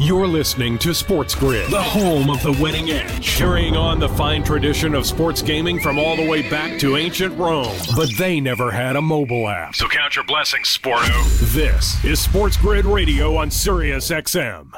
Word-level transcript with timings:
You're 0.00 0.26
listening 0.26 0.76
to 0.80 0.92
Sports 0.92 1.36
Grid, 1.36 1.70
the 1.70 1.80
home 1.80 2.28
of 2.28 2.42
the 2.42 2.52
winning 2.60 2.90
edge, 2.90 3.36
carrying 3.36 3.76
on 3.76 4.00
the 4.00 4.08
fine 4.08 4.42
tradition 4.42 4.92
of 4.94 5.06
sports 5.06 5.40
gaming 5.40 5.80
from 5.80 5.98
all 5.98 6.16
the 6.16 6.28
way 6.28 6.48
back 6.50 6.80
to 6.80 6.96
ancient 6.96 7.38
Rome. 7.38 7.76
But 7.94 8.10
they 8.18 8.40
never 8.40 8.72
had 8.72 8.96
a 8.96 9.02
mobile 9.02 9.48
app. 9.48 9.76
So 9.76 9.86
count 9.86 10.16
your 10.16 10.24
blessings, 10.24 10.66
Sporto. 10.66 11.52
This 11.52 12.04
is 12.04 12.18
Sports 12.18 12.56
Grid 12.56 12.84
Radio 12.86 13.36
on 13.36 13.52
Sirius 13.52 14.10
XM. 14.10 14.72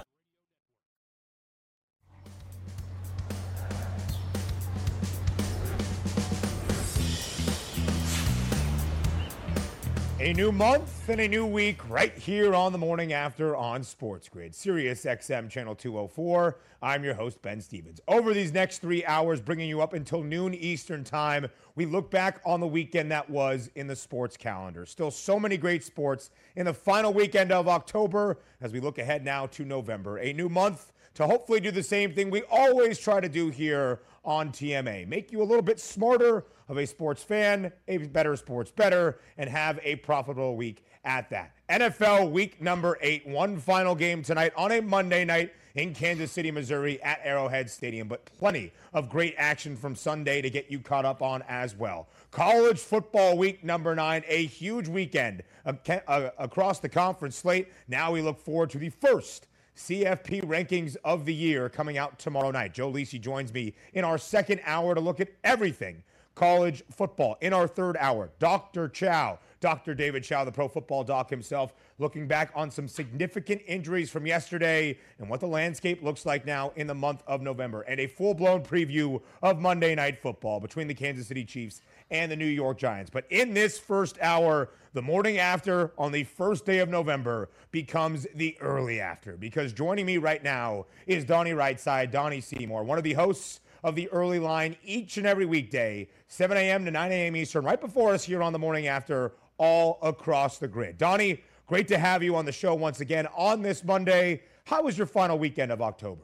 A 10.27 10.33
new 10.33 10.51
month 10.51 11.09
and 11.09 11.21
a 11.21 11.29
new 11.29 11.47
week 11.47 11.89
right 11.89 12.13
here 12.19 12.53
on 12.53 12.73
the 12.73 12.79
morning 12.79 13.13
after 13.13 13.55
on 13.55 13.85
Sports 13.85 14.29
Grid, 14.29 14.57
Sirius 14.57 15.05
XM 15.05 15.49
Channel 15.49 15.77
204. 15.77 16.59
I'm 16.83 17.05
your 17.05 17.15
host, 17.15 17.41
Ben 17.43 17.61
Stevens. 17.61 18.01
Over 18.09 18.35
these 18.35 18.53
next 18.53 18.79
three 18.79 19.05
hours, 19.05 19.41
bringing 19.41 19.69
you 19.69 19.83
up 19.83 19.93
until 19.93 20.25
noon 20.25 20.53
Eastern 20.53 21.05
Time, 21.05 21.47
we 21.77 21.87
look 21.87 22.11
back 22.11 22.41
on 22.45 22.59
the 22.59 22.67
weekend 22.67 23.13
that 23.13 23.31
was 23.31 23.71
in 23.77 23.87
the 23.87 23.95
sports 23.95 24.37
calendar. 24.37 24.85
Still 24.85 25.13
so 25.13 25.39
many 25.39 25.57
great 25.57 25.85
sports 25.85 26.31
in 26.57 26.67
the 26.67 26.75
final 26.75 27.15
weekend 27.15 27.53
of 27.53 27.69
October 27.69 28.41
as 28.61 28.73
we 28.73 28.81
look 28.81 28.99
ahead 28.99 29.25
now 29.25 29.47
to 29.47 29.65
November. 29.65 30.19
A 30.19 30.33
new 30.33 30.49
month 30.49 30.93
to 31.15 31.27
hopefully 31.27 31.61
do 31.61 31.71
the 31.71 31.85
same 31.85 32.13
thing 32.13 32.31
we 32.31 32.43
always 32.51 32.99
try 32.99 33.21
to 33.21 33.29
do 33.29 33.49
here 33.49 34.01
on 34.27 34.51
TMA 34.51 35.07
make 35.07 35.33
you 35.33 35.41
a 35.41 35.45
little 35.45 35.63
bit 35.63 35.81
smarter 35.81 36.45
of 36.69 36.79
a 36.79 36.87
sports 36.87 37.23
fan, 37.23 37.73
a 37.89 37.99
better 37.99 38.37
sports 38.37 38.71
better, 38.71 39.21
and 39.39 39.49
have 39.49 39.79
a 39.83 39.97
profitable 39.97 40.57
week 40.57 40.85
at 41.05 41.31
that. 41.31 41.53
NFL 41.71 42.33
week 42.33 42.61
number 42.61 42.99
eight, 43.01 43.27
one 43.27 43.59
final 43.59 43.95
game 43.95 44.23
tonight 44.23 44.53
on 44.57 44.73
a 44.73 44.83
Monday 44.83 45.25
night 45.25 45.53
in 45.77 45.95
Kansas 45.95 46.33
City, 46.33 46.51
Missouri 46.51 47.01
at 47.03 47.21
Arrowhead 47.23 47.71
Stadium, 47.71 48.09
but 48.09 48.25
plenty 48.39 48.73
of 48.93 49.09
great 49.09 49.35
action 49.37 49.77
from 49.77 49.95
Sunday 49.95 50.41
to 50.41 50.51
get 50.51 50.71
you 50.71 50.81
caught 50.81 51.05
up 51.05 51.23
on 51.23 51.43
as 51.49 51.77
well. 51.77 52.09
College 52.31 52.81
football 52.81 53.37
week 53.39 53.63
number 53.63 53.95
nine, 53.95 54.25
a 54.27 54.47
huge 54.47 54.89
weekend 54.89 55.43
uh, 55.65 56.31
across 56.39 56.81
the 56.81 56.89
conference 56.89 57.37
slate. 57.37 57.69
Now 57.89 58.11
we 58.11 58.23
look 58.23 58.39
forward 58.39 58.71
to 58.71 58.79
the 58.79 58.91
first 58.91 59.47
CFP 59.77 60.43
rankings 60.45 60.97
of 61.05 61.25
the 61.27 61.35
year 61.35 61.69
coming 61.69 61.99
out 61.99 62.19
tomorrow 62.19 62.51
night. 62.51 62.73
Joe 62.73 62.91
Lisi 62.91 63.21
joins 63.21 63.53
me 63.53 63.75
in 63.93 64.05
our 64.05 64.19
second 64.19 64.61
hour 64.65 64.95
to 64.95 65.01
look 65.01 65.21
at 65.21 65.29
everything 65.45 66.03
college 66.35 66.83
football. 66.91 67.37
In 67.41 67.53
our 67.53 67.67
third 67.67 67.97
hour, 67.99 68.31
Dr. 68.39 68.89
Chow, 68.89 69.39
Dr. 69.67 69.97
David 69.97 70.23
Chow, 70.23 70.45
the 70.45 70.53
pro 70.53 70.69
football 70.69 71.03
doc 71.03 71.29
himself, 71.29 71.73
looking 71.99 72.29
back 72.29 72.53
on 72.55 72.71
some 72.71 72.87
significant 72.87 73.61
injuries 73.67 74.09
from 74.09 74.25
yesterday 74.25 74.97
and 75.19 75.29
what 75.29 75.41
the 75.41 75.49
landscape 75.49 76.05
looks 76.05 76.25
like 76.25 76.47
now 76.47 76.71
in 76.77 76.87
the 76.87 76.95
month 76.95 77.25
of 77.27 77.41
November, 77.43 77.81
and 77.81 77.99
a 77.99 78.07
full 78.07 78.33
blown 78.33 78.63
preview 78.63 79.21
of 79.43 79.59
Monday 79.59 79.97
Night 79.97 80.23
Football 80.23 80.61
between 80.61 80.87
the 80.87 80.95
Kansas 80.95 81.27
City 81.27 81.45
Chiefs 81.45 81.83
and 82.13 82.31
the 82.31 82.37
New 82.37 82.47
York 82.47 82.79
Giants. 82.79 83.11
But 83.11 83.25
in 83.29 83.55
this 83.55 83.77
first 83.77 84.21
hour, 84.23 84.71
the 84.93 85.03
morning 85.03 85.39
after 85.39 85.91
on 85.99 86.13
the 86.13 86.23
first 86.23 86.65
day 86.65 86.79
of 86.79 86.89
November 86.89 87.49
becomes 87.73 88.25
the 88.37 88.57
early 88.61 89.01
after 89.01 89.37
because 89.37 89.73
joining 89.73 90.07
me 90.07 90.19
right 90.19 90.45
now 90.45 90.87
is 91.09 91.25
Donnie 91.25 91.55
Rightside, 91.55 92.13
Donnie 92.13 92.41
Seymour, 92.41 92.85
one 92.85 92.99
of 92.99 93.05
the 93.05 93.15
hosts 93.15 93.59
of 93.83 93.97
the 93.97 94.09
early 94.11 94.39
line 94.39 94.77
each 94.85 95.17
and 95.17 95.27
every 95.27 95.45
weekday, 95.45 96.09
7 96.29 96.57
a.m. 96.57 96.85
to 96.85 96.93
9 96.93 97.11
a.m. 97.11 97.35
Eastern, 97.35 97.65
right 97.65 97.81
before 97.81 98.13
us 98.15 98.23
here 98.23 98.45
on 98.45 98.53
the 98.53 98.59
morning 98.61 98.87
after, 98.87 99.33
all 99.59 99.99
across 100.03 100.59
the 100.59 100.69
grid. 100.69 100.99
Donnie, 100.99 101.43
great 101.67 101.89
to 101.89 101.99
have 101.99 102.23
you 102.23 102.37
on 102.37 102.45
the 102.45 102.53
show 102.53 102.75
once 102.75 103.01
again 103.01 103.27
on 103.37 103.63
this 103.63 103.85
Monday. 103.85 104.43
How 104.65 104.83
was 104.83 104.99
your 104.99 105.07
final 105.07 105.39
weekend 105.39 105.73
of 105.73 105.81
October? 105.81 106.23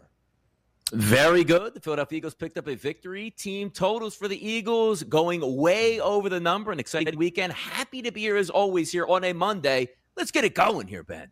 Very 0.93 1.43
good. 1.43 1.73
The 1.73 1.81
Philadelphia 1.81 2.19
Eagles 2.19 2.35
picked 2.35 2.59
up 2.59 2.69
a 2.69 2.75
victory. 2.75 3.31
Team 3.31 3.71
totals 3.71 4.15
for 4.15 4.29
the 4.29 4.47
Eagles 4.47 5.03
going 5.03 5.57
way 5.57 6.01
over 6.01 6.29
the 6.29 6.41
number. 6.41 6.71
An 6.71 6.79
exciting 6.79 7.17
weekend. 7.17 7.53
Happy 7.55 8.03
to 8.03 8.13
be 8.13 8.21
here 8.21 8.37
as 8.37 8.51
always 8.51 8.93
here 8.93 9.07
on 9.07 9.25
a 9.25 9.33
Monday. 9.33 9.89
Let's 10.17 10.31
get 10.31 10.45
it 10.45 10.55
going 10.55 10.89
here, 10.89 11.03
Ben. 11.03 11.31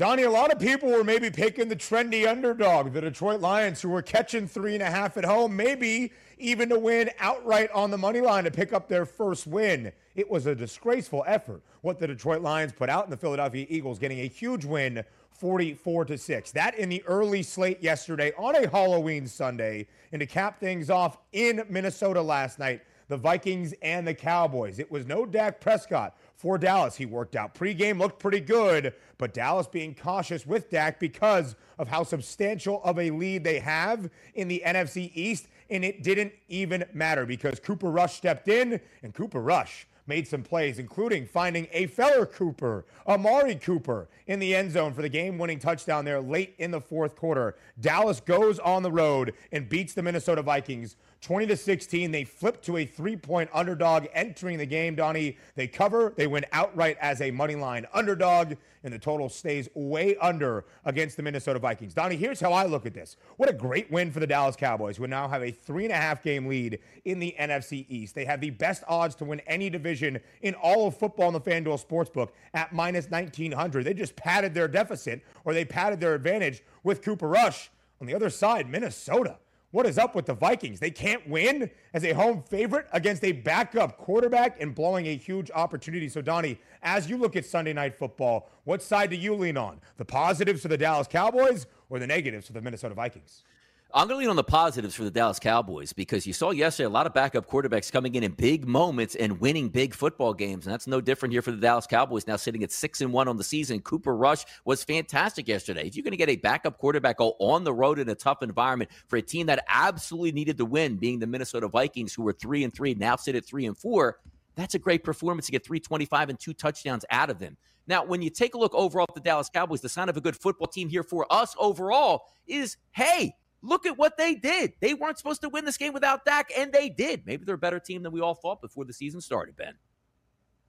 Donnie, 0.00 0.22
a 0.22 0.30
lot 0.30 0.50
of 0.50 0.58
people 0.58 0.90
were 0.90 1.04
maybe 1.04 1.28
picking 1.28 1.68
the 1.68 1.76
trendy 1.76 2.26
underdog, 2.26 2.94
the 2.94 3.02
Detroit 3.02 3.42
Lions, 3.42 3.82
who 3.82 3.90
were 3.90 4.00
catching 4.00 4.48
three 4.48 4.72
and 4.72 4.82
a 4.82 4.90
half 4.90 5.18
at 5.18 5.26
home, 5.26 5.54
maybe 5.54 6.10
even 6.38 6.70
to 6.70 6.78
win 6.78 7.10
outright 7.18 7.70
on 7.72 7.90
the 7.90 7.98
money 7.98 8.22
line 8.22 8.44
to 8.44 8.50
pick 8.50 8.72
up 8.72 8.88
their 8.88 9.04
first 9.04 9.46
win. 9.46 9.92
It 10.14 10.30
was 10.30 10.46
a 10.46 10.54
disgraceful 10.54 11.22
effort 11.26 11.60
what 11.82 11.98
the 11.98 12.06
Detroit 12.06 12.40
Lions 12.40 12.72
put 12.72 12.88
out 12.88 13.04
in 13.04 13.10
the 13.10 13.16
Philadelphia 13.18 13.66
Eagles, 13.68 13.98
getting 13.98 14.20
a 14.20 14.26
huge 14.26 14.64
win 14.64 15.04
44 15.32 16.06
to 16.06 16.16
6. 16.16 16.52
That 16.52 16.78
in 16.78 16.88
the 16.88 17.02
early 17.06 17.42
slate 17.42 17.82
yesterday 17.82 18.32
on 18.38 18.54
a 18.54 18.70
Halloween 18.70 19.26
Sunday. 19.26 19.86
And 20.12 20.20
to 20.20 20.26
cap 20.26 20.60
things 20.60 20.88
off 20.88 21.18
in 21.32 21.62
Minnesota 21.68 22.22
last 22.22 22.58
night, 22.58 22.80
the 23.08 23.18
Vikings 23.18 23.74
and 23.82 24.06
the 24.06 24.14
Cowboys. 24.14 24.78
It 24.78 24.90
was 24.90 25.04
no 25.04 25.26
Dak 25.26 25.60
Prescott 25.60 26.16
for 26.40 26.56
Dallas. 26.56 26.96
He 26.96 27.04
worked 27.04 27.36
out 27.36 27.54
pregame, 27.54 27.98
looked 27.98 28.18
pretty 28.18 28.40
good, 28.40 28.94
but 29.18 29.34
Dallas 29.34 29.66
being 29.66 29.94
cautious 29.94 30.46
with 30.46 30.70
Dak 30.70 30.98
because 30.98 31.54
of 31.78 31.88
how 31.88 32.02
substantial 32.02 32.82
of 32.82 32.98
a 32.98 33.10
lead 33.10 33.44
they 33.44 33.58
have 33.58 34.08
in 34.34 34.48
the 34.48 34.62
NFC 34.64 35.10
East. 35.14 35.48
And 35.68 35.84
it 35.84 36.02
didn't 36.02 36.32
even 36.48 36.86
matter 36.94 37.26
because 37.26 37.60
Cooper 37.60 37.90
Rush 37.90 38.16
stepped 38.16 38.48
in, 38.48 38.80
and 39.02 39.12
Cooper 39.12 39.40
Rush 39.40 39.86
made 40.06 40.26
some 40.26 40.42
plays, 40.42 40.78
including 40.78 41.26
finding 41.26 41.68
a 41.72 41.86
Feller 41.86 42.24
Cooper, 42.24 42.86
Amari 43.06 43.54
Cooper, 43.54 44.08
in 44.26 44.38
the 44.38 44.56
end 44.56 44.72
zone 44.72 44.94
for 44.94 45.02
the 45.02 45.08
game 45.08 45.38
winning 45.38 45.58
touchdown 45.58 46.06
there 46.06 46.20
late 46.20 46.54
in 46.58 46.70
the 46.70 46.80
fourth 46.80 47.14
quarter. 47.14 47.54
Dallas 47.80 48.18
goes 48.18 48.58
on 48.58 48.82
the 48.82 48.90
road 48.90 49.34
and 49.52 49.68
beats 49.68 49.92
the 49.92 50.02
Minnesota 50.02 50.42
Vikings 50.42 50.96
20 51.20 51.46
to 51.48 51.56
16. 51.56 52.10
They 52.10 52.24
flip 52.24 52.62
to 52.62 52.78
a 52.78 52.86
three 52.86 53.16
point 53.16 53.50
underdog 53.52 54.06
entering 54.14 54.58
the 54.58 54.66
game, 54.66 54.94
Donnie. 54.94 55.36
They 55.54 55.66
cover, 55.66 56.14
they 56.16 56.26
win 56.26 56.46
outright 56.52 56.96
as 57.00 57.20
a 57.20 57.30
money 57.30 57.54
line 57.54 57.86
underdog, 57.92 58.54
and 58.82 58.92
the 58.92 58.98
total 58.98 59.28
stays 59.28 59.68
way 59.74 60.16
under 60.16 60.64
against 60.86 61.18
the 61.18 61.22
Minnesota 61.22 61.58
Vikings. 61.58 61.92
Donnie, 61.92 62.16
here's 62.16 62.40
how 62.40 62.52
I 62.52 62.64
look 62.64 62.86
at 62.86 62.94
this. 62.94 63.16
What 63.36 63.50
a 63.50 63.52
great 63.52 63.90
win 63.90 64.10
for 64.10 64.20
the 64.20 64.26
Dallas 64.26 64.56
Cowboys, 64.56 64.96
who 64.96 65.06
now 65.06 65.28
have 65.28 65.42
a 65.42 65.50
three 65.50 65.84
and 65.84 65.92
a 65.92 65.96
half 65.96 66.22
game 66.22 66.46
lead 66.46 66.78
in 67.04 67.18
the 67.18 67.34
NFC 67.38 67.84
East. 67.88 68.14
They 68.14 68.24
have 68.24 68.40
the 68.40 68.50
best 68.50 68.82
odds 68.88 69.14
to 69.16 69.26
win 69.26 69.40
any 69.40 69.68
division 69.68 70.20
in 70.40 70.54
all 70.54 70.86
of 70.86 70.96
football 70.96 71.28
in 71.28 71.34
the 71.34 71.40
FanDuel 71.40 71.84
Sportsbook 71.84 72.30
at 72.54 72.72
minus 72.72 73.10
1900. 73.10 73.84
They 73.84 73.94
just 73.94 74.16
padded 74.16 74.54
their 74.54 74.68
deficit 74.68 75.22
or 75.44 75.52
they 75.52 75.66
padded 75.66 76.00
their 76.00 76.14
advantage 76.14 76.62
with 76.82 77.02
Cooper 77.02 77.28
Rush. 77.28 77.70
On 78.00 78.06
the 78.06 78.14
other 78.14 78.30
side, 78.30 78.70
Minnesota 78.70 79.36
what 79.72 79.86
is 79.86 79.98
up 79.98 80.14
with 80.14 80.26
the 80.26 80.34
Vikings? 80.34 80.80
They 80.80 80.90
can't 80.90 81.28
win 81.28 81.70
as 81.94 82.04
a 82.04 82.12
home 82.12 82.42
favorite 82.42 82.86
against 82.92 83.22
a 83.24 83.32
backup 83.32 83.98
quarterback 83.98 84.60
and 84.60 84.74
blowing 84.74 85.06
a 85.06 85.16
huge 85.16 85.50
opportunity. 85.52 86.08
So, 86.08 86.20
Donnie, 86.20 86.58
as 86.82 87.08
you 87.08 87.16
look 87.16 87.36
at 87.36 87.46
Sunday 87.46 87.72
night 87.72 87.96
football, 87.96 88.50
what 88.64 88.82
side 88.82 89.10
do 89.10 89.16
you 89.16 89.34
lean 89.34 89.56
on? 89.56 89.80
The 89.96 90.04
positives 90.04 90.62
for 90.62 90.68
the 90.68 90.76
Dallas 90.76 91.06
Cowboys 91.06 91.66
or 91.88 91.98
the 91.98 92.06
negatives 92.06 92.48
for 92.48 92.52
the 92.52 92.60
Minnesota 92.60 92.94
Vikings? 92.94 93.44
I'm 93.92 94.06
going 94.06 94.18
to 94.18 94.20
lean 94.20 94.30
on 94.30 94.36
the 94.36 94.44
positives 94.44 94.94
for 94.94 95.02
the 95.02 95.10
Dallas 95.10 95.40
Cowboys 95.40 95.92
because 95.92 96.24
you 96.24 96.32
saw 96.32 96.52
yesterday 96.52 96.86
a 96.86 96.90
lot 96.90 97.06
of 97.06 97.14
backup 97.14 97.50
quarterbacks 97.50 97.90
coming 97.90 98.14
in 98.14 98.22
in 98.22 98.30
big 98.32 98.64
moments 98.68 99.16
and 99.16 99.40
winning 99.40 99.68
big 99.68 99.94
football 99.94 100.32
games, 100.32 100.64
and 100.64 100.72
that's 100.72 100.86
no 100.86 101.00
different 101.00 101.32
here 101.32 101.42
for 101.42 101.50
the 101.50 101.56
Dallas 101.56 101.88
Cowboys. 101.88 102.24
Now 102.24 102.36
sitting 102.36 102.62
at 102.62 102.70
six 102.70 103.00
and 103.00 103.12
one 103.12 103.26
on 103.26 103.36
the 103.36 103.42
season, 103.42 103.80
Cooper 103.80 104.14
Rush 104.14 104.44
was 104.64 104.84
fantastic 104.84 105.48
yesterday. 105.48 105.88
If 105.88 105.96
you're 105.96 106.04
going 106.04 106.12
to 106.12 106.16
get 106.16 106.28
a 106.28 106.36
backup 106.36 106.78
quarterback 106.78 107.18
go 107.18 107.34
on 107.40 107.64
the 107.64 107.72
road 107.72 107.98
in 107.98 108.08
a 108.08 108.14
tough 108.14 108.44
environment 108.44 108.92
for 109.08 109.16
a 109.16 109.22
team 109.22 109.46
that 109.46 109.64
absolutely 109.68 110.32
needed 110.32 110.56
to 110.58 110.64
win, 110.64 110.96
being 110.96 111.18
the 111.18 111.26
Minnesota 111.26 111.66
Vikings, 111.66 112.14
who 112.14 112.22
were 112.22 112.32
three 112.32 112.62
and 112.62 112.72
three, 112.72 112.94
now 112.94 113.16
sit 113.16 113.34
at 113.34 113.44
three 113.44 113.66
and 113.66 113.76
four, 113.76 114.18
that's 114.54 114.76
a 114.76 114.78
great 114.78 115.02
performance 115.02 115.46
to 115.46 115.52
get 115.52 115.64
325 115.64 116.28
and 116.28 116.38
two 116.38 116.52
touchdowns 116.52 117.04
out 117.10 117.28
of 117.28 117.40
them. 117.40 117.56
Now, 117.88 118.04
when 118.04 118.22
you 118.22 118.30
take 118.30 118.54
a 118.54 118.58
look 118.58 118.72
overall 118.72 119.06
at 119.08 119.16
the 119.16 119.20
Dallas 119.20 119.50
Cowboys, 119.52 119.80
the 119.80 119.88
sign 119.88 120.08
of 120.08 120.16
a 120.16 120.20
good 120.20 120.36
football 120.36 120.68
team 120.68 120.88
here 120.88 121.02
for 121.02 121.26
us 121.28 121.56
overall 121.58 122.26
is 122.46 122.76
hey 122.92 123.34
Look 123.62 123.86
at 123.86 123.98
what 123.98 124.16
they 124.16 124.34
did. 124.34 124.72
They 124.80 124.94
weren't 124.94 125.18
supposed 125.18 125.42
to 125.42 125.48
win 125.48 125.64
this 125.64 125.76
game 125.76 125.92
without 125.92 126.24
Dak, 126.24 126.50
and 126.56 126.72
they 126.72 126.88
did. 126.88 127.26
Maybe 127.26 127.44
they're 127.44 127.56
a 127.56 127.58
better 127.58 127.80
team 127.80 128.02
than 128.02 128.12
we 128.12 128.20
all 128.20 128.34
thought 128.34 128.60
before 128.60 128.84
the 128.84 128.92
season 128.92 129.20
started, 129.20 129.56
Ben. 129.56 129.74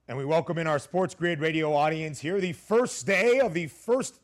And 0.07 0.17
we 0.17 0.25
welcome 0.25 0.57
in 0.57 0.67
our 0.67 0.79
Sports 0.79 1.15
Grid 1.15 1.39
radio 1.39 1.73
audience 1.73 2.19
here, 2.19 2.41
the 2.41 2.53
first 2.53 3.05
day 3.05 3.39
of 3.39 3.53
the 3.53 3.67
first 3.67 4.19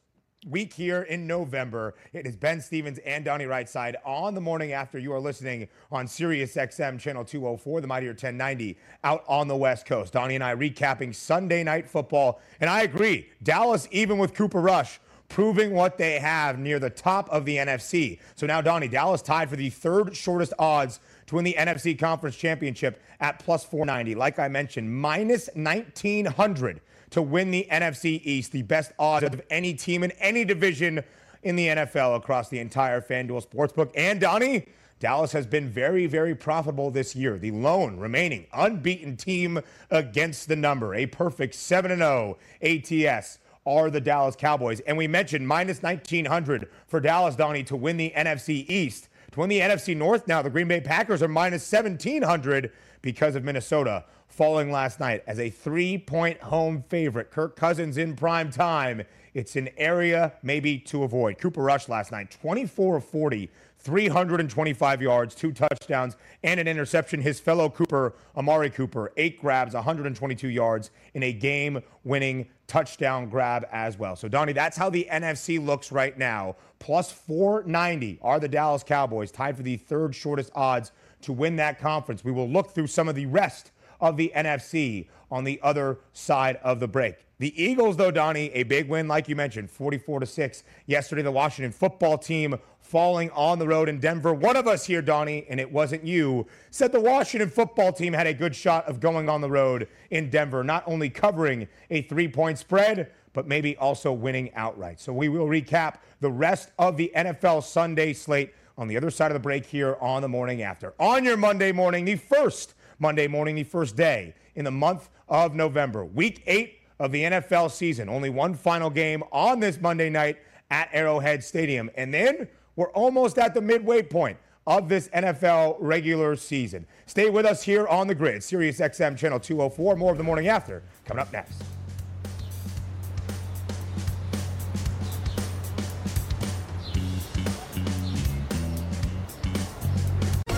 week 0.46 0.74
here 0.74 1.04
in 1.04 1.28
November. 1.28 1.96
It 2.14 2.26
is 2.26 2.36
Ben 2.36 2.62
Stevens 2.62 3.00
and 3.00 3.26
Donnie 3.26 3.46
Rightside 3.46 3.96
on 4.06 4.34
the 4.34 4.42
morning 4.42 4.72
after 4.72 5.00
you 5.00 5.14
are 5.14 5.20
listening 5.20 5.68
on 5.92 6.08
Sirius 6.08 6.56
XM 6.56 7.00
channel 7.00 7.26
204, 7.26 7.82
the 7.82 7.88
Mightier 7.88 8.10
1090 8.10 8.78
out 9.04 9.24
on 9.28 9.48
the 9.48 9.56
West 9.56 9.86
Coast. 9.86 10.14
Donnie 10.14 10.36
and 10.36 10.44
I 10.44 10.56
recapping 10.56 11.14
Sunday 11.14 11.64
night 11.64 11.88
football. 11.88 12.42
And 12.60 12.70
I 12.70 12.82
agree, 12.82 13.30
Dallas, 13.44 13.88
even 13.92 14.18
with 14.18 14.34
Cooper 14.34 14.62
Rush, 14.62 15.00
proving 15.30 15.74
what 15.74 15.98
they 15.98 16.20
have 16.20 16.58
near 16.58 16.80
the 16.80 16.90
top 16.90 17.30
of 17.30 17.46
the 17.46 17.58
NFC. 17.58 18.20
So 18.36 18.48
now, 18.48 18.62
Donnie, 18.62 18.88
Dallas 18.88 19.22
tied 19.22 19.50
for 19.50 19.56
the 19.56 19.70
third 19.70 20.16
shortest 20.16 20.54
odds 20.58 21.00
to 21.28 21.36
win 21.36 21.44
the 21.44 21.56
NFC 21.58 21.98
Conference 21.98 22.36
Championship 22.36 23.02
at 23.20 23.40
plus 23.40 23.64
490. 23.64 24.16
Like 24.16 24.40
I 24.40 24.48
mentioned, 24.48 24.94
minus 24.96 25.50
1900 25.54 26.82
to 27.12 27.22
win 27.22 27.52
the 27.52 27.68
NFC 27.72 28.22
East, 28.24 28.52
the 28.52 28.64
best 28.64 28.92
odds 29.00 29.26
of 29.26 29.42
any 29.50 29.74
team 29.74 30.04
in 30.04 30.12
any 30.12 30.46
division 30.46 31.04
in 31.44 31.56
the 31.56 31.68
NFL 31.68 32.16
across 32.16 32.50
the 32.50 32.60
entire 32.60 33.02
FanDuel 33.02 33.46
Sportsbook. 33.48 33.92
And 33.96 34.20
Donnie, 34.20 34.66
Dallas 35.00 35.32
has 35.32 35.46
been 35.46 35.70
very, 35.70 36.08
very 36.08 36.36
profitable 36.36 36.90
this 36.90 37.16
year. 37.16 37.38
The 37.38 37.52
lone 37.52 37.98
remaining 37.98 38.48
unbeaten 38.54 39.16
team 39.16 39.62
against 39.92 40.48
the 40.48 40.56
number, 40.56 40.96
a 40.96 41.06
perfect 41.06 41.56
7 41.56 41.96
0 41.98 42.38
ATS 42.62 43.40
are 43.68 43.92
the 43.92 44.02
Dallas 44.02 44.36
Cowboys. 44.36 44.80
And 44.82 44.98
we 44.98 45.08
mentioned 45.08 45.48
minus 45.48 45.84
1900 45.84 46.70
for 46.88 47.00
Dallas, 47.00 47.36
Donnie, 47.36 47.64
to 47.64 47.76
win 47.76 47.98
the 47.98 48.14
NFC 48.16 48.68
East. 48.70 49.10
To 49.34 49.42
win 49.42 49.50
the 49.50 49.60
NFC 49.60 49.96
North 49.96 50.28
now, 50.28 50.42
the 50.42 50.50
Green 50.50 50.68
Bay 50.68 50.80
Packers 50.80 51.22
are 51.22 51.28
minus 51.28 51.70
1700 51.70 52.72
because 53.02 53.36
of 53.36 53.44
Minnesota 53.44 54.06
falling 54.28 54.72
last 54.72 55.00
night 55.00 55.24
as 55.28 55.40
a 55.40 55.50
three 55.50 55.98
point 55.98 56.40
home 56.42 56.84
favorite. 56.90 57.30
Kirk 57.30 57.56
Cousins 57.56 57.98
in 57.98 58.16
prime 58.16 58.50
time. 58.50 59.04
It's 59.34 59.56
an 59.56 59.70
area 59.78 60.34
maybe 60.42 60.80
to 60.80 61.04
avoid. 61.04 61.38
Cooper 61.38 61.62
Rush 61.62 61.90
last 61.90 62.12
night, 62.12 62.32
24 62.42 62.98
of 62.98 63.06
40, 63.06 63.52
325 63.78 65.02
yards, 65.02 65.36
two 65.36 65.52
touchdowns, 65.52 66.18
and 66.44 66.60
an 66.60 66.68
interception. 66.68 67.22
His 67.22 67.40
fellow 67.40 67.70
Cooper, 67.70 68.16
Amari 68.36 68.72
Cooper, 68.72 69.12
eight 69.16 69.40
grabs, 69.40 69.76
122 69.76 70.48
yards 70.48 70.90
in 71.14 71.22
a 71.22 71.34
game 71.34 71.82
winning 72.04 72.48
touchdown 72.68 73.30
grab 73.30 73.66
as 73.72 73.98
well. 73.98 74.16
So, 74.16 74.28
Donnie, 74.28 74.54
that's 74.54 74.78
how 74.78 74.90
the 74.90 75.08
NFC 75.12 75.64
looks 75.64 75.92
right 75.92 76.18
now. 76.18 76.56
Plus 76.80 77.12
490 77.12 78.20
are 78.22 78.40
the 78.40 78.48
Dallas 78.48 78.84
Cowboys, 78.84 79.32
tied 79.32 79.58
for 79.58 79.64
the 79.64 79.78
third 79.78 80.14
shortest 80.14 80.52
odds 80.54 80.92
to 81.22 81.34
win 81.34 81.56
that 81.56 81.80
conference. 81.80 82.24
We 82.24 82.32
will 82.32 82.50
look 82.50 82.72
through 82.72 82.88
some 82.88 83.08
of 83.08 83.16
the 83.16 83.26
rest 83.26 83.72
of 84.00 84.18
the 84.18 84.32
NFC 84.36 85.08
on 85.32 85.44
the 85.44 85.60
other 85.64 86.00
side 86.14 86.58
of 86.64 86.80
the 86.80 86.88
break. 86.88 87.27
The 87.40 87.62
Eagles, 87.62 87.98
though, 87.98 88.10
Donnie, 88.10 88.50
a 88.54 88.64
big 88.64 88.90
win, 88.90 89.08
like 89.08 89.30
you 89.30 89.36
mentioned, 89.36 89.70
44 89.70 90.22
to 90.22 90.26
6. 90.26 90.64
Yesterday, 90.88 91.22
the 91.22 91.32
Washington 91.32 91.72
football 91.72 92.18
team 92.18 92.58
falling 92.80 93.30
on 93.32 93.60
the 93.60 93.68
road 93.68 93.90
in 93.90 94.00
Denver. 94.00 94.34
One 94.34 94.56
of 94.56 94.66
us 94.66 94.86
here, 94.86 95.04
Donnie, 95.04 95.46
and 95.48 95.60
it 95.60 95.72
wasn't 95.72 96.04
you, 96.04 96.48
said 96.72 96.92
the 96.92 97.00
Washington 97.00 97.50
football 97.50 97.94
team 97.94 98.14
had 98.14 98.26
a 98.26 98.34
good 98.34 98.56
shot 98.56 98.86
of 98.88 99.00
going 99.00 99.30
on 99.30 99.42
the 99.42 99.50
road 99.50 99.88
in 100.10 100.32
Denver, 100.32 100.64
not 100.64 100.84
only 100.88 101.12
covering 101.12 101.68
a 101.92 102.02
three 102.04 102.28
point 102.28 102.58
spread, 102.58 103.12
but 103.34 103.48
maybe 103.48 103.78
also 103.78 104.12
winning 104.12 104.52
outright. 104.56 105.00
So 105.00 105.14
we 105.14 105.30
will 105.30 105.46
recap 105.46 105.98
the 106.22 106.32
rest 106.32 106.72
of 106.80 106.98
the 106.98 107.12
NFL 107.16 107.64
Sunday 107.64 108.14
slate 108.14 108.54
on 108.80 108.88
the 108.88 108.98
other 108.98 109.12
side 109.12 109.30
of 109.30 109.36
the 109.36 109.40
break 109.40 109.66
here 109.66 109.96
on 110.02 110.24
the 110.24 110.28
morning 110.28 110.64
after. 110.64 110.96
On 111.00 111.24
your 111.24 111.38
Monday 111.38 111.72
morning, 111.72 112.06
the 112.06 112.16
first 112.16 112.74
Monday 112.98 113.28
morning, 113.28 113.56
the 113.56 113.64
first 113.64 113.96
day 113.96 114.34
in 114.56 114.66
the 114.66 114.72
month 114.72 115.10
of 115.30 115.54
November. 115.54 116.04
Week 116.04 116.42
eight 116.48 116.77
of 117.00 117.12
the 117.12 117.24
NFL 117.24 117.72
season. 117.72 118.10
Only 118.10 118.30
one 118.30 118.54
final 118.54 118.90
game 118.90 119.24
on 119.32 119.60
this 119.60 119.80
Monday 119.80 120.10
night 120.10 120.38
at 120.72 120.90
Arrowhead 120.92 121.44
Stadium. 121.44 121.90
And 121.96 122.14
then 122.14 122.48
we're 122.76 122.92
almost 122.92 123.38
at 123.38 123.54
the 123.54 123.62
midway 123.62 124.02
point 124.02 124.38
of 124.66 124.90
this 124.90 125.08
NFL 125.10 125.78
regular 125.80 126.36
season. 126.36 126.86
Stay 127.06 127.30
with 127.30 127.46
us 127.46 127.64
here 127.64 127.88
on 127.88 128.08
the 128.08 128.16
grid, 128.16 128.44
Sirius 128.44 128.80
XM 128.80 129.18
Channel 129.18 129.40
204. 129.40 129.96
More 129.96 130.12
of 130.12 130.18
the 130.18 130.24
morning 130.24 130.48
after 130.48 130.84
coming 131.06 131.22
up 131.22 131.32
next. 131.32 131.64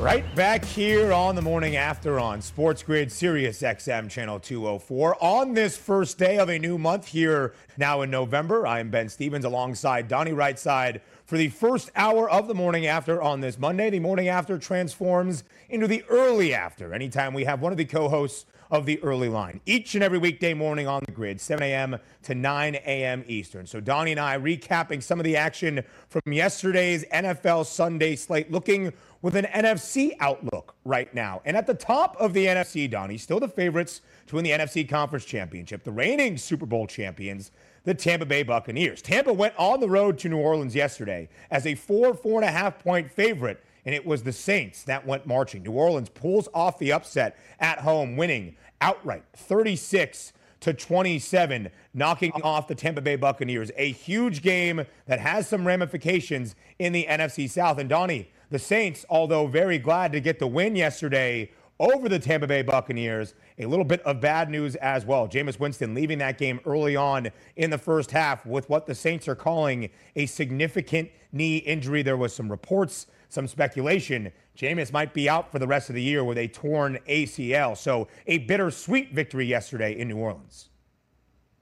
Right 0.00 0.34
back 0.34 0.64
here 0.64 1.12
on 1.12 1.34
the 1.34 1.42
morning 1.42 1.76
after 1.76 2.18
on 2.18 2.40
Sports 2.40 2.82
Grid 2.82 3.12
Sirius 3.12 3.60
XM 3.60 4.08
Channel 4.08 4.40
204 4.40 5.22
on 5.22 5.52
this 5.52 5.76
first 5.76 6.16
day 6.16 6.38
of 6.38 6.48
a 6.48 6.58
new 6.58 6.78
month 6.78 7.08
here 7.08 7.52
now 7.76 8.00
in 8.00 8.10
November. 8.10 8.66
I 8.66 8.80
am 8.80 8.88
Ben 8.88 9.10
Stevens 9.10 9.44
alongside 9.44 10.08
Donnie 10.08 10.30
Rightside 10.30 11.02
for 11.26 11.36
the 11.36 11.50
first 11.50 11.90
hour 11.94 12.30
of 12.30 12.48
the 12.48 12.54
morning 12.54 12.86
after 12.86 13.20
on 13.20 13.42
this 13.42 13.58
Monday. 13.58 13.90
The 13.90 14.00
morning 14.00 14.28
after 14.28 14.56
transforms 14.56 15.44
into 15.68 15.86
the 15.86 16.02
early 16.08 16.54
after 16.54 16.94
anytime 16.94 17.34
we 17.34 17.44
have 17.44 17.60
one 17.60 17.70
of 17.70 17.78
the 17.78 17.84
co 17.84 18.08
hosts 18.08 18.46
of 18.70 18.86
the 18.86 19.02
early 19.02 19.28
line 19.28 19.60
each 19.66 19.94
and 19.94 20.04
every 20.04 20.18
weekday 20.18 20.54
morning 20.54 20.86
on 20.86 21.02
the 21.06 21.12
grid, 21.12 21.40
7 21.40 21.62
a.m. 21.62 21.96
to 22.22 22.34
9 22.34 22.74
a.m. 22.76 23.24
Eastern. 23.26 23.66
So 23.66 23.80
Donnie 23.80 24.12
and 24.12 24.20
I 24.20 24.38
recapping 24.38 25.02
some 25.02 25.18
of 25.18 25.24
the 25.24 25.36
action 25.36 25.82
from 26.08 26.22
yesterday's 26.26 27.04
NFL 27.12 27.66
Sunday 27.66 28.16
slate, 28.16 28.50
looking 28.50 28.92
with 29.22 29.36
an 29.36 29.46
NFC 29.46 30.12
outlook 30.20 30.74
right 30.84 31.12
now. 31.14 31.42
And 31.44 31.56
at 31.56 31.66
the 31.66 31.74
top 31.74 32.16
of 32.18 32.32
the 32.32 32.46
NFC, 32.46 32.90
Donnie, 32.90 33.18
still 33.18 33.40
the 33.40 33.48
favorites 33.48 34.00
to 34.28 34.36
win 34.36 34.44
the 34.44 34.50
NFC 34.50 34.88
Conference 34.88 35.24
Championship, 35.24 35.84
the 35.84 35.92
reigning 35.92 36.38
Super 36.38 36.66
Bowl 36.66 36.86
champions, 36.86 37.50
the 37.84 37.94
Tampa 37.94 38.26
Bay 38.26 38.42
Buccaneers. 38.42 39.02
Tampa 39.02 39.32
went 39.32 39.54
on 39.58 39.80
the 39.80 39.88
road 39.88 40.18
to 40.20 40.28
New 40.28 40.38
Orleans 40.38 40.74
yesterday 40.74 41.28
as 41.50 41.66
a 41.66 41.74
four, 41.74 42.14
four 42.14 42.40
and 42.40 42.48
a 42.48 42.52
half 42.52 42.78
point 42.78 43.10
favorite 43.10 43.62
and 43.84 43.94
it 43.94 44.04
was 44.06 44.22
the 44.22 44.32
Saints 44.32 44.82
that 44.84 45.06
went 45.06 45.26
marching. 45.26 45.62
New 45.62 45.72
Orleans 45.72 46.08
pulls 46.08 46.48
off 46.54 46.78
the 46.78 46.92
upset 46.92 47.36
at 47.58 47.80
home, 47.80 48.16
winning 48.16 48.56
outright 48.80 49.24
36 49.34 50.32
to 50.60 50.74
27, 50.74 51.70
knocking 51.94 52.32
off 52.42 52.68
the 52.68 52.74
Tampa 52.74 53.00
Bay 53.00 53.16
Buccaneers. 53.16 53.70
A 53.76 53.92
huge 53.92 54.42
game 54.42 54.84
that 55.06 55.18
has 55.18 55.48
some 55.48 55.66
ramifications 55.66 56.54
in 56.78 56.92
the 56.92 57.06
NFC 57.08 57.48
South. 57.48 57.78
And 57.78 57.88
Donnie, 57.88 58.30
the 58.50 58.58
Saints, 58.58 59.06
although 59.08 59.46
very 59.46 59.78
glad 59.78 60.12
to 60.12 60.20
get 60.20 60.38
the 60.38 60.46
win 60.46 60.76
yesterday 60.76 61.50
over 61.78 62.10
the 62.10 62.18
Tampa 62.18 62.46
Bay 62.46 62.60
Buccaneers, 62.60 63.32
a 63.58 63.64
little 63.64 63.86
bit 63.86 64.02
of 64.02 64.20
bad 64.20 64.50
news 64.50 64.74
as 64.76 65.06
well. 65.06 65.26
Jameis 65.26 65.58
Winston 65.58 65.94
leaving 65.94 66.18
that 66.18 66.36
game 66.36 66.60
early 66.66 66.94
on 66.94 67.28
in 67.56 67.70
the 67.70 67.78
first 67.78 68.10
half 68.10 68.44
with 68.44 68.68
what 68.68 68.86
the 68.86 68.94
Saints 68.94 69.26
are 69.26 69.34
calling 69.34 69.88
a 70.14 70.26
significant 70.26 71.10
knee 71.32 71.56
injury. 71.56 72.02
There 72.02 72.18
was 72.18 72.34
some 72.34 72.50
reports, 72.50 73.06
some 73.30 73.46
speculation. 73.46 74.30
Jameis 74.56 74.92
might 74.92 75.14
be 75.14 75.28
out 75.28 75.50
for 75.50 75.58
the 75.58 75.66
rest 75.66 75.88
of 75.88 75.94
the 75.94 76.02
year 76.02 76.22
with 76.24 76.36
a 76.36 76.48
torn 76.48 76.98
ACL. 77.08 77.76
So 77.76 78.08
a 78.26 78.38
bittersweet 78.38 79.12
victory 79.12 79.46
yesterday 79.46 79.98
in 79.98 80.08
New 80.08 80.18
Orleans. 80.18 80.70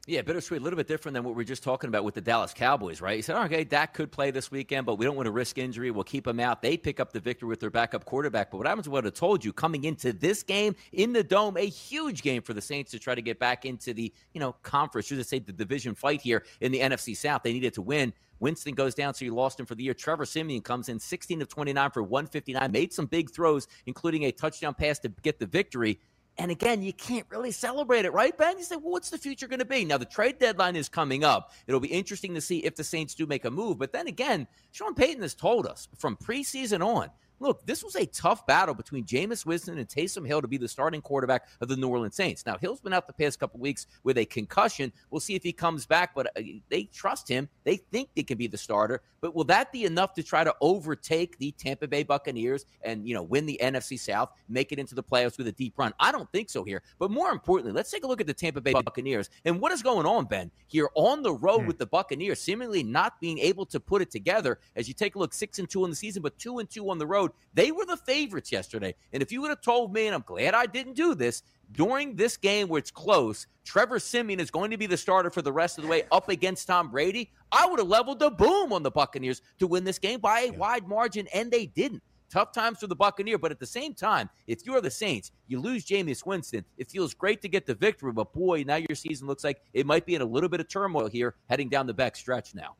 Yeah, 0.06 0.22
bittersweet, 0.22 0.62
a 0.62 0.64
little 0.64 0.78
bit 0.78 0.88
different 0.88 1.12
than 1.12 1.22
what 1.22 1.34
we 1.34 1.42
are 1.42 1.46
just 1.46 1.62
talking 1.62 1.88
about 1.88 2.02
with 2.02 2.14
the 2.14 2.22
Dallas 2.22 2.54
Cowboys, 2.54 3.02
right? 3.02 3.16
He 3.16 3.20
said, 3.20 3.36
okay, 3.44 3.62
Dak 3.62 3.92
could 3.92 4.10
play 4.10 4.30
this 4.30 4.50
weekend, 4.50 4.86
but 4.86 4.94
we 4.94 5.04
don't 5.04 5.16
want 5.16 5.26
to 5.26 5.30
risk 5.30 5.58
injury. 5.58 5.90
We'll 5.90 6.02
keep 6.02 6.26
him 6.26 6.40
out. 6.40 6.62
They 6.62 6.78
pick 6.78 6.98
up 6.98 7.12
the 7.12 7.20
victory 7.20 7.46
with 7.46 7.60
their 7.60 7.68
backup 7.68 8.06
quarterback. 8.06 8.50
But 8.50 8.56
what 8.56 8.66
happens, 8.66 8.88
what 8.88 9.04
I 9.04 9.10
told 9.10 9.44
you, 9.44 9.52
coming 9.52 9.84
into 9.84 10.14
this 10.14 10.42
game 10.42 10.74
in 10.92 11.12
the 11.12 11.22
Dome, 11.22 11.58
a 11.58 11.66
huge 11.66 12.22
game 12.22 12.40
for 12.40 12.54
the 12.54 12.62
Saints 12.62 12.90
to 12.92 12.98
try 12.98 13.14
to 13.14 13.20
get 13.20 13.38
back 13.38 13.66
into 13.66 13.92
the, 13.92 14.10
you 14.32 14.40
know, 14.40 14.52
conference, 14.62 15.08
should 15.08 15.18
I 15.18 15.22
say 15.22 15.40
the 15.40 15.52
division 15.52 15.94
fight 15.94 16.22
here 16.22 16.42
in 16.62 16.72
the 16.72 16.80
NFC 16.80 17.14
South. 17.14 17.42
They 17.42 17.52
needed 17.52 17.74
to 17.74 17.82
win. 17.82 18.14
Winston 18.40 18.74
goes 18.74 18.94
down, 18.94 19.14
so 19.14 19.24
you 19.24 19.34
lost 19.34 19.58
him 19.58 19.66
for 19.66 19.74
the 19.74 19.82
year. 19.82 19.94
Trevor 19.94 20.24
Siemian 20.24 20.62
comes 20.62 20.88
in 20.88 20.98
16 20.98 21.42
of 21.42 21.48
29 21.48 21.90
for 21.90 22.02
159, 22.02 22.72
made 22.72 22.92
some 22.92 23.06
big 23.06 23.30
throws, 23.30 23.66
including 23.86 24.24
a 24.24 24.32
touchdown 24.32 24.74
pass 24.74 24.98
to 25.00 25.08
get 25.22 25.38
the 25.38 25.46
victory. 25.46 25.98
And 26.40 26.52
again, 26.52 26.82
you 26.82 26.92
can't 26.92 27.26
really 27.30 27.50
celebrate 27.50 28.04
it, 28.04 28.12
right, 28.12 28.36
Ben? 28.36 28.58
You 28.58 28.64
say, 28.64 28.76
well, 28.76 28.92
what's 28.92 29.10
the 29.10 29.18
future 29.18 29.48
going 29.48 29.58
to 29.58 29.64
be? 29.64 29.84
Now, 29.84 29.98
the 29.98 30.04
trade 30.04 30.38
deadline 30.38 30.76
is 30.76 30.88
coming 30.88 31.24
up. 31.24 31.52
It'll 31.66 31.80
be 31.80 31.88
interesting 31.88 32.32
to 32.34 32.40
see 32.40 32.58
if 32.58 32.76
the 32.76 32.84
Saints 32.84 33.14
do 33.14 33.26
make 33.26 33.44
a 33.44 33.50
move. 33.50 33.78
But 33.78 33.92
then 33.92 34.06
again, 34.06 34.46
Sean 34.70 34.94
Payton 34.94 35.22
has 35.22 35.34
told 35.34 35.66
us 35.66 35.88
from 35.98 36.16
preseason 36.16 36.84
on 36.84 37.10
look, 37.40 37.64
this 37.66 37.84
was 37.84 37.96
a 37.96 38.06
tough 38.06 38.46
battle 38.46 38.74
between 38.74 39.04
Jameis 39.04 39.46
Winston 39.46 39.78
and 39.78 39.88
Taysom 39.88 40.26
Hill 40.26 40.42
to 40.42 40.48
be 40.48 40.56
the 40.56 40.68
starting 40.68 41.00
quarterback 41.00 41.48
of 41.60 41.68
the 41.68 41.76
New 41.76 41.88
Orleans 41.88 42.16
Saints. 42.16 42.44
Now, 42.46 42.56
Hill's 42.58 42.80
been 42.80 42.92
out 42.92 43.06
the 43.06 43.12
past 43.12 43.38
couple 43.38 43.60
weeks 43.60 43.86
with 44.04 44.18
a 44.18 44.24
concussion. 44.24 44.92
We'll 45.10 45.20
see 45.20 45.34
if 45.34 45.42
he 45.42 45.52
comes 45.52 45.86
back, 45.86 46.14
but 46.14 46.26
uh, 46.36 46.42
they 46.68 46.84
trust 46.84 47.28
him. 47.28 47.48
They 47.64 47.76
think 47.76 48.10
they 48.14 48.22
can 48.22 48.38
be 48.38 48.46
the 48.46 48.58
starter. 48.58 49.02
But 49.20 49.34
will 49.34 49.44
that 49.44 49.72
be 49.72 49.84
enough 49.84 50.14
to 50.14 50.22
try 50.22 50.44
to 50.44 50.54
overtake 50.60 51.38
the 51.38 51.52
Tampa 51.52 51.88
Bay 51.88 52.02
Buccaneers 52.02 52.66
and, 52.82 53.06
you 53.06 53.14
know, 53.14 53.22
win 53.22 53.46
the 53.46 53.58
NFC 53.62 53.98
South, 53.98 54.30
make 54.48 54.72
it 54.72 54.78
into 54.78 54.94
the 54.94 55.02
playoffs 55.02 55.38
with 55.38 55.48
a 55.48 55.52
deep 55.52 55.74
run? 55.76 55.92
I 55.98 56.12
don't 56.12 56.30
think 56.30 56.50
so 56.50 56.62
here. 56.62 56.82
But 56.98 57.10
more 57.10 57.30
importantly, 57.30 57.72
let's 57.72 57.90
take 57.90 58.04
a 58.04 58.06
look 58.06 58.20
at 58.20 58.26
the 58.26 58.34
Tampa 58.34 58.60
Bay 58.60 58.72
Buccaneers 58.72 59.30
and 59.44 59.60
what 59.60 59.72
is 59.72 59.82
going 59.82 60.06
on, 60.06 60.26
Ben, 60.26 60.50
here 60.66 60.88
on 60.94 61.22
the 61.22 61.32
road 61.32 61.62
hmm. 61.62 61.66
with 61.66 61.78
the 61.78 61.86
Buccaneers, 61.86 62.40
seemingly 62.40 62.82
not 62.82 63.20
being 63.20 63.38
able 63.38 63.66
to 63.66 63.80
put 63.80 64.02
it 64.02 64.10
together 64.10 64.58
as 64.76 64.86
you 64.88 64.94
take 64.94 65.16
a 65.16 65.18
look 65.18 65.34
six 65.34 65.58
and 65.58 65.68
two 65.68 65.84
in 65.84 65.90
the 65.90 65.96
season, 65.96 66.22
but 66.22 66.38
two 66.38 66.58
and 66.58 66.70
two 66.70 66.88
on 66.90 66.98
the 66.98 67.06
road 67.06 67.27
road. 67.28 67.36
They 67.54 67.70
were 67.70 67.86
the 67.86 67.96
favorites 67.96 68.52
yesterday. 68.52 68.94
And 69.12 69.22
if 69.22 69.32
you 69.32 69.40
would 69.40 69.50
have 69.50 69.60
told 69.60 69.92
me, 69.92 70.06
and 70.06 70.14
I'm 70.14 70.24
glad 70.26 70.54
I 70.54 70.66
didn't 70.66 70.94
do 70.94 71.14
this, 71.14 71.42
during 71.72 72.16
this 72.16 72.36
game 72.36 72.68
where 72.68 72.78
it's 72.78 72.90
close, 72.90 73.46
Trevor 73.64 73.98
Siemian 73.98 74.40
is 74.40 74.50
going 74.50 74.70
to 74.70 74.78
be 74.78 74.86
the 74.86 74.96
starter 74.96 75.30
for 75.30 75.42
the 75.42 75.52
rest 75.52 75.78
of 75.78 75.84
the 75.84 75.90
way 75.90 76.04
up 76.10 76.28
against 76.28 76.66
Tom 76.66 76.90
Brady, 76.90 77.30
I 77.52 77.66
would 77.66 77.78
have 77.78 77.88
leveled 77.88 78.18
the 78.18 78.30
boom 78.30 78.72
on 78.72 78.82
the 78.82 78.90
Buccaneers 78.90 79.42
to 79.58 79.66
win 79.66 79.84
this 79.84 79.98
game 79.98 80.20
by 80.20 80.40
a 80.40 80.44
yeah. 80.46 80.58
wide 80.58 80.88
margin, 80.88 81.26
and 81.34 81.50
they 81.50 81.66
didn't. 81.66 82.02
Tough 82.30 82.52
times 82.52 82.78
for 82.78 82.86
the 82.86 82.96
Buccaneer, 82.96 83.38
but 83.38 83.50
at 83.50 83.58
the 83.58 83.66
same 83.66 83.94
time, 83.94 84.28
if 84.46 84.66
you're 84.66 84.82
the 84.82 84.90
Saints, 84.90 85.30
you 85.46 85.60
lose 85.60 85.86
Jameis 85.86 86.26
Winston. 86.26 86.62
It 86.76 86.90
feels 86.90 87.14
great 87.14 87.40
to 87.40 87.48
get 87.48 87.64
the 87.64 87.74
victory, 87.74 88.12
but 88.12 88.34
boy, 88.34 88.64
now 88.66 88.76
your 88.76 88.94
season 88.94 89.26
looks 89.26 89.44
like 89.44 89.62
it 89.72 89.86
might 89.86 90.04
be 90.04 90.14
in 90.14 90.20
a 90.20 90.26
little 90.26 90.50
bit 90.50 90.60
of 90.60 90.68
turmoil 90.68 91.08
here 91.08 91.36
heading 91.48 91.70
down 91.70 91.86
the 91.86 91.94
back 91.94 92.16
stretch 92.16 92.54
now. 92.54 92.76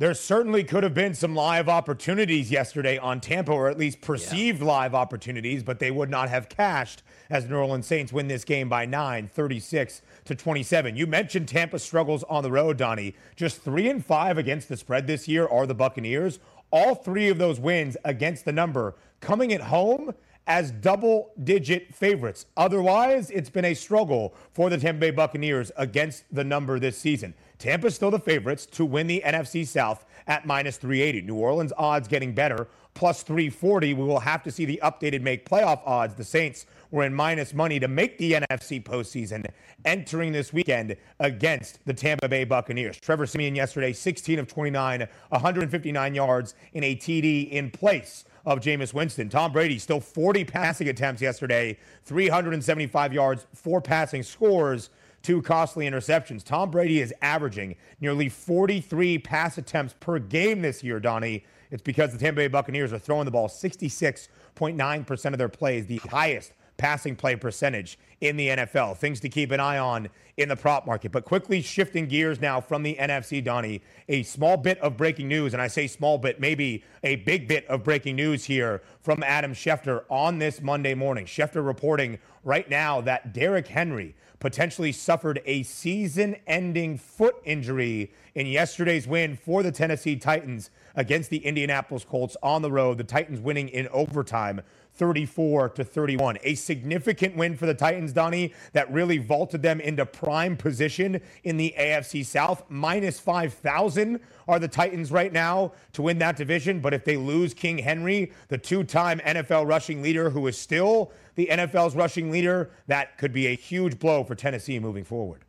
There 0.00 0.14
certainly 0.14 0.62
could 0.62 0.84
have 0.84 0.94
been 0.94 1.12
some 1.14 1.34
live 1.34 1.68
opportunities 1.68 2.52
yesterday 2.52 2.98
on 2.98 3.20
Tampa, 3.20 3.50
or 3.50 3.68
at 3.68 3.76
least 3.76 4.00
perceived 4.00 4.60
yeah. 4.60 4.66
live 4.66 4.94
opportunities, 4.94 5.64
but 5.64 5.80
they 5.80 5.90
would 5.90 6.08
not 6.08 6.28
have 6.28 6.48
cashed 6.48 7.02
as 7.28 7.48
New 7.48 7.56
Orleans 7.56 7.88
Saints 7.88 8.12
win 8.12 8.28
this 8.28 8.44
game 8.44 8.68
by 8.68 8.86
nine, 8.86 9.26
36 9.26 10.02
to 10.26 10.36
27. 10.36 10.94
You 10.94 11.08
mentioned 11.08 11.48
Tampa 11.48 11.80
struggles 11.80 12.22
on 12.28 12.44
the 12.44 12.52
road, 12.52 12.76
Donnie. 12.76 13.16
Just 13.34 13.62
three 13.62 13.88
and 13.88 14.04
five 14.06 14.38
against 14.38 14.68
the 14.68 14.76
spread 14.76 15.08
this 15.08 15.26
year 15.26 15.48
are 15.48 15.66
the 15.66 15.74
Buccaneers. 15.74 16.38
All 16.70 16.94
three 16.94 17.28
of 17.28 17.38
those 17.38 17.58
wins 17.58 17.96
against 18.04 18.44
the 18.44 18.52
number 18.52 18.94
coming 19.20 19.52
at 19.52 19.62
home 19.62 20.14
as 20.46 20.70
double 20.70 21.32
digit 21.42 21.92
favorites. 21.92 22.46
Otherwise, 22.56 23.30
it's 23.30 23.50
been 23.50 23.64
a 23.64 23.74
struggle 23.74 24.32
for 24.52 24.70
the 24.70 24.78
Tampa 24.78 25.00
Bay 25.00 25.10
Buccaneers 25.10 25.72
against 25.76 26.22
the 26.32 26.44
number 26.44 26.78
this 26.78 26.96
season. 26.96 27.34
Tampa's 27.58 27.94
still 27.94 28.10
the 28.10 28.20
favorites 28.20 28.66
to 28.66 28.84
win 28.84 29.06
the 29.06 29.22
NFC 29.26 29.66
South 29.66 30.04
at 30.26 30.46
minus 30.46 30.76
380. 30.76 31.26
New 31.26 31.34
Orleans 31.34 31.72
odds 31.76 32.06
getting 32.06 32.32
better, 32.32 32.68
plus 32.94 33.22
340. 33.22 33.94
We 33.94 34.04
will 34.04 34.20
have 34.20 34.42
to 34.44 34.50
see 34.50 34.64
the 34.64 34.80
updated 34.82 35.22
make 35.22 35.48
playoff 35.48 35.80
odds. 35.84 36.14
The 36.14 36.24
Saints 36.24 36.66
were 36.90 37.04
in 37.04 37.12
minus 37.12 37.52
money 37.52 37.80
to 37.80 37.88
make 37.88 38.16
the 38.18 38.32
NFC 38.32 38.82
postseason 38.82 39.46
entering 39.84 40.32
this 40.32 40.52
weekend 40.52 40.96
against 41.18 41.84
the 41.84 41.94
Tampa 41.94 42.28
Bay 42.28 42.44
Buccaneers. 42.44 42.98
Trevor 43.00 43.26
Siemian 43.26 43.56
yesterday, 43.56 43.92
16 43.92 44.38
of 44.38 44.46
29, 44.46 45.06
159 45.30 46.14
yards 46.14 46.54
in 46.72 46.84
a 46.84 46.94
TD 46.94 47.50
in 47.50 47.70
place 47.70 48.24
of 48.46 48.60
Jameis 48.60 48.94
Winston. 48.94 49.28
Tom 49.28 49.52
Brady 49.52 49.78
still 49.78 50.00
40 50.00 50.44
passing 50.44 50.88
attempts 50.88 51.20
yesterday, 51.20 51.76
375 52.04 53.12
yards, 53.12 53.46
four 53.52 53.80
passing 53.80 54.22
scores 54.22 54.90
two 55.22 55.42
costly 55.42 55.88
interceptions. 55.88 56.44
Tom 56.44 56.70
Brady 56.70 57.00
is 57.00 57.12
averaging 57.22 57.76
nearly 58.00 58.28
43 58.28 59.18
pass 59.18 59.58
attempts 59.58 59.94
per 60.00 60.18
game 60.18 60.62
this 60.62 60.82
year, 60.82 61.00
Donnie. 61.00 61.44
It's 61.70 61.82
because 61.82 62.12
the 62.12 62.18
Tampa 62.18 62.36
Bay 62.36 62.48
Buccaneers 62.48 62.92
are 62.92 62.98
throwing 62.98 63.24
the 63.24 63.30
ball 63.30 63.48
66.9% 63.48 65.24
of 65.26 65.38
their 65.38 65.48
plays, 65.48 65.86
the 65.86 65.98
highest 65.98 66.52
passing 66.78 67.14
play 67.14 67.36
percentage 67.36 67.98
in 68.20 68.36
the 68.36 68.48
NFL. 68.48 68.96
Things 68.96 69.20
to 69.20 69.28
keep 69.28 69.50
an 69.50 69.60
eye 69.60 69.78
on 69.78 70.08
in 70.38 70.48
the 70.48 70.56
prop 70.56 70.86
market. 70.86 71.12
But 71.12 71.24
quickly 71.24 71.60
shifting 71.60 72.06
gears 72.06 72.40
now 72.40 72.60
from 72.60 72.82
the 72.82 72.96
NFC, 72.98 73.42
Donnie, 73.44 73.82
a 74.08 74.22
small 74.22 74.56
bit 74.56 74.78
of 74.78 74.96
breaking 74.96 75.28
news, 75.28 75.52
and 75.52 75.60
I 75.60 75.66
say 75.66 75.86
small 75.86 76.16
bit, 76.16 76.40
maybe 76.40 76.84
a 77.02 77.16
big 77.16 77.46
bit 77.46 77.66
of 77.66 77.84
breaking 77.84 78.16
news 78.16 78.44
here 78.44 78.82
from 79.00 79.22
Adam 79.22 79.52
Schefter 79.52 80.04
on 80.08 80.38
this 80.38 80.62
Monday 80.62 80.94
morning. 80.94 81.26
Schefter 81.26 81.64
reporting 81.64 82.18
right 82.44 82.70
now 82.70 83.00
that 83.02 83.32
Derrick 83.32 83.66
Henry 83.66 84.14
potentially 84.40 84.92
suffered 84.92 85.42
a 85.44 85.64
season 85.64 86.36
ending 86.46 86.96
foot 86.96 87.36
injury 87.44 88.12
in 88.34 88.46
yesterday's 88.46 89.08
win 89.08 89.36
for 89.36 89.64
the 89.64 89.72
Tennessee 89.72 90.14
Titans 90.14 90.70
against 90.98 91.30
the 91.30 91.38
Indianapolis 91.38 92.04
Colts 92.04 92.36
on 92.42 92.60
the 92.60 92.72
road. 92.72 92.98
The 92.98 93.04
Titans 93.04 93.40
winning 93.40 93.68
in 93.68 93.86
overtime 93.88 94.60
34 94.94 95.68
to 95.70 95.84
31. 95.84 96.38
A 96.42 96.56
significant 96.56 97.36
win 97.36 97.56
for 97.56 97.66
the 97.66 97.72
Titans, 97.72 98.12
Donnie, 98.12 98.52
that 98.72 98.92
really 98.92 99.18
vaulted 99.18 99.62
them 99.62 99.80
into 99.80 100.04
prime 100.04 100.56
position 100.56 101.20
in 101.44 101.56
the 101.56 101.72
AFC 101.78 102.26
South. 102.26 102.64
Minus 102.68 103.20
5,000 103.20 104.18
are 104.48 104.58
the 104.58 104.66
Titans 104.66 105.12
right 105.12 105.32
now 105.32 105.72
to 105.92 106.02
win 106.02 106.18
that 106.18 106.36
division. 106.36 106.80
But 106.80 106.92
if 106.92 107.04
they 107.04 107.16
lose 107.16 107.54
King 107.54 107.78
Henry, 107.78 108.32
the 108.48 108.58
two 108.58 108.82
time 108.82 109.20
NFL 109.20 109.68
rushing 109.68 110.02
leader, 110.02 110.30
who 110.30 110.48
is 110.48 110.58
still 110.58 111.12
the 111.36 111.46
NFL's 111.46 111.94
rushing 111.94 112.32
leader, 112.32 112.70
that 112.88 113.18
could 113.18 113.32
be 113.32 113.46
a 113.46 113.54
huge 113.54 114.00
blow 114.00 114.24
for 114.24 114.34
Tennessee 114.34 114.80
moving 114.80 115.04
forward. 115.04 115.44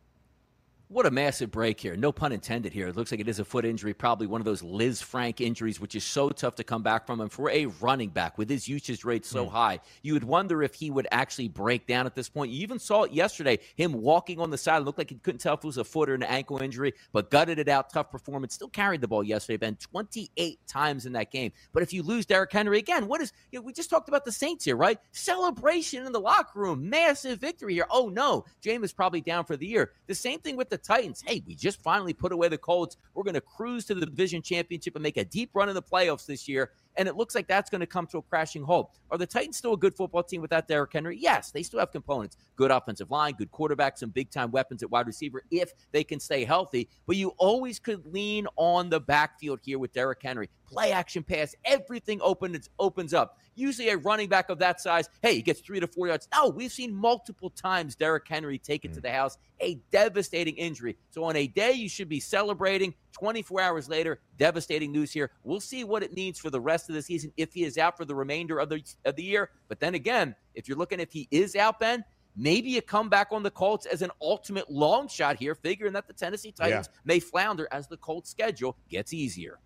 What 0.92 1.06
a 1.06 1.10
massive 1.12 1.52
break 1.52 1.78
here. 1.78 1.94
No 1.94 2.10
pun 2.10 2.32
intended 2.32 2.72
here. 2.72 2.88
It 2.88 2.96
looks 2.96 3.12
like 3.12 3.20
it 3.20 3.28
is 3.28 3.38
a 3.38 3.44
foot 3.44 3.64
injury, 3.64 3.94
probably 3.94 4.26
one 4.26 4.40
of 4.40 4.44
those 4.44 4.60
Lisfranc 4.60 5.40
injuries, 5.40 5.80
which 5.80 5.94
is 5.94 6.02
so 6.02 6.30
tough 6.30 6.56
to 6.56 6.64
come 6.64 6.82
back 6.82 7.06
from. 7.06 7.20
And 7.20 7.30
for 7.30 7.48
a 7.48 7.66
running 7.66 8.08
back 8.08 8.36
with 8.36 8.50
his 8.50 8.66
usage 8.66 9.04
rate 9.04 9.24
so 9.24 9.46
mm. 9.46 9.52
high, 9.52 9.78
you 10.02 10.14
would 10.14 10.24
wonder 10.24 10.64
if 10.64 10.74
he 10.74 10.90
would 10.90 11.06
actually 11.12 11.46
break 11.46 11.86
down 11.86 12.06
at 12.06 12.16
this 12.16 12.28
point. 12.28 12.50
You 12.50 12.60
even 12.62 12.80
saw 12.80 13.04
it 13.04 13.12
yesterday, 13.12 13.60
him 13.76 13.92
walking 13.92 14.40
on 14.40 14.50
the 14.50 14.58
side. 14.58 14.82
It 14.82 14.84
looked 14.84 14.98
like 14.98 15.10
he 15.10 15.14
couldn't 15.14 15.38
tell 15.38 15.54
if 15.54 15.60
it 15.60 15.64
was 15.64 15.76
a 15.76 15.84
foot 15.84 16.10
or 16.10 16.14
an 16.14 16.24
ankle 16.24 16.60
injury, 16.60 16.92
but 17.12 17.30
gutted 17.30 17.60
it 17.60 17.68
out. 17.68 17.90
Tough 17.92 18.10
performance. 18.10 18.54
Still 18.54 18.66
carried 18.66 19.00
the 19.00 19.06
ball 19.06 19.22
yesterday, 19.22 19.58
Ben, 19.58 19.76
28 19.76 20.58
times 20.66 21.06
in 21.06 21.12
that 21.12 21.30
game. 21.30 21.52
But 21.72 21.84
if 21.84 21.92
you 21.92 22.02
lose 22.02 22.26
Derrick 22.26 22.50
Henry 22.50 22.80
again, 22.80 23.06
what 23.06 23.20
is, 23.20 23.32
you 23.52 23.60
know, 23.60 23.64
we 23.64 23.72
just 23.72 23.90
talked 23.90 24.08
about 24.08 24.24
the 24.24 24.32
Saints 24.32 24.64
here, 24.64 24.74
right? 24.74 24.98
Celebration 25.12 26.04
in 26.04 26.10
the 26.10 26.20
locker 26.20 26.58
room. 26.58 26.90
Massive 26.90 27.38
victory 27.38 27.74
here. 27.74 27.86
Oh, 27.92 28.08
no. 28.08 28.44
Jameis 28.60 28.92
probably 28.92 29.20
down 29.20 29.44
for 29.44 29.56
the 29.56 29.68
year. 29.68 29.92
The 30.08 30.16
same 30.16 30.40
thing 30.40 30.56
with 30.56 30.68
the 30.68 30.79
Titans. 30.82 31.22
Hey, 31.26 31.42
we 31.46 31.54
just 31.54 31.82
finally 31.82 32.12
put 32.12 32.32
away 32.32 32.48
the 32.48 32.58
Colts. 32.58 32.96
We're 33.14 33.24
going 33.24 33.34
to 33.34 33.40
cruise 33.40 33.84
to 33.86 33.94
the 33.94 34.06
division 34.06 34.42
championship 34.42 34.96
and 34.96 35.02
make 35.02 35.16
a 35.16 35.24
deep 35.24 35.50
run 35.54 35.68
in 35.68 35.74
the 35.74 35.82
playoffs 35.82 36.26
this 36.26 36.48
year. 36.48 36.72
And 37.00 37.08
it 37.08 37.16
looks 37.16 37.34
like 37.34 37.48
that's 37.48 37.70
going 37.70 37.80
to 37.80 37.86
come 37.86 38.06
to 38.08 38.18
a 38.18 38.22
crashing 38.22 38.62
halt. 38.62 38.90
Are 39.10 39.16
the 39.16 39.26
Titans 39.26 39.56
still 39.56 39.72
a 39.72 39.76
good 39.78 39.96
football 39.96 40.22
team 40.22 40.42
without 40.42 40.68
Derrick 40.68 40.92
Henry? 40.92 41.16
Yes, 41.18 41.50
they 41.50 41.62
still 41.62 41.80
have 41.80 41.92
components. 41.92 42.36
Good 42.56 42.70
offensive 42.70 43.10
line, 43.10 43.32
good 43.38 43.50
quarterback, 43.50 43.96
some 43.96 44.10
big 44.10 44.30
time 44.30 44.50
weapons 44.50 44.82
at 44.82 44.90
wide 44.90 45.06
receiver 45.06 45.42
if 45.50 45.72
they 45.92 46.04
can 46.04 46.20
stay 46.20 46.44
healthy. 46.44 46.90
But 47.06 47.16
you 47.16 47.32
always 47.38 47.78
could 47.78 48.04
lean 48.04 48.46
on 48.56 48.90
the 48.90 49.00
backfield 49.00 49.60
here 49.62 49.78
with 49.78 49.94
Derrick 49.94 50.20
Henry. 50.22 50.50
Play 50.66 50.92
action 50.92 51.22
pass, 51.22 51.54
everything 51.64 52.20
opens 52.20 52.68
opens 52.78 53.14
up. 53.14 53.38
Usually 53.54 53.88
a 53.88 53.96
running 53.96 54.28
back 54.28 54.50
of 54.50 54.58
that 54.58 54.78
size, 54.78 55.08
hey, 55.22 55.36
he 55.36 55.42
gets 55.42 55.60
three 55.60 55.80
to 55.80 55.86
four 55.86 56.08
yards. 56.08 56.28
No, 56.34 56.50
we've 56.50 56.70
seen 56.70 56.94
multiple 56.94 57.48
times 57.48 57.96
Derrick 57.96 58.28
Henry 58.28 58.58
take 58.58 58.84
it 58.84 58.92
to 58.92 59.00
mm. 59.00 59.04
the 59.04 59.10
house. 59.10 59.38
A 59.60 59.80
devastating 59.90 60.56
injury. 60.56 60.98
So 61.08 61.24
on 61.24 61.34
a 61.36 61.46
day 61.46 61.72
you 61.72 61.88
should 61.88 62.10
be 62.10 62.20
celebrating, 62.20 62.92
24 63.12 63.60
hours 63.60 63.88
later, 63.88 64.20
devastating 64.38 64.92
news 64.92 65.12
here. 65.12 65.30
We'll 65.44 65.60
see 65.60 65.84
what 65.84 66.02
it 66.02 66.14
means 66.14 66.38
for 66.38 66.50
the 66.50 66.60
rest 66.60 66.88
of 66.88 66.94
the 66.94 67.02
season 67.02 67.32
if 67.36 67.52
he 67.52 67.64
is 67.64 67.78
out 67.78 67.96
for 67.96 68.04
the 68.04 68.14
remainder 68.14 68.58
of 68.58 68.68
the, 68.68 68.82
of 69.04 69.16
the 69.16 69.22
year. 69.22 69.50
But 69.68 69.80
then 69.80 69.94
again, 69.94 70.34
if 70.54 70.68
you're 70.68 70.78
looking 70.78 71.00
if 71.00 71.12
he 71.12 71.28
is 71.30 71.56
out, 71.56 71.80
Ben, 71.80 72.04
maybe 72.36 72.78
a 72.78 72.82
comeback 72.82 73.28
on 73.30 73.42
the 73.42 73.50
Colts 73.50 73.86
as 73.86 74.02
an 74.02 74.10
ultimate 74.20 74.70
long 74.70 75.08
shot 75.08 75.36
here, 75.36 75.54
figuring 75.54 75.92
that 75.94 76.06
the 76.06 76.12
Tennessee 76.12 76.52
Titans 76.52 76.88
yeah. 76.90 77.00
may 77.04 77.20
flounder 77.20 77.68
as 77.70 77.88
the 77.88 77.96
Colts 77.96 78.30
schedule 78.30 78.76
gets 78.88 79.12
easier. 79.12 79.58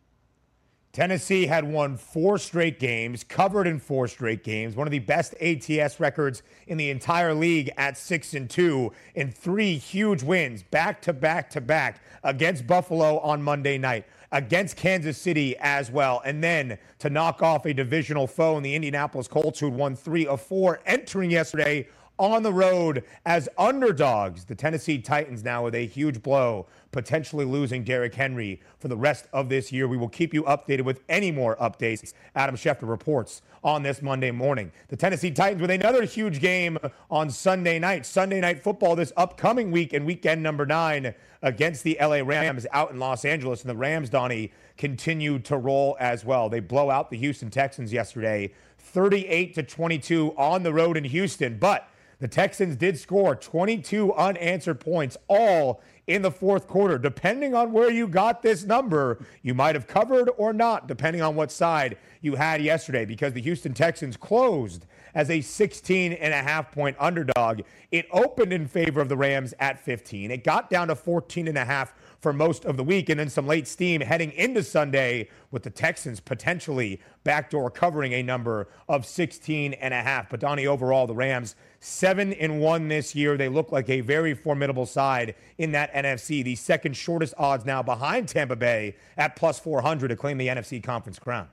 Tennessee 0.94 1.46
had 1.46 1.64
won 1.64 1.96
four 1.96 2.38
straight 2.38 2.78
games, 2.78 3.24
covered 3.24 3.66
in 3.66 3.80
four 3.80 4.06
straight 4.06 4.44
games, 4.44 4.76
one 4.76 4.86
of 4.86 4.92
the 4.92 5.00
best 5.00 5.34
ATS 5.42 5.98
records 5.98 6.44
in 6.68 6.78
the 6.78 6.88
entire 6.88 7.34
league 7.34 7.68
at 7.76 7.98
six 7.98 8.32
and 8.32 8.48
two, 8.48 8.92
in 9.16 9.32
three 9.32 9.76
huge 9.76 10.22
wins 10.22 10.62
back 10.62 11.02
to 11.02 11.12
back 11.12 11.50
to 11.50 11.60
back 11.60 12.00
against 12.22 12.68
Buffalo 12.68 13.18
on 13.18 13.42
Monday 13.42 13.76
night, 13.76 14.06
against 14.30 14.76
Kansas 14.76 15.18
City 15.18 15.56
as 15.58 15.90
well, 15.90 16.22
and 16.24 16.44
then 16.44 16.78
to 17.00 17.10
knock 17.10 17.42
off 17.42 17.66
a 17.66 17.74
divisional 17.74 18.28
foe 18.28 18.56
in 18.56 18.62
the 18.62 18.76
Indianapolis 18.76 19.26
Colts, 19.26 19.58
who 19.58 19.66
had 19.66 19.74
won 19.74 19.96
three 19.96 20.28
of 20.28 20.40
four 20.40 20.78
entering 20.86 21.32
yesterday 21.32 21.88
on 22.18 22.42
the 22.42 22.52
road 22.52 23.04
as 23.26 23.48
underdogs. 23.58 24.44
The 24.44 24.54
Tennessee 24.54 24.98
Titans 24.98 25.42
now 25.42 25.64
with 25.64 25.74
a 25.74 25.86
huge 25.86 26.22
blow, 26.22 26.66
potentially 26.92 27.44
losing 27.44 27.82
Derrick 27.82 28.14
Henry 28.14 28.60
for 28.78 28.88
the 28.88 28.96
rest 28.96 29.26
of 29.32 29.48
this 29.48 29.72
year. 29.72 29.88
We 29.88 29.96
will 29.96 30.08
keep 30.08 30.32
you 30.32 30.44
updated 30.44 30.82
with 30.82 31.00
any 31.08 31.30
more 31.30 31.56
updates. 31.56 32.12
Adam 32.34 32.56
Schefter 32.56 32.88
reports 32.88 33.42
on 33.64 33.82
this 33.82 34.02
Monday 34.02 34.30
morning. 34.30 34.70
The 34.88 34.96
Tennessee 34.96 35.30
Titans 35.30 35.60
with 35.60 35.70
another 35.70 36.04
huge 36.04 36.40
game 36.40 36.78
on 37.10 37.30
Sunday 37.30 37.78
night. 37.78 38.06
Sunday 38.06 38.40
night 38.40 38.62
football 38.62 38.94
this 38.94 39.12
upcoming 39.16 39.70
week 39.70 39.92
and 39.92 40.06
weekend 40.06 40.42
number 40.42 40.66
nine 40.66 41.14
against 41.42 41.82
the 41.82 41.96
LA 42.00 42.20
Rams 42.24 42.66
out 42.72 42.90
in 42.90 42.98
Los 42.98 43.24
Angeles. 43.24 43.62
And 43.62 43.70
the 43.70 43.76
Rams, 43.76 44.08
Donnie, 44.08 44.52
continue 44.76 45.38
to 45.40 45.56
roll 45.56 45.96
as 45.98 46.24
well. 46.24 46.48
They 46.48 46.60
blow 46.60 46.90
out 46.90 47.10
the 47.10 47.18
Houston 47.18 47.50
Texans 47.50 47.92
yesterday, 47.92 48.52
38 48.78 49.54
to 49.54 49.62
22 49.62 50.34
on 50.36 50.62
the 50.62 50.72
road 50.72 50.96
in 50.96 51.04
Houston. 51.04 51.58
But 51.58 51.88
the 52.18 52.28
Texans 52.28 52.76
did 52.76 52.98
score 52.98 53.34
22 53.34 54.12
unanswered 54.14 54.80
points, 54.80 55.16
all 55.28 55.82
in 56.06 56.22
the 56.22 56.30
fourth 56.30 56.66
quarter. 56.68 56.98
Depending 56.98 57.54
on 57.54 57.72
where 57.72 57.90
you 57.90 58.06
got 58.06 58.42
this 58.42 58.64
number, 58.64 59.24
you 59.42 59.54
might 59.54 59.74
have 59.74 59.86
covered 59.86 60.30
or 60.36 60.52
not, 60.52 60.86
depending 60.86 61.22
on 61.22 61.34
what 61.34 61.50
side 61.50 61.96
you 62.20 62.34
had 62.34 62.62
yesterday, 62.62 63.04
because 63.04 63.32
the 63.32 63.40
Houston 63.40 63.74
Texans 63.74 64.16
closed 64.16 64.86
as 65.14 65.30
a 65.30 65.40
16 65.40 66.12
and 66.12 66.34
a 66.34 66.42
half 66.42 66.72
point 66.72 66.96
underdog. 66.98 67.60
It 67.92 68.06
opened 68.10 68.52
in 68.52 68.66
favor 68.66 69.00
of 69.00 69.08
the 69.08 69.16
Rams 69.16 69.54
at 69.60 69.78
15. 69.78 70.30
It 70.30 70.44
got 70.44 70.68
down 70.68 70.88
to 70.88 70.96
14 70.96 71.48
and 71.48 71.56
a 71.56 71.64
half 71.64 71.94
for 72.20 72.32
most 72.32 72.64
of 72.64 72.76
the 72.76 72.84
week, 72.84 73.08
and 73.10 73.20
then 73.20 73.28
some 73.28 73.46
late 73.46 73.68
steam 73.68 74.00
heading 74.00 74.32
into 74.32 74.62
Sunday 74.62 75.28
with 75.50 75.62
the 75.62 75.70
Texans 75.70 76.20
potentially 76.20 77.00
backdoor 77.22 77.70
covering 77.70 78.12
a 78.12 78.22
number 78.22 78.68
of 78.88 79.06
16 79.06 79.74
and 79.74 79.94
a 79.94 80.02
half. 80.02 80.30
But 80.30 80.40
Donnie, 80.40 80.66
overall, 80.66 81.06
the 81.06 81.14
Rams 81.14 81.54
seven 81.84 82.32
and 82.34 82.60
one 82.60 82.88
this 82.88 83.14
year. 83.14 83.36
They 83.36 83.48
look 83.48 83.70
like 83.70 83.90
a 83.90 84.00
very 84.00 84.34
formidable 84.34 84.86
side 84.86 85.34
in 85.58 85.72
that 85.72 85.92
NFC. 85.92 86.42
The 86.42 86.56
second 86.56 86.96
shortest 86.96 87.34
odds 87.36 87.64
now 87.64 87.82
behind 87.82 88.28
Tampa 88.28 88.56
Bay 88.56 88.96
at 89.16 89.36
plus 89.36 89.58
400 89.58 90.08
to 90.08 90.16
claim 90.16 90.38
the 90.38 90.48
NFC 90.48 90.82
conference 90.82 91.18
crown. 91.18 91.48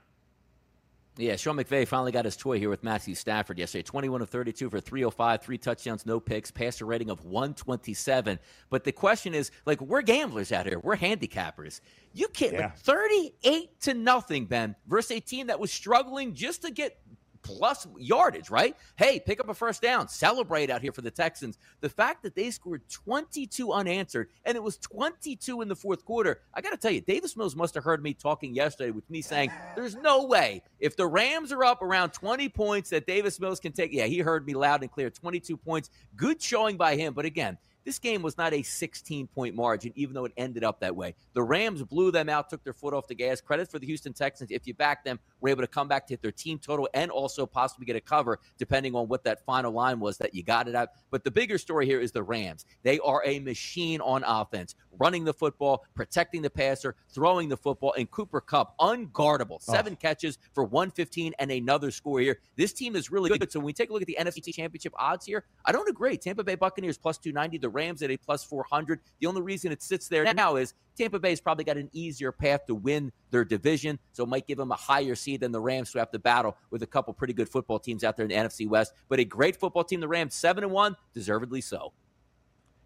Yeah, 1.18 1.36
Sean 1.36 1.56
McVay 1.56 1.86
finally 1.86 2.10
got 2.10 2.24
his 2.24 2.38
toy 2.38 2.58
here 2.58 2.70
with 2.70 2.82
Matthew 2.82 3.14
Stafford 3.14 3.58
yesterday. 3.58 3.82
21 3.82 4.22
of 4.22 4.30
32 4.30 4.70
for 4.70 4.80
305, 4.80 5.42
three 5.42 5.58
touchdowns, 5.58 6.06
no 6.06 6.18
picks, 6.18 6.50
passer 6.50 6.86
rating 6.86 7.10
of 7.10 7.22
127. 7.26 8.38
But 8.70 8.84
the 8.84 8.92
question 8.92 9.34
is, 9.34 9.50
like, 9.66 9.82
we're 9.82 10.00
gamblers 10.00 10.52
out 10.52 10.64
here. 10.64 10.78
We're 10.78 10.96
handicappers. 10.96 11.80
You 12.14 12.28
can't, 12.28 12.54
yeah. 12.54 12.60
like, 12.60 12.78
38 12.78 13.80
to 13.82 13.92
nothing, 13.92 14.46
Ben, 14.46 14.74
versus 14.86 15.18
a 15.18 15.20
team 15.20 15.48
that 15.48 15.60
was 15.60 15.70
struggling 15.70 16.32
just 16.32 16.62
to 16.62 16.70
get 16.70 16.98
plus 17.42 17.86
yardage, 17.98 18.50
right? 18.50 18.76
Hey, 18.96 19.20
pick 19.20 19.40
up 19.40 19.48
a 19.48 19.54
first 19.54 19.82
down, 19.82 20.08
celebrate 20.08 20.70
out 20.70 20.82
here 20.82 20.92
for 20.92 21.02
the 21.02 21.10
Texans. 21.10 21.58
The 21.80 21.88
fact 21.88 22.22
that 22.22 22.34
they 22.34 22.50
scored 22.50 22.82
22 22.88 23.72
unanswered 23.72 24.28
and 24.44 24.56
it 24.56 24.62
was 24.62 24.78
22 24.78 25.60
in 25.60 25.68
the 25.68 25.76
fourth 25.76 26.04
quarter, 26.04 26.40
I 26.54 26.60
got 26.60 26.70
to 26.70 26.76
tell 26.76 26.90
you, 26.90 27.00
Davis 27.00 27.36
Mills 27.36 27.56
must 27.56 27.74
have 27.74 27.84
heard 27.84 28.02
me 28.02 28.14
talking 28.14 28.54
yesterday 28.54 28.90
with 28.90 29.08
me 29.10 29.22
saying, 29.22 29.50
there's 29.74 29.96
no 29.96 30.24
way 30.24 30.62
if 30.80 30.96
the 30.96 31.06
Rams 31.06 31.52
are 31.52 31.64
up 31.64 31.82
around 31.82 32.10
20 32.10 32.48
points 32.48 32.90
that 32.90 33.06
Davis 33.06 33.40
Mills 33.40 33.60
can 33.60 33.72
take. 33.72 33.92
Yeah, 33.92 34.06
he 34.06 34.18
heard 34.18 34.46
me 34.46 34.54
loud 34.54 34.82
and 34.82 34.90
clear 34.90 35.10
22 35.10 35.56
points. 35.56 35.90
Good 36.16 36.40
showing 36.40 36.76
by 36.76 36.96
him. 36.96 37.14
But 37.14 37.24
again, 37.24 37.58
this 37.84 37.98
game 37.98 38.22
was 38.22 38.36
not 38.38 38.52
a 38.52 38.62
16 38.62 39.26
point 39.28 39.54
margin, 39.54 39.92
even 39.94 40.14
though 40.14 40.24
it 40.24 40.32
ended 40.36 40.64
up 40.64 40.80
that 40.80 40.94
way. 40.94 41.14
The 41.34 41.42
Rams 41.42 41.82
blew 41.82 42.10
them 42.10 42.28
out, 42.28 42.48
took 42.48 42.62
their 42.64 42.72
foot 42.72 42.94
off 42.94 43.06
the 43.08 43.14
gas. 43.14 43.40
Credit 43.40 43.70
for 43.70 43.78
the 43.78 43.86
Houston 43.86 44.12
Texans. 44.12 44.50
If 44.50 44.66
you 44.66 44.74
back 44.74 45.04
them, 45.04 45.18
were 45.40 45.48
able 45.48 45.62
to 45.62 45.68
come 45.68 45.88
back 45.88 46.06
to 46.06 46.12
hit 46.12 46.22
their 46.22 46.32
team 46.32 46.58
total 46.58 46.88
and 46.94 47.10
also 47.10 47.46
possibly 47.46 47.86
get 47.86 47.96
a 47.96 48.00
cover, 48.00 48.38
depending 48.58 48.94
on 48.94 49.08
what 49.08 49.24
that 49.24 49.44
final 49.44 49.72
line 49.72 50.00
was 50.00 50.18
that 50.18 50.34
you 50.34 50.42
got 50.42 50.68
it 50.68 50.74
at. 50.74 50.90
But 51.10 51.24
the 51.24 51.30
bigger 51.30 51.58
story 51.58 51.86
here 51.86 52.00
is 52.00 52.12
the 52.12 52.22
Rams. 52.22 52.64
They 52.82 52.98
are 53.00 53.22
a 53.24 53.40
machine 53.40 54.00
on 54.00 54.22
offense, 54.24 54.74
running 54.98 55.24
the 55.24 55.34
football, 55.34 55.84
protecting 55.94 56.42
the 56.42 56.50
passer, 56.50 56.94
throwing 57.10 57.48
the 57.48 57.56
football, 57.56 57.94
and 57.98 58.10
Cooper 58.10 58.40
Kupp, 58.40 58.76
unguardable. 58.78 59.58
Oh. 59.68 59.72
Seven 59.72 59.94
oh. 59.94 60.00
catches 60.00 60.38
for 60.52 60.64
115 60.64 61.34
and 61.38 61.50
another 61.50 61.90
score 61.90 62.20
here. 62.20 62.38
This 62.56 62.72
team 62.72 62.96
is 62.96 63.10
really 63.10 63.36
good. 63.36 63.50
So 63.50 63.58
when 63.58 63.66
we 63.66 63.72
take 63.72 63.90
a 63.90 63.92
look 63.92 64.02
at 64.02 64.08
the 64.08 64.18
NFC 64.20 64.54
Championship 64.54 64.92
odds 64.96 65.26
here, 65.26 65.44
I 65.64 65.72
don't 65.72 65.88
agree. 65.88 66.16
Tampa 66.16 66.44
Bay 66.44 66.54
Buccaneers 66.54 66.98
plus 66.98 67.18
290, 67.18 67.58
the 67.58 67.68
Rams 67.72 68.02
at 68.02 68.10
a 68.10 68.16
plus 68.16 68.44
400. 68.44 69.00
The 69.20 69.26
only 69.26 69.42
reason 69.42 69.72
it 69.72 69.82
sits 69.82 70.08
there 70.08 70.32
now 70.34 70.56
is 70.56 70.74
Tampa 70.96 71.18
Bay's 71.18 71.40
probably 71.40 71.64
got 71.64 71.76
an 71.76 71.88
easier 71.92 72.32
path 72.32 72.66
to 72.66 72.74
win 72.74 73.12
their 73.30 73.44
division, 73.44 73.98
so 74.12 74.24
it 74.24 74.28
might 74.28 74.46
give 74.46 74.58
them 74.58 74.70
a 74.72 74.76
higher 74.76 75.14
seed 75.14 75.40
than 75.40 75.52
the 75.52 75.60
Rams 75.60 75.92
who 75.92 75.98
have 75.98 76.10
to 76.10 76.18
battle 76.18 76.56
with 76.70 76.82
a 76.82 76.86
couple 76.86 77.14
pretty 77.14 77.32
good 77.32 77.48
football 77.48 77.78
teams 77.78 78.04
out 78.04 78.16
there 78.16 78.26
in 78.26 78.30
the 78.30 78.36
NFC 78.36 78.68
West. 78.68 78.92
But 79.08 79.18
a 79.18 79.24
great 79.24 79.56
football 79.56 79.84
team, 79.84 80.00
the 80.00 80.08
Rams, 80.08 80.34
seven 80.34 80.64
and 80.64 80.72
one, 80.72 80.96
deservedly 81.14 81.60
so. 81.60 81.92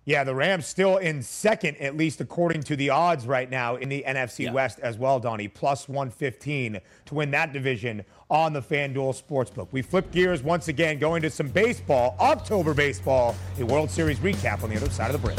Yeah, 0.07 0.23
the 0.23 0.37
Rams 0.37 0.69
still 0.69 0.99
in 0.99 1.21
second, 1.21 1.79
at 1.79 1.97
least 1.97 2.21
according 2.21 2.63
to 2.63 2.77
the 2.77 2.91
odds 2.91 3.27
right 3.27 3.51
now 3.51 3.75
in 3.75 3.89
the 3.89 4.05
NFC 4.07 4.45
yeah. 4.45 4.53
West 4.53 4.79
as 4.79 4.97
well, 4.97 5.19
Donnie. 5.19 5.49
Plus 5.49 5.89
115 5.89 6.81
to 7.07 7.15
win 7.15 7.33
that 7.33 7.53
division 7.53 8.05
on 8.31 8.53
the 8.53 8.63
FanDuel 8.63 9.21
Sportsbook. 9.21 9.67
We 9.73 9.83
flip 9.83 10.13
gears 10.13 10.45
once 10.45 10.69
again, 10.69 11.01
going 11.01 11.23
to 11.23 11.31
some 11.31 11.49
baseball, 11.49 12.17
October 12.21 12.73
baseball, 12.73 13.35
a 13.59 13.67
World 13.67 13.91
Series 13.91 14.21
recap 14.21 14.63
on 14.63 14.71
the 14.71 14.77
other 14.77 14.91
side 14.91 15.13
of 15.13 15.21
the 15.21 15.27
break. 15.27 15.39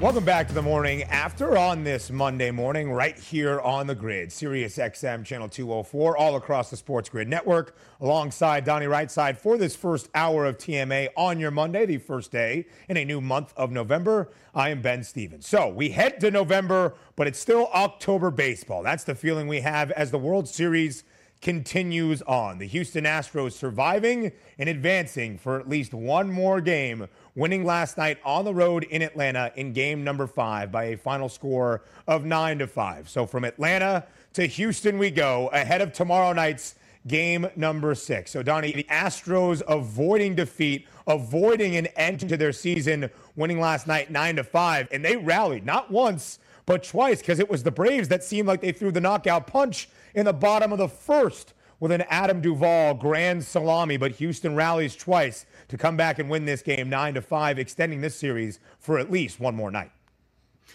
Welcome 0.00 0.24
back 0.24 0.48
to 0.48 0.54
the 0.54 0.62
morning 0.62 1.02
after 1.02 1.58
on 1.58 1.84
this 1.84 2.10
Monday 2.10 2.50
morning, 2.50 2.90
right 2.90 3.18
here 3.18 3.60
on 3.60 3.86
the 3.86 3.94
grid, 3.94 4.32
Sirius 4.32 4.78
XM 4.78 5.26
channel 5.26 5.46
204, 5.46 6.16
all 6.16 6.36
across 6.36 6.70
the 6.70 6.76
Sports 6.78 7.10
Grid 7.10 7.28
network, 7.28 7.76
alongside 8.00 8.64
Donnie 8.64 8.86
Rightside 8.86 9.36
for 9.36 9.58
this 9.58 9.76
first 9.76 10.08
hour 10.14 10.46
of 10.46 10.56
TMA 10.56 11.08
on 11.18 11.38
your 11.38 11.50
Monday, 11.50 11.84
the 11.84 11.98
first 11.98 12.32
day 12.32 12.64
in 12.88 12.96
a 12.96 13.04
new 13.04 13.20
month 13.20 13.52
of 13.58 13.72
November. 13.72 14.30
I 14.54 14.70
am 14.70 14.80
Ben 14.80 15.04
Stevens. 15.04 15.46
So 15.46 15.68
we 15.68 15.90
head 15.90 16.18
to 16.20 16.30
November, 16.30 16.94
but 17.14 17.26
it's 17.26 17.38
still 17.38 17.68
October 17.74 18.30
baseball. 18.30 18.82
That's 18.82 19.04
the 19.04 19.14
feeling 19.14 19.48
we 19.48 19.60
have 19.60 19.90
as 19.90 20.10
the 20.10 20.18
World 20.18 20.48
Series 20.48 21.04
continues 21.40 22.20
on. 22.22 22.58
The 22.58 22.66
Houston 22.66 23.04
Astros 23.04 23.52
surviving 23.52 24.32
and 24.58 24.68
advancing 24.68 25.38
for 25.38 25.58
at 25.58 25.68
least 25.68 25.94
one 25.94 26.30
more 26.30 26.60
game, 26.60 27.08
winning 27.40 27.64
last 27.64 27.96
night 27.96 28.18
on 28.22 28.44
the 28.44 28.52
road 28.52 28.84
in 28.84 29.00
Atlanta 29.00 29.50
in 29.56 29.72
game 29.72 30.04
number 30.04 30.26
five 30.26 30.70
by 30.70 30.84
a 30.84 30.96
final 30.96 31.26
score 31.26 31.80
of 32.06 32.22
nine 32.22 32.58
to 32.58 32.66
five. 32.66 33.08
So 33.08 33.24
from 33.24 33.44
Atlanta 33.44 34.04
to 34.34 34.46
Houston 34.46 34.98
we 34.98 35.10
go 35.10 35.48
ahead 35.54 35.80
of 35.80 35.94
tomorrow 35.94 36.34
night's 36.34 36.74
game 37.06 37.46
number 37.56 37.94
six. 37.94 38.30
So 38.30 38.42
Donnie, 38.42 38.72
the 38.72 38.84
Astros 38.90 39.62
avoiding 39.66 40.34
defeat, 40.34 40.86
avoiding 41.06 41.76
an 41.76 41.86
end 41.96 42.20
to 42.28 42.36
their 42.36 42.52
season, 42.52 43.08
winning 43.36 43.58
last 43.58 43.86
night 43.86 44.10
nine 44.10 44.36
to 44.36 44.44
five, 44.44 44.86
and 44.92 45.02
they 45.02 45.16
rallied 45.16 45.64
not 45.64 45.90
once 45.90 46.40
but 46.66 46.84
twice 46.84 47.20
because 47.20 47.38
it 47.38 47.48
was 47.48 47.62
the 47.62 47.70
Braves 47.70 48.08
that 48.08 48.22
seemed 48.22 48.48
like 48.48 48.60
they 48.60 48.70
threw 48.70 48.92
the 48.92 49.00
knockout 49.00 49.46
punch 49.46 49.88
in 50.14 50.26
the 50.26 50.32
bottom 50.34 50.72
of 50.72 50.78
the 50.78 50.88
first 50.88 51.54
with 51.80 51.90
an 51.90 52.02
Adam 52.10 52.42
Duvall 52.42 52.92
grand 52.92 53.42
salami, 53.42 53.96
but 53.96 54.12
Houston 54.12 54.54
rallies 54.54 54.94
twice 54.94 55.46
to 55.70 55.78
come 55.78 55.96
back 55.96 56.18
and 56.18 56.28
win 56.28 56.44
this 56.44 56.62
game 56.62 56.90
9 56.90 57.14
to 57.14 57.22
5, 57.22 57.58
extending 57.58 58.00
this 58.00 58.16
series 58.16 58.60
for 58.78 58.98
at 58.98 59.10
least 59.10 59.40
one 59.40 59.54
more 59.54 59.70
night. 59.70 59.92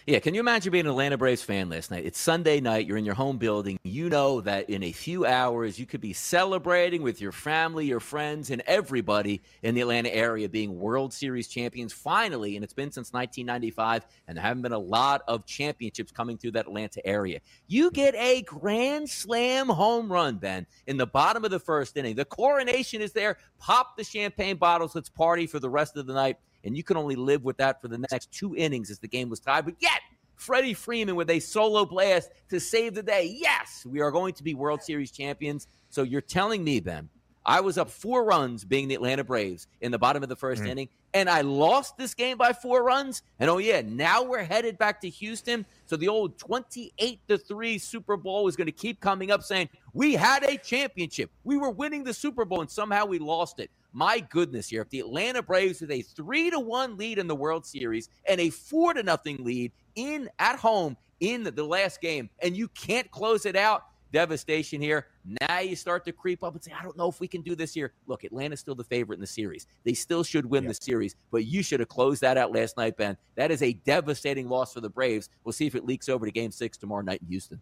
Yeah, 0.07 0.19
can 0.19 0.35
you 0.35 0.39
imagine 0.39 0.71
being 0.71 0.85
an 0.85 0.91
Atlanta 0.91 1.17
Braves 1.17 1.41
fan 1.41 1.69
last 1.69 1.89
night? 1.89 2.05
It's 2.05 2.19
Sunday 2.19 2.59
night, 2.59 2.85
you're 2.85 2.97
in 2.97 3.05
your 3.05 3.15
home 3.15 3.37
building. 3.37 3.79
You 3.83 4.09
know 4.09 4.41
that 4.41 4.69
in 4.69 4.83
a 4.83 4.91
few 4.91 5.25
hours 5.25 5.79
you 5.79 5.85
could 5.85 6.01
be 6.01 6.13
celebrating 6.13 7.01
with 7.01 7.19
your 7.19 7.31
family, 7.31 7.85
your 7.87 7.99
friends, 7.99 8.51
and 8.51 8.61
everybody 8.67 9.41
in 9.63 9.73
the 9.73 9.81
Atlanta 9.81 10.13
area 10.13 10.47
being 10.47 10.77
World 10.77 11.11
Series 11.11 11.47
champions 11.47 11.91
finally. 11.91 12.55
And 12.55 12.63
it's 12.63 12.73
been 12.73 12.91
since 12.91 13.13
1995, 13.13 14.05
and 14.27 14.37
there 14.37 14.43
haven't 14.43 14.61
been 14.61 14.73
a 14.73 14.77
lot 14.77 15.23
of 15.27 15.45
championships 15.45 16.11
coming 16.11 16.37
through 16.37 16.51
that 16.51 16.67
Atlanta 16.67 17.05
area. 17.05 17.39
You 17.67 17.89
get 17.89 18.13
a 18.15 18.43
grand 18.43 19.09
slam 19.09 19.67
home 19.69 20.11
run, 20.11 20.37
Ben, 20.37 20.67
in 20.85 20.97
the 20.97 21.07
bottom 21.07 21.43
of 21.43 21.51
the 21.51 21.59
first 21.59 21.97
inning. 21.97 22.15
The 22.15 22.25
coronation 22.25 23.01
is 23.01 23.11
there. 23.11 23.37
Pop 23.57 23.97
the 23.97 24.03
champagne 24.03 24.57
bottles. 24.57 24.93
Let's 24.93 25.09
party 25.09 25.47
for 25.47 25.59
the 25.59 25.69
rest 25.69 25.97
of 25.97 26.05
the 26.05 26.13
night 26.13 26.37
and 26.65 26.75
you 26.75 26.83
can 26.83 26.97
only 26.97 27.15
live 27.15 27.43
with 27.43 27.57
that 27.57 27.81
for 27.81 27.87
the 27.87 27.97
next 28.11 28.31
two 28.31 28.55
innings 28.55 28.89
as 28.89 28.99
the 28.99 29.07
game 29.07 29.29
was 29.29 29.39
tied. 29.39 29.65
But 29.65 29.75
yet, 29.79 30.01
Freddie 30.35 30.73
Freeman 30.73 31.15
with 31.15 31.29
a 31.29 31.39
solo 31.39 31.85
blast 31.85 32.31
to 32.49 32.59
save 32.59 32.95
the 32.95 33.03
day. 33.03 33.37
Yes, 33.39 33.85
we 33.85 34.01
are 34.01 34.11
going 34.11 34.33
to 34.33 34.43
be 34.43 34.53
World 34.53 34.81
Series 34.83 35.11
champions. 35.11 35.67
So 35.89 36.03
you're 36.03 36.21
telling 36.21 36.63
me, 36.63 36.81
Ben, 36.81 37.09
I 37.45 37.61
was 37.61 37.77
up 37.77 37.89
four 37.89 38.25
runs 38.25 38.65
being 38.65 38.87
the 38.87 38.95
Atlanta 38.95 39.23
Braves 39.23 39.67
in 39.79 39.91
the 39.91 39.99
bottom 39.99 40.23
of 40.23 40.29
the 40.29 40.35
1st 40.35 40.61
mm. 40.61 40.67
inning, 40.67 40.89
and 41.13 41.29
I 41.29 41.41
lost 41.41 41.95
this 41.95 42.15
game 42.15 42.37
by 42.37 42.53
four 42.53 42.83
runs. 42.83 43.21
And 43.39 43.49
oh 43.49 43.59
yeah, 43.59 43.81
now 43.85 44.23
we're 44.23 44.43
headed 44.43 44.77
back 44.77 44.99
to 45.01 45.09
Houston. 45.09 45.65
So 45.85 45.95
the 45.95 46.07
old 46.07 46.39
28 46.39 47.19
to 47.27 47.37
3 47.37 47.77
Super 47.77 48.17
Bowl 48.17 48.47
is 48.47 48.55
going 48.55 48.65
to 48.65 48.71
keep 48.71 48.99
coming 48.99 49.29
up 49.29 49.43
saying, 49.43 49.69
"We 49.93 50.13
had 50.13 50.43
a 50.43 50.57
championship. 50.57 51.29
We 51.43 51.57
were 51.57 51.69
winning 51.69 52.03
the 52.03 52.13
Super 52.13 52.45
Bowl 52.45 52.61
and 52.61 52.69
somehow 52.69 53.05
we 53.05 53.19
lost 53.19 53.59
it." 53.59 53.69
My 53.97 54.19
goodness, 54.19 54.67
here 54.67 54.81
if 54.81 54.89
the 54.89 54.99
Atlanta 54.99 55.41
Braves 55.41 55.79
with 55.79 55.89
a 55.89 56.01
3 56.01 56.49
to 56.49 56.59
1 56.59 56.97
lead 56.97 57.17
in 57.17 57.27
the 57.27 57.35
World 57.35 57.65
Series 57.65 58.09
and 58.27 58.41
a 58.41 58.49
4 58.49 58.95
to 58.95 59.03
nothing 59.03 59.41
lead 59.41 59.71
in 59.95 60.29
at 60.37 60.59
home 60.59 60.97
in 61.21 61.43
the 61.43 61.63
last 61.63 62.01
game 62.01 62.29
and 62.41 62.57
you 62.57 62.67
can't 62.67 63.09
close 63.09 63.45
it 63.45 63.55
out, 63.55 63.85
devastation 64.11 64.81
here. 64.81 65.07
Now 65.39 65.59
you 65.59 65.77
start 65.77 66.03
to 66.07 66.11
creep 66.11 66.43
up 66.43 66.55
and 66.55 66.61
say, 66.61 66.73
I 66.77 66.83
don't 66.83 66.97
know 66.97 67.07
if 67.07 67.21
we 67.21 67.27
can 67.29 67.41
do 67.41 67.55
this 67.55 67.73
here. 67.73 67.93
Look, 68.05 68.25
Atlanta's 68.25 68.59
still 68.59 68.75
the 68.75 68.83
favorite 68.83 69.15
in 69.15 69.21
the 69.21 69.27
series. 69.27 69.65
They 69.85 69.93
still 69.93 70.25
should 70.25 70.45
win 70.45 70.67
the 70.67 70.73
series, 70.73 71.15
but 71.31 71.45
you 71.45 71.63
should 71.63 71.79
have 71.79 71.87
closed 71.87 72.19
that 72.19 72.37
out 72.37 72.51
last 72.51 72.75
night, 72.75 72.97
Ben. 72.97 73.15
That 73.35 73.49
is 73.49 73.61
a 73.61 73.71
devastating 73.71 74.49
loss 74.49 74.73
for 74.73 74.81
the 74.81 74.89
Braves. 74.89 75.29
We'll 75.45 75.53
see 75.53 75.67
if 75.67 75.75
it 75.75 75.85
leaks 75.85 76.09
over 76.09 76.25
to 76.25 76.31
game 76.33 76.51
six 76.51 76.77
tomorrow 76.77 77.01
night 77.01 77.21
in 77.21 77.29
Houston. 77.29 77.61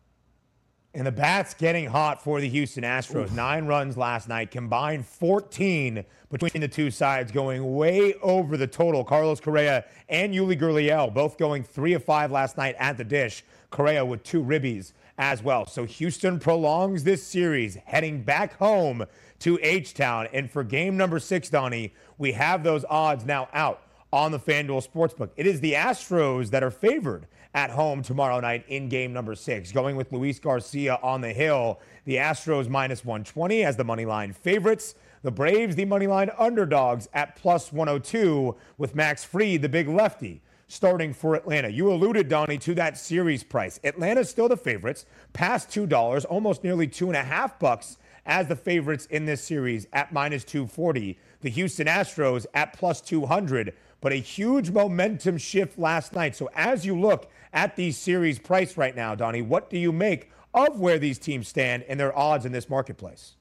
And 0.95 1.07
the 1.07 1.11
bats 1.11 1.55
getting 1.55 1.87
hot 1.87 2.23
for 2.23 2.39
the 2.39 2.47
Houston 2.47 2.83
Astros. 2.83 3.25
Oof. 3.25 3.33
Nine 3.33 3.65
runs 3.65 3.97
last 3.97 4.29
night, 4.29 4.51
combined 4.51 5.07
14 5.07 6.05
between 6.29 6.61
the 6.61 6.67
two 6.67 6.91
sides, 6.91 7.31
going 7.31 7.75
way 7.75 8.13
over 8.21 8.57
the 8.57 8.67
total. 8.67 9.03
Carlos 9.03 9.39
Correa 9.39 9.85
and 10.07 10.35
Yuli 10.35 10.59
Gurriel 10.59 11.11
both 11.11 11.39
going 11.39 11.63
three 11.63 11.93
of 11.93 12.03
five 12.03 12.31
last 12.31 12.57
night 12.57 12.75
at 12.77 12.97
the 12.97 13.03
dish. 13.03 13.43
Correa 13.71 14.05
with 14.05 14.23
two 14.23 14.43
ribbies 14.43 14.93
as 15.17 15.41
well. 15.41 15.65
So 15.65 15.85
Houston 15.85 16.39
prolongs 16.39 17.03
this 17.03 17.23
series, 17.23 17.75
heading 17.85 18.21
back 18.21 18.57
home 18.57 19.05
to 19.39 19.59
H 19.63 19.95
Town. 19.95 20.27
And 20.31 20.49
for 20.49 20.63
game 20.63 20.95
number 20.95 21.17
six, 21.17 21.49
Donnie, 21.49 21.93
we 22.19 22.33
have 22.33 22.63
those 22.63 22.85
odds 22.87 23.25
now 23.25 23.49
out 23.51 23.81
on 24.11 24.31
the 24.31 24.39
FanDuel 24.39 24.87
Sportsbook. 24.87 25.31
It 25.35 25.47
is 25.47 25.59
the 25.59 25.73
Astros 25.73 26.51
that 26.51 26.61
are 26.61 26.71
favored 26.71 27.25
at 27.53 27.69
home 27.69 28.01
tomorrow 28.01 28.39
night 28.39 28.65
in 28.67 28.89
game 28.89 29.13
number 29.13 29.35
six. 29.35 29.71
Going 29.71 29.95
with 29.95 30.11
Luis 30.11 30.39
Garcia 30.39 30.99
on 31.03 31.21
the 31.21 31.33
hill, 31.33 31.79
the 32.05 32.15
Astros 32.15 32.67
minus 32.67 33.05
120 33.05 33.63
as 33.63 33.77
the 33.77 33.83
money 33.83 34.05
line 34.05 34.33
favorites. 34.33 34.95
The 35.21 35.31
Braves, 35.31 35.75
the 35.75 35.85
money 35.85 36.07
line 36.07 36.31
underdogs 36.37 37.07
at 37.13 37.35
plus 37.35 37.71
102 37.71 38.55
with 38.77 38.95
Max 38.95 39.23
Fried, 39.23 39.61
the 39.61 39.69
big 39.69 39.87
lefty, 39.87 40.41
starting 40.67 41.13
for 41.13 41.35
Atlanta. 41.35 41.69
You 41.69 41.93
alluded, 41.93 42.27
Donnie, 42.27 42.57
to 42.57 42.75
that 42.75 42.97
series 42.97 43.43
price. 43.43 43.79
Atlanta's 43.85 44.29
still 44.29 44.49
the 44.49 44.57
favorites, 44.57 45.05
past 45.31 45.69
$2, 45.69 46.25
almost 46.29 46.63
nearly 46.63 46.87
two 46.87 47.07
and 47.07 47.15
a 47.15 47.23
half 47.23 47.57
bucks 47.57 47.97
as 48.25 48.47
the 48.47 48.55
favorites 48.55 49.05
in 49.07 49.25
this 49.25 49.41
series 49.41 49.87
at 49.93 50.11
minus 50.11 50.43
240. 50.43 51.17
The 51.41 51.49
Houston 51.49 51.87
Astros 51.87 52.45
at 52.53 52.73
plus 52.73 53.01
200, 53.01 53.73
but 54.03 54.11
a 54.11 54.17
huge 54.17 54.69
momentum 54.69 55.37
shift 55.37 55.79
last 55.79 56.13
night. 56.13 56.35
So 56.35 56.49
as 56.53 56.85
you 56.85 56.99
look 56.99 57.31
at 57.53 57.75
these 57.77 57.97
series 57.97 58.37
price 58.37 58.75
right 58.75 58.95
now, 58.95 59.15
Donnie. 59.15 59.41
What 59.41 59.69
do 59.69 59.77
you 59.77 59.93
make 59.93 60.29
of 60.53 60.79
where 60.79 60.99
these 60.99 61.17
teams 61.17 61.47
stand 61.47 61.83
and 61.87 61.99
their 61.99 62.15
odds 62.17 62.45
in 62.45 62.51
this 62.51 62.69
marketplace? 62.69 63.37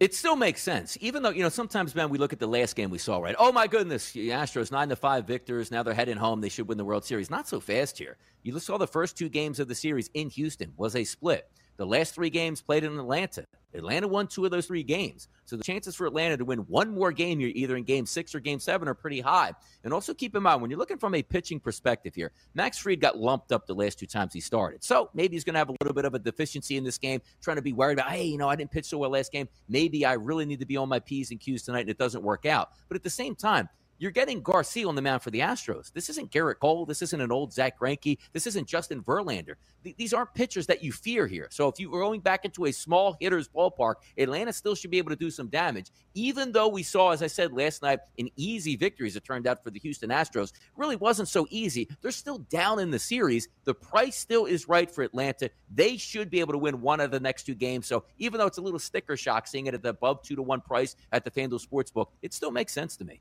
It 0.00 0.12
still 0.12 0.34
makes 0.34 0.60
sense, 0.60 0.98
even 1.00 1.22
though 1.22 1.30
you 1.30 1.44
know 1.44 1.48
sometimes, 1.48 1.94
man, 1.94 2.10
we 2.10 2.18
look 2.18 2.32
at 2.32 2.40
the 2.40 2.48
last 2.48 2.74
game 2.74 2.90
we 2.90 2.98
saw, 2.98 3.18
right? 3.18 3.36
Oh 3.38 3.52
my 3.52 3.68
goodness, 3.68 4.10
the 4.10 4.30
Astros 4.30 4.72
nine 4.72 4.88
to 4.88 4.96
five 4.96 5.28
victors. 5.28 5.70
Now 5.70 5.84
they're 5.84 5.94
heading 5.94 6.16
home. 6.16 6.40
They 6.40 6.48
should 6.48 6.66
win 6.66 6.76
the 6.76 6.84
World 6.84 7.04
Series. 7.04 7.30
Not 7.30 7.46
so 7.46 7.60
fast 7.60 7.96
here. 7.98 8.16
You 8.42 8.58
saw 8.58 8.78
the 8.78 8.88
first 8.88 9.16
two 9.16 9.28
games 9.28 9.60
of 9.60 9.68
the 9.68 9.76
series 9.76 10.10
in 10.14 10.28
Houston 10.30 10.72
was 10.76 10.96
a 10.96 11.04
split. 11.04 11.48
The 11.76 11.86
last 11.86 12.14
three 12.14 12.30
games 12.30 12.60
played 12.60 12.84
in 12.84 12.98
Atlanta. 12.98 13.44
Atlanta 13.74 14.06
won 14.06 14.26
two 14.26 14.44
of 14.44 14.50
those 14.50 14.66
three 14.66 14.82
games. 14.82 15.28
So 15.46 15.56
the 15.56 15.64
chances 15.64 15.96
for 15.96 16.06
Atlanta 16.06 16.36
to 16.36 16.44
win 16.44 16.60
one 16.60 16.90
more 16.90 17.10
game 17.10 17.38
here, 17.38 17.50
either 17.54 17.76
in 17.76 17.84
game 17.84 18.06
six 18.06 18.34
or 18.34 18.40
game 18.40 18.60
seven, 18.60 18.86
are 18.86 18.94
pretty 18.94 19.20
high. 19.20 19.52
And 19.82 19.92
also 19.92 20.12
keep 20.12 20.36
in 20.36 20.42
mind, 20.42 20.60
when 20.60 20.70
you're 20.70 20.78
looking 20.78 20.98
from 20.98 21.14
a 21.14 21.22
pitching 21.22 21.58
perspective 21.58 22.14
here, 22.14 22.32
Max 22.54 22.78
Fried 22.78 23.00
got 23.00 23.18
lumped 23.18 23.50
up 23.50 23.66
the 23.66 23.74
last 23.74 23.98
two 23.98 24.06
times 24.06 24.32
he 24.32 24.40
started. 24.40 24.84
So 24.84 25.10
maybe 25.14 25.34
he's 25.34 25.44
going 25.44 25.54
to 25.54 25.58
have 25.58 25.70
a 25.70 25.76
little 25.80 25.94
bit 25.94 26.04
of 26.04 26.14
a 26.14 26.18
deficiency 26.18 26.76
in 26.76 26.84
this 26.84 26.98
game, 26.98 27.22
trying 27.40 27.56
to 27.56 27.62
be 27.62 27.72
worried 27.72 27.98
about, 27.98 28.10
hey, 28.10 28.24
you 28.24 28.38
know, 28.38 28.48
I 28.48 28.56
didn't 28.56 28.70
pitch 28.70 28.86
so 28.86 28.98
well 28.98 29.10
last 29.10 29.32
game. 29.32 29.48
Maybe 29.68 30.04
I 30.04 30.12
really 30.14 30.44
need 30.44 30.60
to 30.60 30.66
be 30.66 30.76
on 30.76 30.88
my 30.88 31.00
P's 31.00 31.30
and 31.30 31.40
Q's 31.40 31.62
tonight 31.62 31.80
and 31.80 31.90
it 31.90 31.98
doesn't 31.98 32.22
work 32.22 32.44
out. 32.46 32.70
But 32.88 32.96
at 32.96 33.02
the 33.02 33.10
same 33.10 33.34
time, 33.34 33.68
you're 33.98 34.10
getting 34.10 34.42
Garcia 34.42 34.88
on 34.88 34.94
the 34.94 35.02
mound 35.02 35.22
for 35.22 35.30
the 35.30 35.40
Astros. 35.40 35.92
This 35.92 36.08
isn't 36.10 36.30
Gerrit 36.30 36.58
Cole. 36.58 36.84
This 36.86 37.02
isn't 37.02 37.20
an 37.20 37.30
old 37.30 37.52
Zack 37.52 37.78
Greinke. 37.78 38.18
This 38.32 38.46
isn't 38.46 38.66
Justin 38.68 39.02
Verlander. 39.02 39.54
Th- 39.84 39.96
these 39.96 40.12
aren't 40.12 40.34
pitchers 40.34 40.66
that 40.66 40.82
you 40.82 40.92
fear 40.92 41.26
here. 41.26 41.48
So 41.50 41.68
if 41.68 41.78
you 41.78 41.94
are 41.94 42.00
going 42.00 42.20
back 42.20 42.44
into 42.44 42.64
a 42.64 42.72
small 42.72 43.16
hitter's 43.20 43.48
ballpark, 43.48 43.94
Atlanta 44.18 44.52
still 44.52 44.74
should 44.74 44.90
be 44.90 44.98
able 44.98 45.10
to 45.10 45.16
do 45.16 45.30
some 45.30 45.48
damage. 45.48 45.90
Even 46.14 46.52
though 46.52 46.68
we 46.68 46.82
saw, 46.82 47.10
as 47.10 47.22
I 47.22 47.26
said 47.26 47.52
last 47.52 47.82
night, 47.82 48.00
an 48.18 48.28
easy 48.36 48.76
victory 48.76 49.06
as 49.06 49.16
it 49.16 49.24
turned 49.24 49.46
out 49.46 49.62
for 49.62 49.70
the 49.70 49.78
Houston 49.80 50.10
Astros, 50.10 50.52
really 50.76 50.96
wasn't 50.96 51.28
so 51.28 51.46
easy. 51.50 51.88
They're 52.00 52.10
still 52.10 52.38
down 52.38 52.80
in 52.80 52.90
the 52.90 52.98
series. 52.98 53.48
The 53.64 53.74
price 53.74 54.16
still 54.16 54.46
is 54.46 54.68
right 54.68 54.90
for 54.90 55.02
Atlanta. 55.02 55.50
They 55.72 55.96
should 55.96 56.30
be 56.30 56.40
able 56.40 56.52
to 56.52 56.58
win 56.58 56.80
one 56.80 57.00
of 57.00 57.10
the 57.10 57.20
next 57.20 57.44
two 57.44 57.54
games. 57.54 57.86
So 57.86 58.04
even 58.18 58.38
though 58.38 58.46
it's 58.46 58.58
a 58.58 58.62
little 58.62 58.78
sticker 58.78 59.16
shock 59.16 59.46
seeing 59.46 59.66
it 59.66 59.74
at 59.74 59.82
the 59.82 59.90
above 59.90 60.22
two 60.22 60.36
to 60.36 60.42
one 60.42 60.60
price 60.60 60.96
at 61.12 61.24
the 61.24 61.30
FanDuel 61.30 61.64
Sportsbook, 61.64 62.06
it 62.22 62.34
still 62.34 62.50
makes 62.50 62.72
sense 62.72 62.96
to 62.96 63.04
me. 63.04 63.20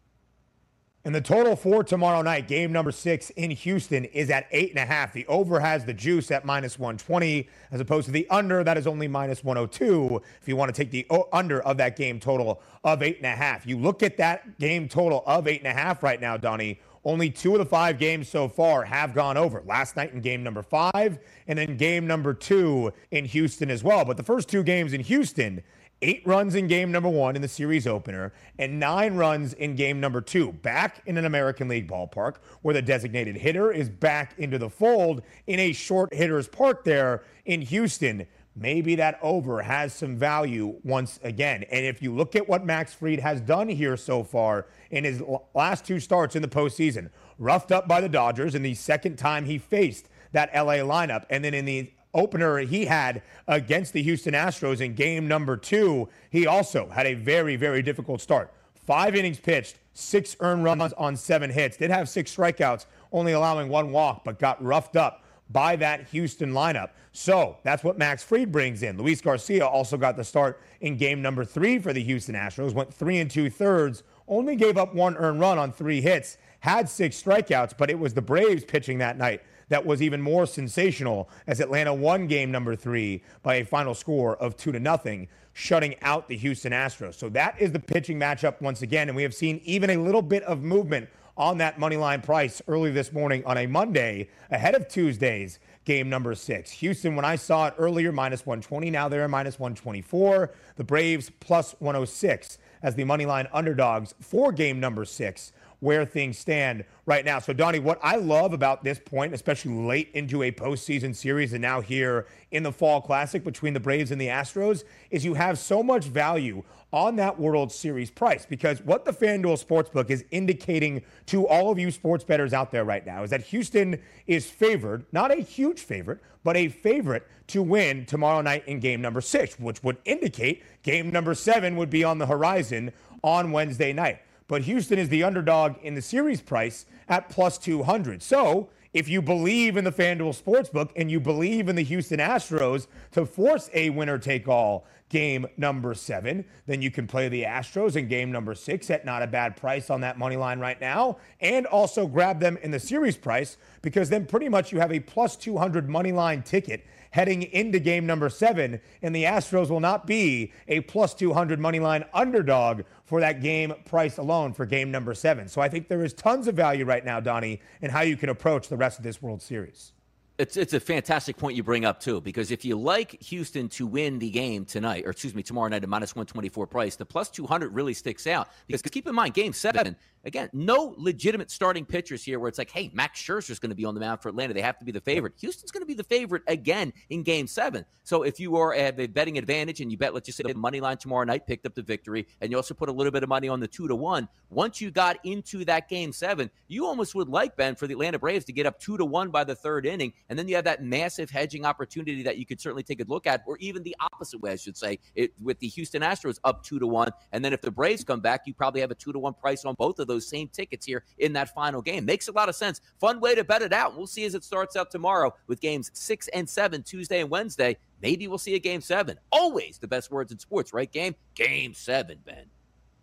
And 1.03 1.15
the 1.15 1.21
total 1.21 1.55
for 1.55 1.83
tomorrow 1.83 2.21
night, 2.21 2.47
game 2.47 2.71
number 2.71 2.91
six 2.91 3.31
in 3.31 3.49
Houston, 3.49 4.05
is 4.05 4.29
at 4.29 4.45
eight 4.51 4.69
and 4.69 4.77
a 4.77 4.85
half. 4.85 5.13
The 5.13 5.25
over 5.25 5.59
has 5.59 5.83
the 5.83 5.95
juice 5.95 6.29
at 6.29 6.45
minus 6.45 6.77
120, 6.77 7.49
as 7.71 7.79
opposed 7.79 8.05
to 8.05 8.11
the 8.11 8.27
under 8.29 8.63
that 8.63 8.77
is 8.77 8.85
only 8.85 9.07
minus 9.07 9.43
102. 9.43 10.21
If 10.39 10.47
you 10.47 10.55
want 10.55 10.73
to 10.73 10.79
take 10.79 10.91
the 10.91 11.07
under 11.33 11.59
of 11.63 11.77
that 11.77 11.95
game 11.95 12.19
total 12.19 12.61
of 12.83 13.01
eight 13.01 13.17
and 13.17 13.25
a 13.25 13.35
half, 13.35 13.65
you 13.65 13.79
look 13.79 14.03
at 14.03 14.17
that 14.17 14.59
game 14.59 14.87
total 14.87 15.23
of 15.25 15.47
eight 15.47 15.61
and 15.61 15.67
a 15.67 15.73
half 15.73 16.03
right 16.03 16.21
now, 16.21 16.37
Donnie. 16.37 16.79
Only 17.03 17.31
two 17.31 17.53
of 17.53 17.57
the 17.57 17.65
five 17.65 17.97
games 17.97 18.29
so 18.29 18.47
far 18.47 18.83
have 18.83 19.15
gone 19.15 19.35
over. 19.35 19.63
Last 19.65 19.95
night 19.95 20.13
in 20.13 20.21
game 20.21 20.43
number 20.43 20.61
five, 20.61 21.17
and 21.47 21.57
then 21.57 21.77
game 21.77 22.05
number 22.05 22.31
two 22.35 22.93
in 23.09 23.25
Houston 23.25 23.71
as 23.71 23.83
well. 23.83 24.05
But 24.05 24.17
the 24.17 24.23
first 24.23 24.49
two 24.49 24.61
games 24.61 24.93
in 24.93 25.01
Houston, 25.01 25.63
eight 26.01 26.21
runs 26.25 26.55
in 26.55 26.67
game 26.67 26.91
number 26.91 27.09
one 27.09 27.35
in 27.35 27.41
the 27.41 27.47
series 27.47 27.85
opener 27.85 28.33
and 28.57 28.79
nine 28.79 29.15
runs 29.15 29.53
in 29.53 29.75
game 29.75 29.99
number 29.99 30.21
two, 30.21 30.51
back 30.51 31.01
in 31.05 31.17
an 31.17 31.25
American 31.25 31.67
League 31.67 31.87
ballpark 31.87 32.35
where 32.61 32.73
the 32.73 32.81
designated 32.81 33.37
hitter 33.37 33.71
is 33.71 33.89
back 33.89 34.33
into 34.37 34.57
the 34.57 34.69
fold 34.69 35.21
in 35.47 35.59
a 35.59 35.71
short 35.71 36.13
hitter's 36.13 36.47
park 36.47 36.83
there 36.83 37.23
in 37.45 37.61
Houston. 37.61 38.25
Maybe 38.55 38.95
that 38.95 39.17
over 39.21 39.61
has 39.61 39.93
some 39.93 40.17
value 40.17 40.75
once 40.83 41.19
again. 41.23 41.63
And 41.71 41.85
if 41.85 42.01
you 42.01 42.13
look 42.13 42.35
at 42.35 42.49
what 42.49 42.65
Max 42.65 42.93
Fried 42.93 43.19
has 43.19 43.39
done 43.39 43.69
here 43.69 43.95
so 43.95 44.23
far 44.23 44.67
in 44.89 45.05
his 45.05 45.23
last 45.53 45.85
two 45.85 45.99
starts 46.01 46.35
in 46.35 46.41
the 46.41 46.49
postseason, 46.49 47.09
roughed 47.37 47.71
up 47.71 47.87
by 47.87 48.01
the 48.01 48.09
Dodgers 48.09 48.53
in 48.53 48.61
the 48.61 48.73
second 48.73 49.17
time 49.17 49.45
he 49.45 49.57
faced 49.57 50.09
that 50.33 50.49
LA 50.53 50.75
lineup, 50.75 51.25
and 51.29 51.43
then 51.43 51.53
in 51.53 51.65
the 51.65 51.91
opener 52.13 52.59
he 52.59 52.85
had 52.85 53.21
against 53.47 53.93
the 53.93 54.03
Houston 54.03 54.33
Astros 54.33 54.81
in 54.81 54.95
game 54.95 55.27
number 55.27 55.57
two, 55.57 56.09
he 56.29 56.47
also 56.47 56.89
had 56.89 57.05
a 57.05 57.13
very, 57.13 57.55
very 57.55 57.81
difficult 57.81 58.21
start. 58.21 58.53
Five 58.73 59.15
innings 59.15 59.39
pitched, 59.39 59.77
six 59.93 60.35
earned 60.39 60.63
runs 60.63 60.93
on 60.93 61.15
seven 61.15 61.49
hits. 61.49 61.77
Did 61.77 61.91
have 61.91 62.09
six 62.09 62.35
strikeouts, 62.35 62.85
only 63.11 63.33
allowing 63.33 63.69
one 63.69 63.91
walk, 63.91 64.23
but 64.23 64.39
got 64.39 64.63
roughed 64.63 64.95
up 64.95 65.23
by 65.49 65.75
that 65.75 66.07
Houston 66.09 66.53
lineup. 66.53 66.91
So 67.11 67.57
that's 67.63 67.83
what 67.83 67.97
Max 67.97 68.23
Fried 68.23 68.51
brings 68.51 68.83
in. 68.83 68.97
Luis 68.97 69.21
Garcia 69.21 69.65
also 69.65 69.97
got 69.97 70.15
the 70.15 70.23
start 70.23 70.61
in 70.79 70.97
game 70.97 71.21
number 71.21 71.43
three 71.43 71.77
for 71.77 71.93
the 71.93 72.03
Houston 72.03 72.35
Astros, 72.35 72.73
went 72.73 72.93
three 72.93 73.19
and 73.19 73.29
two 73.29 73.49
thirds, 73.49 74.03
only 74.27 74.55
gave 74.55 74.77
up 74.77 74.95
one 74.95 75.17
earned 75.17 75.39
run 75.39 75.57
on 75.57 75.71
three 75.71 75.99
hits, 75.99 76.37
had 76.61 76.87
six 76.87 77.21
strikeouts, 77.21 77.77
but 77.77 77.89
it 77.89 77.99
was 77.99 78.13
the 78.13 78.21
Braves 78.21 78.63
pitching 78.63 78.97
that 78.99 79.17
night 79.17 79.41
that 79.71 79.85
was 79.85 80.01
even 80.01 80.21
more 80.21 80.45
sensational 80.45 81.29
as 81.47 81.61
Atlanta 81.61 81.93
won 81.93 82.27
game 82.27 82.51
number 82.51 82.75
three 82.75 83.23
by 83.41 83.55
a 83.55 83.65
final 83.65 83.93
score 83.93 84.35
of 84.35 84.57
two 84.57 84.73
to 84.73 84.81
nothing, 84.81 85.29
shutting 85.53 85.95
out 86.01 86.27
the 86.27 86.35
Houston 86.35 86.73
Astros. 86.73 87.13
So 87.13 87.29
that 87.29 87.55
is 87.57 87.71
the 87.71 87.79
pitching 87.79 88.19
matchup 88.19 88.59
once 88.59 88.81
again. 88.81 89.07
And 89.07 89.15
we 89.15 89.23
have 89.23 89.33
seen 89.33 89.61
even 89.63 89.89
a 89.91 89.95
little 89.95 90.21
bit 90.21 90.43
of 90.43 90.61
movement 90.61 91.07
on 91.37 91.57
that 91.59 91.79
money 91.79 91.95
line 91.95 92.21
price 92.21 92.61
early 92.67 92.91
this 92.91 93.13
morning 93.13 93.45
on 93.45 93.57
a 93.57 93.65
Monday 93.65 94.27
ahead 94.49 94.75
of 94.75 94.89
Tuesday's 94.89 95.59
game 95.85 96.09
number 96.09 96.35
six. 96.35 96.69
Houston, 96.71 97.15
when 97.15 97.23
I 97.23 97.37
saw 97.37 97.67
it 97.67 97.73
earlier, 97.77 98.11
minus 98.11 98.45
120. 98.45 98.91
Now 98.91 99.07
they're 99.07 99.25
minus 99.29 99.57
124. 99.57 100.51
The 100.75 100.83
Braves 100.83 101.31
plus 101.39 101.75
106 101.79 102.57
as 102.83 102.95
the 102.95 103.05
money 103.05 103.25
line 103.25 103.47
underdogs 103.53 104.15
for 104.19 104.51
game 104.51 104.81
number 104.81 105.05
six 105.05 105.53
where 105.81 106.05
things 106.05 106.37
stand 106.37 106.85
right 107.05 107.25
now. 107.25 107.39
So, 107.39 107.51
Donnie, 107.51 107.79
what 107.79 107.99
I 108.01 108.15
love 108.15 108.53
about 108.53 108.83
this 108.83 108.99
point, 108.99 109.33
especially 109.33 109.73
late 109.73 110.09
into 110.13 110.43
a 110.43 110.51
postseason 110.51 111.13
series 111.13 111.53
and 111.53 111.61
now 111.61 111.81
here 111.81 112.27
in 112.51 112.63
the 112.63 112.71
Fall 112.71 113.01
Classic 113.01 113.43
between 113.43 113.73
the 113.73 113.79
Braves 113.79 114.11
and 114.11 114.21
the 114.21 114.27
Astros, 114.27 114.83
is 115.09 115.25
you 115.25 115.33
have 115.33 115.59
so 115.59 115.83
much 115.83 116.05
value 116.05 116.63
on 116.93 117.15
that 117.15 117.39
World 117.39 117.71
Series 117.71 118.11
price 118.11 118.45
because 118.45 118.81
what 118.81 119.05
the 119.05 119.11
FanDuel 119.11 119.63
Sportsbook 119.63 120.09
is 120.09 120.25
indicating 120.29 121.01
to 121.25 121.47
all 121.47 121.71
of 121.71 121.79
you 121.79 121.89
sports 121.89 122.23
bettors 122.23 122.53
out 122.53 122.69
there 122.69 122.83
right 122.83 123.05
now 123.05 123.23
is 123.23 123.29
that 123.29 123.41
Houston 123.41 123.99
is 124.27 124.49
favored, 124.49 125.05
not 125.11 125.31
a 125.31 125.41
huge 125.41 125.79
favorite, 125.79 126.19
but 126.43 126.57
a 126.57 126.67
favorite 126.67 127.27
to 127.47 127.63
win 127.63 128.05
tomorrow 128.05 128.41
night 128.41 128.67
in 128.67 128.79
game 128.79 129.01
number 129.01 129.21
six, 129.21 129.57
which 129.59 129.81
would 129.83 129.97
indicate 130.05 130.63
game 130.83 131.09
number 131.11 131.33
seven 131.33 131.75
would 131.77 131.89
be 131.89 132.03
on 132.03 132.17
the 132.17 132.25
horizon 132.25 132.91
on 133.23 133.51
Wednesday 133.51 133.93
night 133.93 134.19
but 134.51 134.63
Houston 134.63 134.99
is 134.99 135.07
the 135.07 135.23
underdog 135.23 135.77
in 135.81 135.95
the 135.95 136.01
series 136.01 136.41
price 136.41 136.85
at 137.07 137.29
plus 137.29 137.57
200. 137.57 138.21
So 138.21 138.67
if 138.91 139.07
you 139.07 139.21
believe 139.21 139.77
in 139.77 139.85
the 139.85 139.93
FanDuel 139.93 140.37
Sportsbook 140.43 140.89
and 140.97 141.09
you 141.09 141.21
believe 141.21 141.69
in 141.69 141.77
the 141.77 141.83
Houston 141.83 142.19
Astros 142.19 142.87
to 143.11 143.25
force 143.25 143.69
a 143.73 143.91
winner 143.91 144.17
take 144.17 144.49
all 144.49 144.85
game 145.07 145.47
number 145.55 145.93
seven, 145.93 146.43
then 146.65 146.81
you 146.81 146.91
can 146.91 147.07
play 147.07 147.29
the 147.29 147.43
Astros 147.43 147.95
in 147.95 148.09
game 148.09 148.29
number 148.29 148.53
six 148.53 148.89
at 148.89 149.05
not 149.05 149.21
a 149.21 149.27
bad 149.27 149.55
price 149.55 149.89
on 149.89 150.01
that 150.01 150.17
money 150.17 150.35
line 150.35 150.59
right 150.59 150.81
now. 150.81 151.15
And 151.39 151.65
also 151.65 152.05
grab 152.05 152.41
them 152.41 152.57
in 152.61 152.71
the 152.71 152.79
series 152.79 153.15
price 153.15 153.55
because 153.81 154.09
then 154.09 154.25
pretty 154.25 154.49
much 154.49 154.73
you 154.73 154.81
have 154.81 154.91
a 154.91 154.99
plus 154.99 155.37
200 155.37 155.87
money 155.87 156.11
line 156.11 156.43
ticket 156.43 156.85
heading 157.11 157.43
into 157.43 157.79
game 157.79 158.05
number 158.05 158.29
seven. 158.29 158.81
And 159.01 159.15
the 159.15 159.23
Astros 159.23 159.69
will 159.69 159.79
not 159.79 160.07
be 160.07 160.51
a 160.67 160.81
plus 160.81 161.13
200 161.13 161.59
money 161.59 161.79
line 161.79 162.03
underdog 162.13 162.81
for 163.05 163.19
that 163.19 163.41
game 163.41 163.73
price 163.85 164.17
alone 164.17 164.53
for 164.53 164.65
game 164.65 164.91
number 164.91 165.13
seven. 165.13 165.47
So 165.47 165.61
I 165.61 165.69
think 165.69 165.87
there 165.87 166.03
is 166.03 166.13
tons 166.13 166.47
of 166.47 166.55
value 166.55 166.85
right 166.85 167.05
now, 167.05 167.19
Donnie, 167.19 167.61
in 167.81 167.91
how 167.91 168.01
you 168.01 168.17
can 168.17 168.29
approach 168.29 168.67
the 168.67 168.77
rest 168.77 168.97
of 168.97 169.03
this 169.03 169.21
World 169.21 169.41
Series. 169.41 169.93
It's 170.37 170.57
it's 170.57 170.73
a 170.73 170.79
fantastic 170.79 171.37
point 171.37 171.55
you 171.55 171.61
bring 171.61 171.85
up 171.85 171.99
too, 171.99 172.19
because 172.19 172.49
if 172.49 172.65
you 172.65 172.75
like 172.75 173.21
Houston 173.21 173.69
to 173.69 173.85
win 173.85 174.17
the 174.17 174.31
game 174.31 174.65
tonight, 174.65 175.05
or 175.05 175.11
excuse 175.11 175.35
me, 175.35 175.43
tomorrow 175.43 175.67
night 175.67 175.83
at 175.83 175.89
minus 175.89 176.15
one 176.15 176.25
twenty 176.25 176.49
four 176.49 176.65
price, 176.65 176.95
the 176.95 177.05
plus 177.05 177.29
two 177.29 177.45
hundred 177.45 177.75
really 177.75 177.93
sticks 177.93 178.25
out. 178.25 178.47
Because 178.65 178.81
keep 178.81 179.07
in 179.07 179.13
mind, 179.13 179.35
Game 179.35 179.53
Seven 179.53 179.95
again, 180.23 180.49
no 180.53 180.93
legitimate 180.97 181.51
starting 181.51 181.85
pitchers 181.85 182.23
here 182.23 182.39
where 182.39 182.49
it's 182.49 182.57
like, 182.57 182.71
hey, 182.71 182.91
Max 182.93 183.21
Scherzer 183.21 183.51
is 183.51 183.59
going 183.59 183.69
to 183.69 183.75
be 183.75 183.85
on 183.85 183.93
the 183.93 183.99
mound 183.99 184.21
for 184.21 184.29
Atlanta. 184.29 184.53
They 184.53 184.61
have 184.61 184.79
to 184.79 184.85
be 184.85 184.91
the 184.91 185.01
favorite. 185.01 185.33
Houston's 185.39 185.71
going 185.71 185.81
to 185.81 185.87
be 185.87 185.93
the 185.93 186.03
favorite 186.03 186.43
again 186.47 186.93
in 187.09 187.23
Game 187.23 187.47
Seven. 187.47 187.85
So 188.03 188.23
if 188.23 188.39
you 188.39 188.55
are 188.55 188.73
have 188.73 188.99
a 188.99 189.07
betting 189.07 189.37
advantage 189.37 189.81
and 189.81 189.91
you 189.91 189.97
bet, 189.97 190.13
let's 190.13 190.25
just 190.25 190.37
say 190.37 190.43
the 190.43 190.53
money 190.53 190.79
line 190.79 190.97
tomorrow 190.97 191.23
night 191.23 191.45
picked 191.47 191.65
up 191.65 191.75
the 191.75 191.81
victory, 191.81 192.27
and 192.41 192.51
you 192.51 192.57
also 192.57 192.73
put 192.73 192.89
a 192.89 192.91
little 192.91 193.11
bit 193.11 193.23
of 193.23 193.29
money 193.29 193.47
on 193.47 193.59
the 193.59 193.67
two 193.67 193.87
to 193.87 193.95
one. 193.95 194.27
Once 194.49 194.81
you 194.81 194.91
got 194.91 195.17
into 195.23 195.63
that 195.65 195.87
Game 195.87 196.11
Seven, 196.11 196.49
you 196.67 196.85
almost 196.85 197.15
would 197.15 197.29
like 197.29 197.55
Ben 197.55 197.75
for 197.75 197.87
the 197.87 197.93
Atlanta 197.93 198.19
Braves 198.19 198.45
to 198.45 198.53
get 198.53 198.65
up 198.65 198.79
two 198.79 198.97
to 198.97 199.05
one 199.05 199.29
by 199.29 199.43
the 199.43 199.55
third 199.55 199.85
inning 199.85 200.13
and 200.29 200.37
then 200.37 200.47
you 200.47 200.55
have 200.55 200.65
that 200.65 200.83
massive 200.83 201.29
hedging 201.29 201.65
opportunity 201.65 202.23
that 202.23 202.37
you 202.37 202.45
could 202.45 202.61
certainly 202.61 202.83
take 202.83 203.01
a 203.01 203.05
look 203.07 203.27
at, 203.27 203.43
or 203.45 203.57
even 203.57 203.83
the 203.83 203.95
opposite 203.99 204.41
way, 204.41 204.53
I 204.53 204.55
should 204.55 204.77
say, 204.77 204.99
it, 205.15 205.33
with 205.41 205.59
the 205.59 205.67
Houston 205.67 206.01
Astros 206.01 206.39
up 206.43 206.63
two 206.63 206.79
to 206.79 206.87
one. 206.87 207.09
And 207.31 207.43
then 207.43 207.53
if 207.53 207.61
the 207.61 207.71
Braves 207.71 208.03
come 208.03 208.21
back, 208.21 208.43
you 208.45 208.53
probably 208.53 208.81
have 208.81 208.91
a 208.91 208.95
two 208.95 209.11
to 209.11 209.19
one 209.19 209.33
price 209.33 209.65
on 209.65 209.75
both 209.77 209.99
of 209.99 210.07
those 210.11 210.27
same 210.27 210.47
tickets 210.49 210.85
here 210.85 211.03
in 211.17 211.33
that 211.33 211.53
final 211.53 211.81
game. 211.81 212.05
Makes 212.05 212.27
a 212.27 212.31
lot 212.31 212.49
of 212.49 212.55
sense. 212.55 212.81
Fun 212.99 213.19
way 213.19 213.35
to 213.35 213.43
bet 213.43 213.61
it 213.61 213.73
out. 213.73 213.95
We'll 213.95 214.07
see 214.07 214.25
as 214.25 214.35
it 214.35 214.43
starts 214.43 214.75
out 214.75 214.91
tomorrow 214.91 215.33
with 215.47 215.61
games 215.61 215.91
six 215.93 216.27
and 216.29 216.49
seven, 216.49 216.83
Tuesday 216.83 217.21
and 217.21 217.29
Wednesday. 217.29 217.77
Maybe 218.01 218.27
we'll 218.27 218.37
see 218.37 218.55
a 218.55 218.59
game 218.59 218.81
seven. 218.81 219.17
Always 219.31 219.77
the 219.77 219.87
best 219.87 220.11
words 220.11 220.31
in 220.31 220.39
sports, 220.39 220.73
right? 220.73 220.91
Game? 220.91 221.15
Game 221.35 221.73
seven, 221.73 222.19
Ben. 222.25 222.45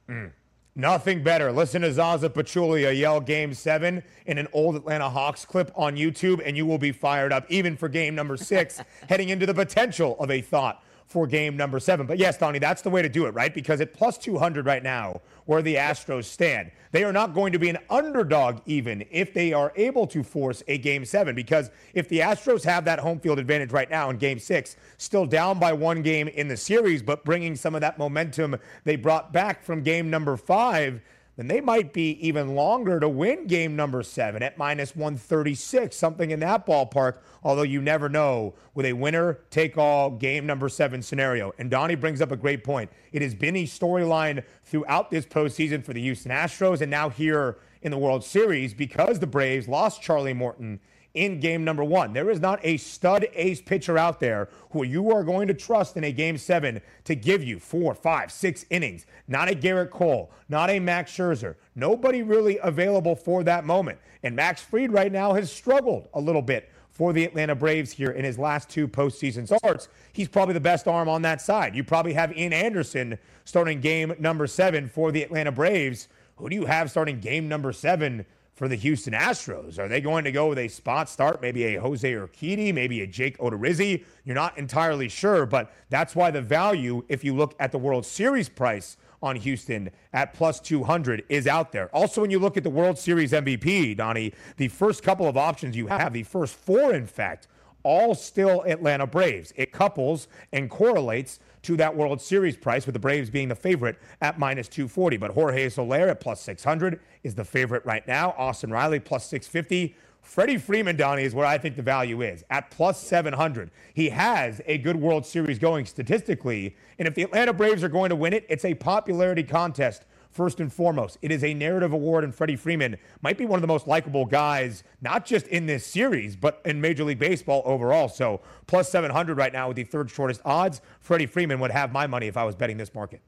Mm. 0.08 0.32
Nothing 0.78 1.24
better. 1.24 1.50
Listen 1.50 1.82
to 1.82 1.92
Zaza 1.92 2.30
Pachulia 2.30 2.96
yell 2.96 3.20
game 3.20 3.52
seven 3.52 4.00
in 4.26 4.38
an 4.38 4.46
old 4.52 4.76
Atlanta 4.76 5.10
Hawks 5.10 5.44
clip 5.44 5.72
on 5.74 5.96
YouTube, 5.96 6.40
and 6.44 6.56
you 6.56 6.66
will 6.66 6.78
be 6.78 6.92
fired 6.92 7.32
up, 7.32 7.46
even 7.48 7.76
for 7.76 7.88
game 7.88 8.14
number 8.14 8.36
six, 8.36 8.80
heading 9.08 9.30
into 9.30 9.44
the 9.44 9.54
potential 9.54 10.16
of 10.20 10.30
a 10.30 10.40
thought 10.40 10.84
for 11.08 11.26
game 11.26 11.56
number 11.56 11.80
seven. 11.80 12.06
But 12.06 12.18
yes, 12.18 12.36
Donnie, 12.36 12.58
that's 12.58 12.82
the 12.82 12.90
way 12.90 13.00
to 13.00 13.08
do 13.08 13.24
it, 13.24 13.30
right? 13.30 13.52
Because 13.52 13.80
at 13.80 13.94
plus 13.94 14.18
200 14.18 14.66
right 14.66 14.82
now, 14.82 15.22
where 15.46 15.62
the 15.62 15.76
Astros 15.76 16.24
stand, 16.24 16.70
they 16.92 17.02
are 17.02 17.12
not 17.14 17.34
going 17.34 17.52
to 17.54 17.58
be 17.58 17.70
an 17.70 17.78
underdog 17.88 18.60
even 18.66 19.02
if 19.10 19.32
they 19.32 19.54
are 19.54 19.72
able 19.76 20.06
to 20.08 20.22
force 20.22 20.62
a 20.68 20.76
game 20.76 21.06
seven. 21.06 21.34
Because 21.34 21.70
if 21.94 22.10
the 22.10 22.18
Astros 22.18 22.62
have 22.64 22.84
that 22.84 23.00
home 23.00 23.18
field 23.18 23.38
advantage 23.38 23.72
right 23.72 23.88
now 23.88 24.10
in 24.10 24.18
game 24.18 24.38
six, 24.38 24.76
still 24.98 25.24
down 25.24 25.58
by 25.58 25.72
one 25.72 26.02
game 26.02 26.28
in 26.28 26.46
the 26.46 26.56
series, 26.56 27.02
but 27.02 27.24
bringing 27.24 27.56
some 27.56 27.74
of 27.74 27.80
that 27.80 27.98
momentum 27.98 28.56
they 28.84 28.96
brought 28.96 29.32
back 29.32 29.64
from 29.64 29.82
game 29.82 30.10
number 30.10 30.36
five 30.36 31.00
then 31.38 31.46
they 31.46 31.60
might 31.60 31.92
be 31.92 32.18
even 32.26 32.56
longer 32.56 32.98
to 32.98 33.08
win 33.08 33.46
game 33.46 33.76
number 33.76 34.02
seven 34.02 34.42
at 34.42 34.58
minus 34.58 34.96
136, 34.96 35.96
something 35.96 36.32
in 36.32 36.40
that 36.40 36.66
ballpark. 36.66 37.18
Although 37.44 37.62
you 37.62 37.80
never 37.80 38.08
know 38.08 38.54
with 38.74 38.84
a 38.84 38.92
winner 38.92 39.38
take 39.48 39.78
all 39.78 40.10
game 40.10 40.46
number 40.46 40.68
seven 40.68 41.00
scenario. 41.00 41.52
And 41.56 41.70
Donnie 41.70 41.94
brings 41.94 42.20
up 42.20 42.32
a 42.32 42.36
great 42.36 42.64
point. 42.64 42.90
It 43.12 43.22
has 43.22 43.36
been 43.36 43.54
a 43.54 43.66
storyline 43.66 44.42
throughout 44.64 45.12
this 45.12 45.24
postseason 45.24 45.84
for 45.84 45.92
the 45.92 46.02
Houston 46.02 46.32
Astros 46.32 46.80
and 46.80 46.90
now 46.90 47.08
here 47.08 47.58
in 47.82 47.92
the 47.92 47.98
World 47.98 48.24
Series 48.24 48.74
because 48.74 49.20
the 49.20 49.26
Braves 49.28 49.68
lost 49.68 50.02
Charlie 50.02 50.34
Morton 50.34 50.80
in 51.14 51.40
game 51.40 51.64
number 51.64 51.84
one. 51.84 52.12
There 52.12 52.30
is 52.30 52.40
not 52.40 52.60
a 52.62 52.76
stud 52.76 53.26
ace 53.34 53.60
pitcher 53.60 53.98
out 53.98 54.20
there 54.20 54.48
who 54.70 54.84
you 54.84 55.10
are 55.10 55.24
going 55.24 55.48
to 55.48 55.54
trust 55.54 55.96
in 55.96 56.04
a 56.04 56.12
game 56.12 56.38
seven 56.38 56.80
to 57.04 57.14
give 57.14 57.42
you 57.42 57.58
four, 57.58 57.94
five, 57.94 58.30
six 58.30 58.64
innings. 58.70 59.06
Not 59.26 59.50
a 59.50 59.54
Gerrit 59.54 59.90
Cole, 59.90 60.30
not 60.48 60.70
a 60.70 60.78
Max 60.78 61.12
Scherzer. 61.12 61.56
Nobody 61.74 62.22
really 62.22 62.58
available 62.62 63.16
for 63.16 63.42
that 63.44 63.64
moment. 63.64 63.98
And 64.22 64.36
Max 64.36 64.62
Fried 64.62 64.92
right 64.92 65.12
now 65.12 65.34
has 65.34 65.50
struggled 65.50 66.08
a 66.14 66.20
little 66.20 66.42
bit 66.42 66.70
for 66.90 67.12
the 67.12 67.24
Atlanta 67.24 67.54
Braves 67.54 67.92
here 67.92 68.10
in 68.10 68.24
his 68.24 68.38
last 68.38 68.68
two 68.68 68.88
postseason 68.88 69.46
starts. 69.46 69.88
He's 70.12 70.26
probably 70.26 70.54
the 70.54 70.60
best 70.60 70.88
arm 70.88 71.08
on 71.08 71.22
that 71.22 71.40
side. 71.40 71.76
You 71.76 71.84
probably 71.84 72.12
have 72.14 72.36
Ian 72.36 72.52
Anderson 72.52 73.18
starting 73.44 73.80
game 73.80 74.14
number 74.18 74.48
seven 74.48 74.88
for 74.88 75.12
the 75.12 75.22
Atlanta 75.22 75.52
Braves. 75.52 76.08
Who 76.36 76.48
do 76.48 76.56
you 76.56 76.66
have 76.66 76.90
starting 76.90 77.20
game 77.20 77.48
number 77.48 77.72
seven 77.72 78.26
for 78.58 78.66
the 78.66 78.74
Houston 78.74 79.12
Astros? 79.12 79.78
Are 79.78 79.86
they 79.86 80.00
going 80.00 80.24
to 80.24 80.32
go 80.32 80.48
with 80.48 80.58
a 80.58 80.66
spot 80.66 81.08
start, 81.08 81.40
maybe 81.40 81.76
a 81.76 81.80
Jose 81.80 82.12
Urquidy, 82.12 82.74
maybe 82.74 83.00
a 83.02 83.06
Jake 83.06 83.38
Odorizzi? 83.38 84.04
You're 84.24 84.34
not 84.34 84.58
entirely 84.58 85.08
sure, 85.08 85.46
but 85.46 85.72
that's 85.90 86.16
why 86.16 86.32
the 86.32 86.42
value, 86.42 87.04
if 87.08 87.22
you 87.22 87.36
look 87.36 87.54
at 87.60 87.70
the 87.70 87.78
World 87.78 88.04
Series 88.04 88.48
price 88.48 88.96
on 89.22 89.36
Houston 89.36 89.90
at 90.12 90.34
plus 90.34 90.58
200 90.58 91.24
is 91.28 91.46
out 91.46 91.70
there. 91.70 91.88
Also, 91.94 92.20
when 92.20 92.30
you 92.30 92.40
look 92.40 92.56
at 92.56 92.64
the 92.64 92.70
World 92.70 92.98
Series 92.98 93.30
MVP, 93.30 93.96
Donnie, 93.96 94.34
the 94.56 94.68
first 94.68 95.04
couple 95.04 95.28
of 95.28 95.36
options 95.36 95.76
you 95.76 95.86
have, 95.86 96.12
the 96.12 96.24
first 96.24 96.56
four, 96.56 96.92
in 96.92 97.06
fact, 97.06 97.46
all 97.88 98.14
still 98.14 98.62
Atlanta 98.66 99.06
Braves. 99.06 99.50
It 99.56 99.72
couples 99.72 100.28
and 100.52 100.68
correlates 100.68 101.40
to 101.62 101.74
that 101.78 101.96
World 101.96 102.20
Series 102.20 102.54
price, 102.54 102.84
with 102.84 102.92
the 102.92 102.98
Braves 102.98 103.30
being 103.30 103.48
the 103.48 103.54
favorite 103.54 103.98
at 104.20 104.38
minus 104.38 104.68
240. 104.68 105.16
But 105.16 105.30
Jorge 105.30 105.70
Soler 105.70 106.08
at 106.08 106.20
plus 106.20 106.42
600 106.42 107.00
is 107.22 107.34
the 107.34 107.46
favorite 107.46 107.82
right 107.86 108.06
now. 108.06 108.34
Austin 108.36 108.70
Riley 108.70 109.00
plus 109.00 109.24
650. 109.28 109.96
Freddie 110.20 110.58
Freeman, 110.58 110.96
Donnie, 110.96 111.22
is 111.22 111.34
where 111.34 111.46
I 111.46 111.56
think 111.56 111.76
the 111.76 111.82
value 111.82 112.20
is 112.20 112.44
at 112.50 112.70
plus 112.70 113.00
700. 113.00 113.70
He 113.94 114.10
has 114.10 114.60
a 114.66 114.76
good 114.76 114.96
World 114.96 115.24
Series 115.24 115.58
going 115.58 115.86
statistically. 115.86 116.76
And 116.98 117.08
if 117.08 117.14
the 117.14 117.22
Atlanta 117.22 117.54
Braves 117.54 117.82
are 117.82 117.88
going 117.88 118.10
to 118.10 118.16
win 118.16 118.34
it, 118.34 118.44
it's 118.50 118.66
a 118.66 118.74
popularity 118.74 119.44
contest 119.44 120.04
first 120.38 120.60
and 120.60 120.72
foremost. 120.72 121.18
It 121.20 121.32
is 121.32 121.42
a 121.42 121.52
narrative 121.52 121.92
award, 121.92 122.22
and 122.22 122.32
Freddie 122.32 122.54
Freeman 122.54 122.96
might 123.22 123.36
be 123.36 123.44
one 123.44 123.56
of 123.58 123.60
the 123.60 123.66
most 123.66 123.88
likable 123.88 124.24
guys, 124.24 124.84
not 125.00 125.26
just 125.26 125.48
in 125.48 125.66
this 125.66 125.84
series, 125.84 126.36
but 126.36 126.62
in 126.64 126.80
Major 126.80 127.02
League 127.02 127.18
Baseball 127.18 127.60
overall. 127.64 128.08
So, 128.08 128.40
plus 128.68 128.88
700 128.88 129.36
right 129.36 129.52
now 129.52 129.66
with 129.66 129.76
the 129.76 129.82
third 129.82 130.08
shortest 130.12 130.40
odds. 130.44 130.80
Freddie 131.00 131.26
Freeman 131.26 131.58
would 131.58 131.72
have 131.72 131.90
my 131.90 132.06
money 132.06 132.28
if 132.28 132.36
I 132.36 132.44
was 132.44 132.54
betting 132.54 132.76
this 132.76 132.94
market. 132.94 133.20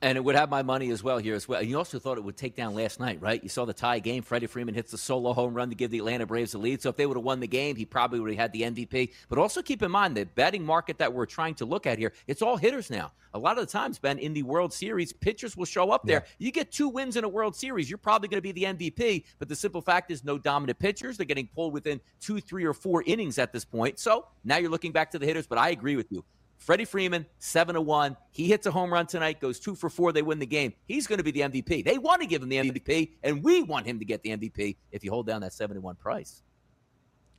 And 0.00 0.16
it 0.16 0.20
would 0.22 0.36
have 0.36 0.48
my 0.48 0.62
money 0.62 0.90
as 0.90 1.02
well 1.02 1.18
here 1.18 1.34
as 1.34 1.48
well. 1.48 1.60
You 1.60 1.76
also 1.76 1.98
thought 1.98 2.18
it 2.18 2.24
would 2.24 2.36
take 2.36 2.54
down 2.54 2.76
last 2.76 3.00
night, 3.00 3.20
right? 3.20 3.42
You 3.42 3.48
saw 3.48 3.64
the 3.64 3.72
tie 3.72 3.98
game. 3.98 4.22
Freddie 4.22 4.46
Freeman 4.46 4.76
hits 4.76 4.92
the 4.92 4.98
solo 4.98 5.32
home 5.32 5.54
run 5.54 5.70
to 5.70 5.74
give 5.74 5.90
the 5.90 5.98
Atlanta 5.98 6.24
Braves 6.24 6.52
the 6.52 6.58
lead. 6.58 6.80
So 6.80 6.90
if 6.90 6.96
they 6.96 7.04
would 7.04 7.16
have 7.16 7.24
won 7.24 7.40
the 7.40 7.48
game, 7.48 7.74
he 7.74 7.84
probably 7.84 8.20
would 8.20 8.30
have 8.30 8.38
had 8.38 8.52
the 8.52 8.62
MVP. 8.62 9.10
But 9.28 9.38
also 9.38 9.60
keep 9.60 9.82
in 9.82 9.90
mind 9.90 10.16
the 10.16 10.24
betting 10.24 10.64
market 10.64 10.98
that 10.98 11.12
we're 11.12 11.26
trying 11.26 11.56
to 11.56 11.64
look 11.64 11.84
at 11.84 11.98
here, 11.98 12.12
it's 12.28 12.42
all 12.42 12.56
hitters 12.56 12.90
now. 12.90 13.10
A 13.34 13.38
lot 13.38 13.58
of 13.58 13.66
the 13.66 13.72
times, 13.72 13.98
Ben, 13.98 14.18
in 14.18 14.32
the 14.32 14.44
World 14.44 14.72
Series, 14.72 15.12
pitchers 15.12 15.56
will 15.56 15.64
show 15.64 15.90
up 15.90 16.04
there. 16.04 16.24
Yeah. 16.24 16.46
You 16.46 16.52
get 16.52 16.70
two 16.70 16.88
wins 16.88 17.16
in 17.16 17.24
a 17.24 17.28
World 17.28 17.56
Series, 17.56 17.90
you're 17.90 17.98
probably 17.98 18.28
going 18.28 18.38
to 18.38 18.52
be 18.52 18.52
the 18.52 18.64
MVP. 18.64 19.24
But 19.40 19.48
the 19.48 19.56
simple 19.56 19.82
fact 19.82 20.12
is, 20.12 20.22
no 20.22 20.38
dominant 20.38 20.78
pitchers. 20.78 21.16
They're 21.16 21.26
getting 21.26 21.48
pulled 21.48 21.72
within 21.72 22.00
two, 22.20 22.40
three, 22.40 22.64
or 22.64 22.72
four 22.72 23.02
innings 23.04 23.38
at 23.38 23.52
this 23.52 23.64
point. 23.64 23.98
So 23.98 24.26
now 24.44 24.58
you're 24.58 24.70
looking 24.70 24.92
back 24.92 25.10
to 25.10 25.18
the 25.18 25.26
hitters. 25.26 25.46
But 25.46 25.58
I 25.58 25.70
agree 25.70 25.96
with 25.96 26.10
you. 26.10 26.24
Freddie 26.58 26.84
Freeman, 26.84 27.24
7 27.38 27.74
to 27.74 27.80
1. 27.80 28.16
He 28.30 28.46
hits 28.46 28.66
a 28.66 28.70
home 28.70 28.92
run 28.92 29.06
tonight, 29.06 29.40
goes 29.40 29.58
2 29.58 29.74
for 29.74 29.88
4. 29.88 30.12
They 30.12 30.22
win 30.22 30.38
the 30.38 30.46
game. 30.46 30.74
He's 30.84 31.06
going 31.06 31.18
to 31.18 31.24
be 31.24 31.30
the 31.30 31.40
MVP. 31.40 31.84
They 31.84 31.98
want 31.98 32.20
to 32.20 32.26
give 32.26 32.42
him 32.42 32.48
the 32.48 32.58
MVP, 32.58 33.12
and 33.22 33.42
we 33.42 33.62
want 33.62 33.86
him 33.86 33.98
to 33.98 34.04
get 34.04 34.22
the 34.22 34.36
MVP 34.36 34.76
if 34.92 35.02
you 35.04 35.10
hold 35.10 35.26
down 35.26 35.40
that 35.40 35.52
7 35.52 35.74
to 35.74 35.80
1 35.80 35.96
price. 35.96 36.42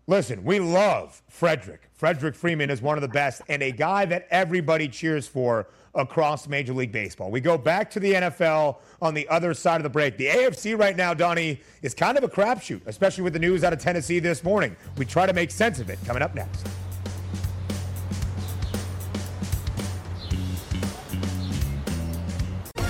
Listen, 0.07 0.43
we 0.43 0.59
love 0.59 1.21
Frederick. 1.29 1.87
Frederick 1.93 2.33
Freeman 2.33 2.71
is 2.71 2.81
one 2.81 2.97
of 2.97 3.03
the 3.03 3.07
best 3.07 3.43
and 3.47 3.61
a 3.61 3.71
guy 3.71 4.05
that 4.05 4.27
everybody 4.31 4.87
cheers 4.87 5.27
for 5.27 5.67
across 5.93 6.47
Major 6.47 6.73
League 6.73 6.91
Baseball. 6.91 7.29
We 7.29 7.41
go 7.41 7.59
back 7.59 7.91
to 7.91 7.99
the 7.99 8.13
NFL 8.13 8.77
on 9.03 9.13
the 9.13 9.27
other 9.27 9.53
side 9.53 9.75
of 9.75 9.83
the 9.83 9.89
break. 9.89 10.17
The 10.17 10.25
AFC 10.25 10.75
right 10.75 10.95
now, 10.95 11.13
Donnie, 11.13 11.61
is 11.83 11.93
kind 11.93 12.17
of 12.17 12.23
a 12.23 12.27
crapshoot, 12.27 12.81
especially 12.87 13.23
with 13.23 13.33
the 13.33 13.39
news 13.39 13.63
out 13.63 13.71
of 13.71 13.77
Tennessee 13.77 14.17
this 14.17 14.43
morning. 14.43 14.75
We 14.97 15.05
try 15.05 15.27
to 15.27 15.33
make 15.33 15.51
sense 15.51 15.79
of 15.79 15.91
it 15.91 15.99
coming 16.07 16.23
up 16.23 16.33
next. 16.33 16.65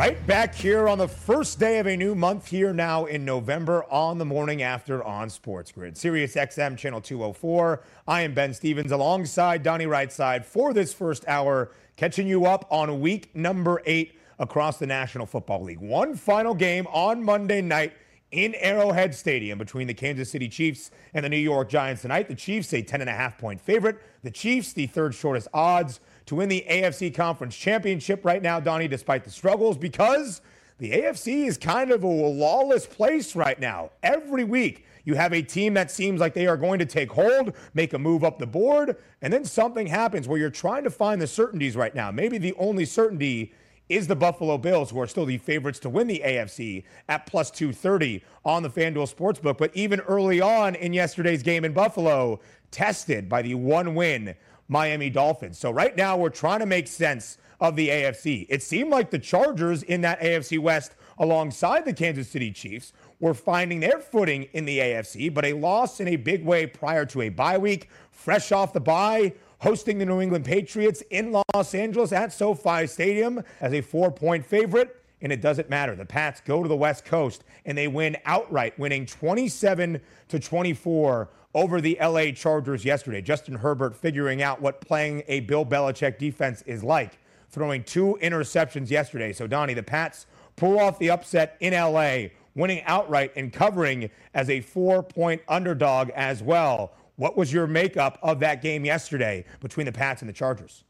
Right 0.00 0.26
back 0.26 0.54
here 0.54 0.88
on 0.88 0.96
the 0.96 1.06
first 1.06 1.58
day 1.58 1.78
of 1.78 1.86
a 1.86 1.94
new 1.94 2.14
month 2.14 2.46
here 2.46 2.72
now 2.72 3.04
in 3.04 3.22
November 3.22 3.84
on 3.92 4.16
the 4.16 4.24
morning 4.24 4.62
after 4.62 5.04
on 5.04 5.28
Sports 5.28 5.72
Grid. 5.72 5.94
Sirius 5.94 6.36
XM 6.36 6.78
channel 6.78 7.02
204. 7.02 7.82
I 8.08 8.22
am 8.22 8.32
Ben 8.32 8.54
Stevens 8.54 8.92
alongside 8.92 9.62
Donnie 9.62 9.84
Rightside 9.84 10.46
for 10.46 10.72
this 10.72 10.94
first 10.94 11.28
hour, 11.28 11.72
catching 11.96 12.26
you 12.26 12.46
up 12.46 12.66
on 12.70 13.02
week 13.02 13.36
number 13.36 13.82
eight 13.84 14.18
across 14.38 14.78
the 14.78 14.86
National 14.86 15.26
Football 15.26 15.64
League. 15.64 15.80
One 15.80 16.14
final 16.14 16.54
game 16.54 16.86
on 16.86 17.22
Monday 17.22 17.60
night 17.60 17.92
in 18.30 18.54
Arrowhead 18.54 19.14
Stadium 19.14 19.58
between 19.58 19.86
the 19.86 19.92
Kansas 19.92 20.30
City 20.30 20.48
Chiefs 20.48 20.90
and 21.12 21.26
the 21.26 21.28
New 21.28 21.36
York 21.36 21.68
Giants 21.68 22.00
tonight. 22.00 22.26
The 22.26 22.34
Chiefs, 22.34 22.72
a 22.72 22.82
10.5 22.82 23.36
point 23.36 23.60
favorite. 23.60 23.98
The 24.22 24.30
Chiefs, 24.30 24.72
the 24.72 24.86
third 24.86 25.14
shortest 25.14 25.48
odds 25.52 26.00
to 26.30 26.36
win 26.36 26.48
the 26.48 26.64
AFC 26.70 27.12
Conference 27.12 27.56
Championship 27.56 28.24
right 28.24 28.40
now, 28.40 28.60
Donnie, 28.60 28.86
despite 28.86 29.24
the 29.24 29.30
struggles, 29.30 29.76
because 29.76 30.40
the 30.78 30.92
AFC 30.92 31.48
is 31.48 31.58
kind 31.58 31.90
of 31.90 32.04
a 32.04 32.06
lawless 32.06 32.86
place 32.86 33.34
right 33.34 33.58
now. 33.58 33.90
Every 34.04 34.44
week, 34.44 34.86
you 35.04 35.14
have 35.14 35.32
a 35.32 35.42
team 35.42 35.74
that 35.74 35.90
seems 35.90 36.20
like 36.20 36.34
they 36.34 36.46
are 36.46 36.56
going 36.56 36.78
to 36.78 36.86
take 36.86 37.10
hold, 37.10 37.56
make 37.74 37.94
a 37.94 37.98
move 37.98 38.22
up 38.22 38.38
the 38.38 38.46
board, 38.46 38.96
and 39.22 39.32
then 39.32 39.44
something 39.44 39.88
happens 39.88 40.28
where 40.28 40.38
you're 40.38 40.50
trying 40.50 40.84
to 40.84 40.90
find 40.90 41.20
the 41.20 41.26
certainties 41.26 41.74
right 41.74 41.96
now. 41.96 42.12
Maybe 42.12 42.38
the 42.38 42.54
only 42.60 42.84
certainty 42.84 43.52
is 43.88 44.06
the 44.06 44.14
Buffalo 44.14 44.56
Bills, 44.56 44.92
who 44.92 45.00
are 45.00 45.08
still 45.08 45.26
the 45.26 45.38
favorites 45.38 45.80
to 45.80 45.90
win 45.90 46.06
the 46.06 46.22
AFC 46.24 46.84
at 47.08 47.26
plus 47.26 47.50
230 47.50 48.22
on 48.44 48.62
the 48.62 48.70
FanDuel 48.70 49.12
Sportsbook. 49.12 49.58
But 49.58 49.72
even 49.74 49.98
early 50.02 50.40
on 50.40 50.76
in 50.76 50.92
yesterday's 50.92 51.42
game 51.42 51.64
in 51.64 51.72
Buffalo, 51.72 52.38
tested 52.70 53.28
by 53.28 53.42
the 53.42 53.56
one 53.56 53.96
win 53.96 54.36
Miami 54.70 55.10
Dolphins. 55.10 55.58
So 55.58 55.70
right 55.70 55.96
now, 55.96 56.16
we're 56.16 56.30
trying 56.30 56.60
to 56.60 56.66
make 56.66 56.86
sense 56.86 57.36
of 57.60 57.76
the 57.76 57.88
AFC. 57.88 58.46
It 58.48 58.62
seemed 58.62 58.90
like 58.90 59.10
the 59.10 59.18
Chargers 59.18 59.82
in 59.82 60.00
that 60.02 60.20
AFC 60.20 60.58
West 60.58 60.94
alongside 61.18 61.84
the 61.84 61.92
Kansas 61.92 62.28
City 62.28 62.50
Chiefs 62.52 62.92
were 63.18 63.34
finding 63.34 63.80
their 63.80 63.98
footing 63.98 64.44
in 64.54 64.64
the 64.64 64.78
AFC, 64.78 65.32
but 65.34 65.44
a 65.44 65.52
loss 65.52 66.00
in 66.00 66.08
a 66.08 66.16
big 66.16 66.44
way 66.44 66.66
prior 66.66 67.04
to 67.04 67.22
a 67.22 67.28
bye 67.28 67.58
week, 67.58 67.90
fresh 68.12 68.52
off 68.52 68.72
the 68.72 68.80
bye 68.80 69.34
hosting 69.58 69.98
the 69.98 70.06
New 70.06 70.20
England 70.20 70.44
Patriots 70.44 71.02
in 71.10 71.32
Los 71.32 71.74
Angeles 71.74 72.12
at 72.12 72.32
SoFi 72.32 72.86
Stadium 72.86 73.42
as 73.60 73.74
a 73.74 73.80
four 73.80 74.10
point 74.10 74.46
favorite. 74.46 74.96
And 75.22 75.30
it 75.30 75.42
doesn't 75.42 75.68
matter. 75.68 75.94
The 75.94 76.06
Pats 76.06 76.40
go 76.40 76.62
to 76.62 76.68
the 76.68 76.76
West 76.76 77.04
Coast 77.04 77.44
and 77.66 77.76
they 77.76 77.88
win 77.88 78.16
outright, 78.24 78.78
winning 78.78 79.04
27 79.04 80.00
to 80.28 80.38
24 80.38 81.28
over 81.54 81.80
the 81.80 81.98
LA 82.00 82.30
Chargers 82.30 82.84
yesterday. 82.84 83.20
Justin 83.20 83.56
Herbert 83.56 83.96
figuring 83.96 84.42
out 84.42 84.60
what 84.60 84.80
playing 84.80 85.22
a 85.28 85.40
Bill 85.40 85.64
Belichick 85.64 86.18
defense 86.18 86.62
is 86.62 86.84
like, 86.84 87.18
throwing 87.48 87.82
two 87.82 88.18
interceptions 88.22 88.90
yesterday. 88.90 89.32
So, 89.32 89.46
Donnie, 89.46 89.74
the 89.74 89.82
Pats 89.82 90.26
pull 90.56 90.78
off 90.78 90.98
the 90.98 91.10
upset 91.10 91.56
in 91.60 91.72
LA, 91.72 92.28
winning 92.54 92.82
outright 92.84 93.32
and 93.36 93.52
covering 93.52 94.10
as 94.34 94.48
a 94.50 94.60
four 94.60 95.02
point 95.02 95.42
underdog 95.48 96.10
as 96.10 96.42
well. 96.42 96.92
What 97.16 97.36
was 97.36 97.52
your 97.52 97.66
makeup 97.66 98.18
of 98.22 98.40
that 98.40 98.62
game 98.62 98.84
yesterday 98.84 99.44
between 99.60 99.86
the 99.86 99.92
Pats 99.92 100.22
and 100.22 100.28
the 100.28 100.32
Chargers? 100.32 100.84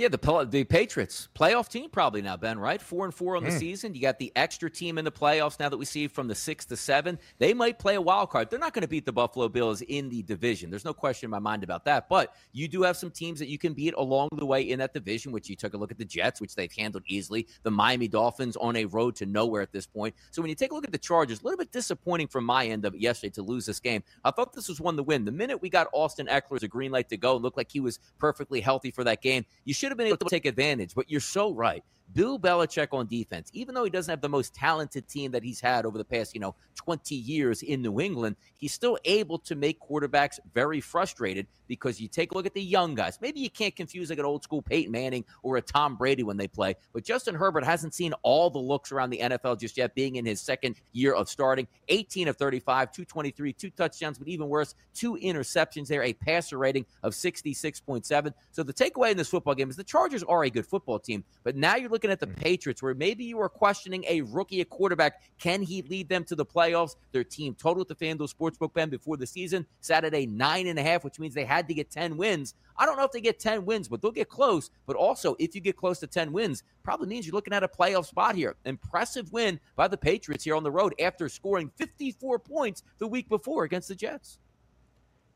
Yeah, 0.00 0.08
the 0.08 0.48
the 0.50 0.64
Patriots 0.64 1.28
playoff 1.34 1.68
team 1.68 1.90
probably 1.90 2.22
now, 2.22 2.34
Ben. 2.34 2.58
Right, 2.58 2.80
four 2.80 3.04
and 3.04 3.12
four 3.12 3.36
on 3.36 3.44
the 3.44 3.50
mm. 3.50 3.58
season. 3.58 3.94
You 3.94 4.00
got 4.00 4.18
the 4.18 4.32
extra 4.34 4.70
team 4.70 4.96
in 4.96 5.04
the 5.04 5.12
playoffs 5.12 5.60
now 5.60 5.68
that 5.68 5.76
we 5.76 5.84
see 5.84 6.08
from 6.08 6.26
the 6.26 6.34
six 6.34 6.64
to 6.64 6.76
seven. 6.78 7.18
They 7.38 7.52
might 7.52 7.78
play 7.78 7.96
a 7.96 8.00
wild 8.00 8.30
card. 8.30 8.48
They're 8.48 8.58
not 8.58 8.72
going 8.72 8.80
to 8.80 8.88
beat 8.88 9.04
the 9.04 9.12
Buffalo 9.12 9.50
Bills 9.50 9.82
in 9.82 10.08
the 10.08 10.22
division. 10.22 10.70
There's 10.70 10.86
no 10.86 10.94
question 10.94 11.26
in 11.26 11.30
my 11.30 11.38
mind 11.38 11.64
about 11.64 11.84
that. 11.84 12.08
But 12.08 12.34
you 12.52 12.66
do 12.66 12.80
have 12.80 12.96
some 12.96 13.10
teams 13.10 13.38
that 13.40 13.48
you 13.48 13.58
can 13.58 13.74
beat 13.74 13.92
along 13.92 14.30
the 14.32 14.46
way 14.46 14.62
in 14.62 14.78
that 14.78 14.94
division. 14.94 15.32
Which 15.32 15.50
you 15.50 15.54
took 15.54 15.74
a 15.74 15.76
look 15.76 15.90
at 15.90 15.98
the 15.98 16.06
Jets, 16.06 16.40
which 16.40 16.54
they've 16.54 16.72
handled 16.72 17.02
easily. 17.06 17.46
The 17.62 17.70
Miami 17.70 18.08
Dolphins 18.08 18.56
on 18.56 18.76
a 18.76 18.86
road 18.86 19.16
to 19.16 19.26
nowhere 19.26 19.60
at 19.60 19.70
this 19.70 19.86
point. 19.86 20.14
So 20.30 20.40
when 20.40 20.48
you 20.48 20.54
take 20.54 20.72
a 20.72 20.74
look 20.74 20.86
at 20.86 20.92
the 20.92 20.98
Chargers, 20.98 21.42
a 21.42 21.44
little 21.44 21.58
bit 21.58 21.72
disappointing 21.72 22.28
from 22.28 22.46
my 22.46 22.66
end 22.66 22.86
of 22.86 22.94
it 22.94 23.02
yesterday 23.02 23.32
to 23.32 23.42
lose 23.42 23.66
this 23.66 23.80
game. 23.80 24.02
I 24.24 24.30
thought 24.30 24.54
this 24.54 24.70
was 24.70 24.80
one 24.80 24.96
to 24.96 25.02
win. 25.02 25.26
The 25.26 25.30
minute 25.30 25.60
we 25.60 25.68
got 25.68 25.88
Austin 25.92 26.26
Ekeler 26.26 26.56
as 26.56 26.62
a 26.62 26.68
green 26.68 26.90
light 26.90 27.10
to 27.10 27.18
go, 27.18 27.36
looked 27.36 27.58
like 27.58 27.70
he 27.70 27.80
was 27.80 27.98
perfectly 28.16 28.62
healthy 28.62 28.90
for 28.90 29.04
that 29.04 29.20
game. 29.20 29.44
You 29.66 29.74
should 29.74 29.89
have 29.90 29.98
been 29.98 30.08
able 30.08 30.16
to 30.18 30.24
take 30.26 30.46
advantage. 30.46 30.94
But 30.94 31.10
you're 31.10 31.20
so 31.20 31.52
right. 31.52 31.84
Bill 32.12 32.38
Belichick 32.38 32.88
on 32.92 33.06
defense, 33.06 33.50
even 33.52 33.74
though 33.74 33.84
he 33.84 33.90
doesn't 33.90 34.10
have 34.10 34.20
the 34.20 34.28
most 34.28 34.54
talented 34.54 35.08
team 35.08 35.30
that 35.32 35.42
he's 35.42 35.60
had 35.60 35.86
over 35.86 35.98
the 35.98 36.04
past, 36.04 36.34
you 36.34 36.40
know, 36.40 36.54
20 36.76 37.14
years 37.14 37.62
in 37.62 37.82
New 37.82 38.00
England, 38.00 38.36
he's 38.56 38.72
still 38.72 38.98
able 39.04 39.38
to 39.38 39.54
make 39.54 39.78
quarterbacks 39.80 40.38
very 40.54 40.80
frustrated 40.80 41.46
because 41.68 42.00
you 42.00 42.08
take 42.08 42.32
a 42.32 42.34
look 42.34 42.46
at 42.46 42.54
the 42.54 42.62
young 42.62 42.94
guys. 42.94 43.18
Maybe 43.20 43.38
you 43.38 43.50
can't 43.50 43.76
confuse 43.76 44.10
like 44.10 44.18
an 44.18 44.24
old 44.24 44.42
school 44.42 44.62
Peyton 44.62 44.90
Manning 44.90 45.24
or 45.42 45.56
a 45.56 45.62
Tom 45.62 45.96
Brady 45.96 46.22
when 46.22 46.36
they 46.36 46.48
play, 46.48 46.74
but 46.92 47.04
Justin 47.04 47.34
Herbert 47.34 47.64
hasn't 47.64 47.94
seen 47.94 48.12
all 48.22 48.50
the 48.50 48.58
looks 48.58 48.90
around 48.90 49.10
the 49.10 49.18
NFL 49.18 49.60
just 49.60 49.76
yet, 49.76 49.94
being 49.94 50.16
in 50.16 50.24
his 50.24 50.40
second 50.40 50.76
year 50.92 51.12
of 51.12 51.28
starting. 51.28 51.68
18 51.88 52.28
of 52.28 52.36
35, 52.36 52.92
223, 52.92 53.52
two 53.52 53.70
touchdowns, 53.70 54.18
but 54.18 54.26
even 54.26 54.48
worse, 54.48 54.74
two 54.94 55.16
interceptions 55.16 55.86
there, 55.86 56.02
a 56.02 56.12
passer 56.12 56.58
rating 56.58 56.86
of 57.02 57.12
66.7. 57.12 58.32
So 58.50 58.62
the 58.62 58.72
takeaway 58.72 59.10
in 59.10 59.16
this 59.16 59.28
football 59.28 59.54
game 59.54 59.70
is 59.70 59.76
the 59.76 59.84
Chargers 59.84 60.22
are 60.24 60.44
a 60.44 60.50
good 60.50 60.66
football 60.66 60.98
team, 60.98 61.24
but 61.44 61.56
now 61.56 61.76
you're 61.76 61.90
looking 61.90 61.99
at 62.08 62.20
the 62.20 62.26
mm-hmm. 62.26 62.40
Patriots 62.40 62.82
where 62.82 62.94
maybe 62.94 63.24
you 63.24 63.38
are 63.40 63.48
questioning 63.48 64.04
a 64.08 64.22
rookie 64.22 64.60
a 64.60 64.64
quarterback. 64.64 65.20
Can 65.38 65.60
he 65.60 65.82
lead 65.82 66.08
them 66.08 66.24
to 66.24 66.36
the 66.36 66.46
playoffs? 66.46 66.96
Their 67.12 67.24
team 67.24 67.54
total 67.54 67.82
at 67.82 67.88
the 67.88 67.94
FanDuel 67.94 68.32
Sportsbook, 68.32 68.72
Ben, 68.72 68.88
before 68.88 69.16
the 69.16 69.26
season, 69.26 69.66
Saturday, 69.80 70.26
nine 70.26 70.68
and 70.68 70.78
a 70.78 70.82
half, 70.82 71.04
which 71.04 71.18
means 71.18 71.34
they 71.34 71.44
had 71.44 71.66
to 71.68 71.74
get 71.74 71.90
10 71.90 72.16
wins. 72.16 72.54
I 72.76 72.86
don't 72.86 72.96
know 72.96 73.04
if 73.04 73.12
they 73.12 73.20
get 73.20 73.40
10 73.40 73.66
wins, 73.66 73.88
but 73.88 74.00
they'll 74.00 74.12
get 74.12 74.28
close. 74.28 74.70
But 74.86 74.96
also, 74.96 75.36
if 75.38 75.54
you 75.54 75.60
get 75.60 75.76
close 75.76 75.98
to 75.98 76.06
10 76.06 76.32
wins, 76.32 76.62
probably 76.82 77.08
means 77.08 77.26
you're 77.26 77.34
looking 77.34 77.52
at 77.52 77.64
a 77.64 77.68
playoff 77.68 78.06
spot 78.06 78.36
here. 78.36 78.56
Impressive 78.64 79.32
win 79.32 79.60
by 79.76 79.88
the 79.88 79.98
Patriots 79.98 80.44
here 80.44 80.54
on 80.54 80.62
the 80.62 80.70
road 80.70 80.94
after 81.00 81.28
scoring 81.28 81.70
54 81.76 82.38
points 82.38 82.82
the 82.98 83.06
week 83.06 83.28
before 83.28 83.64
against 83.64 83.88
the 83.88 83.94
Jets 83.94 84.38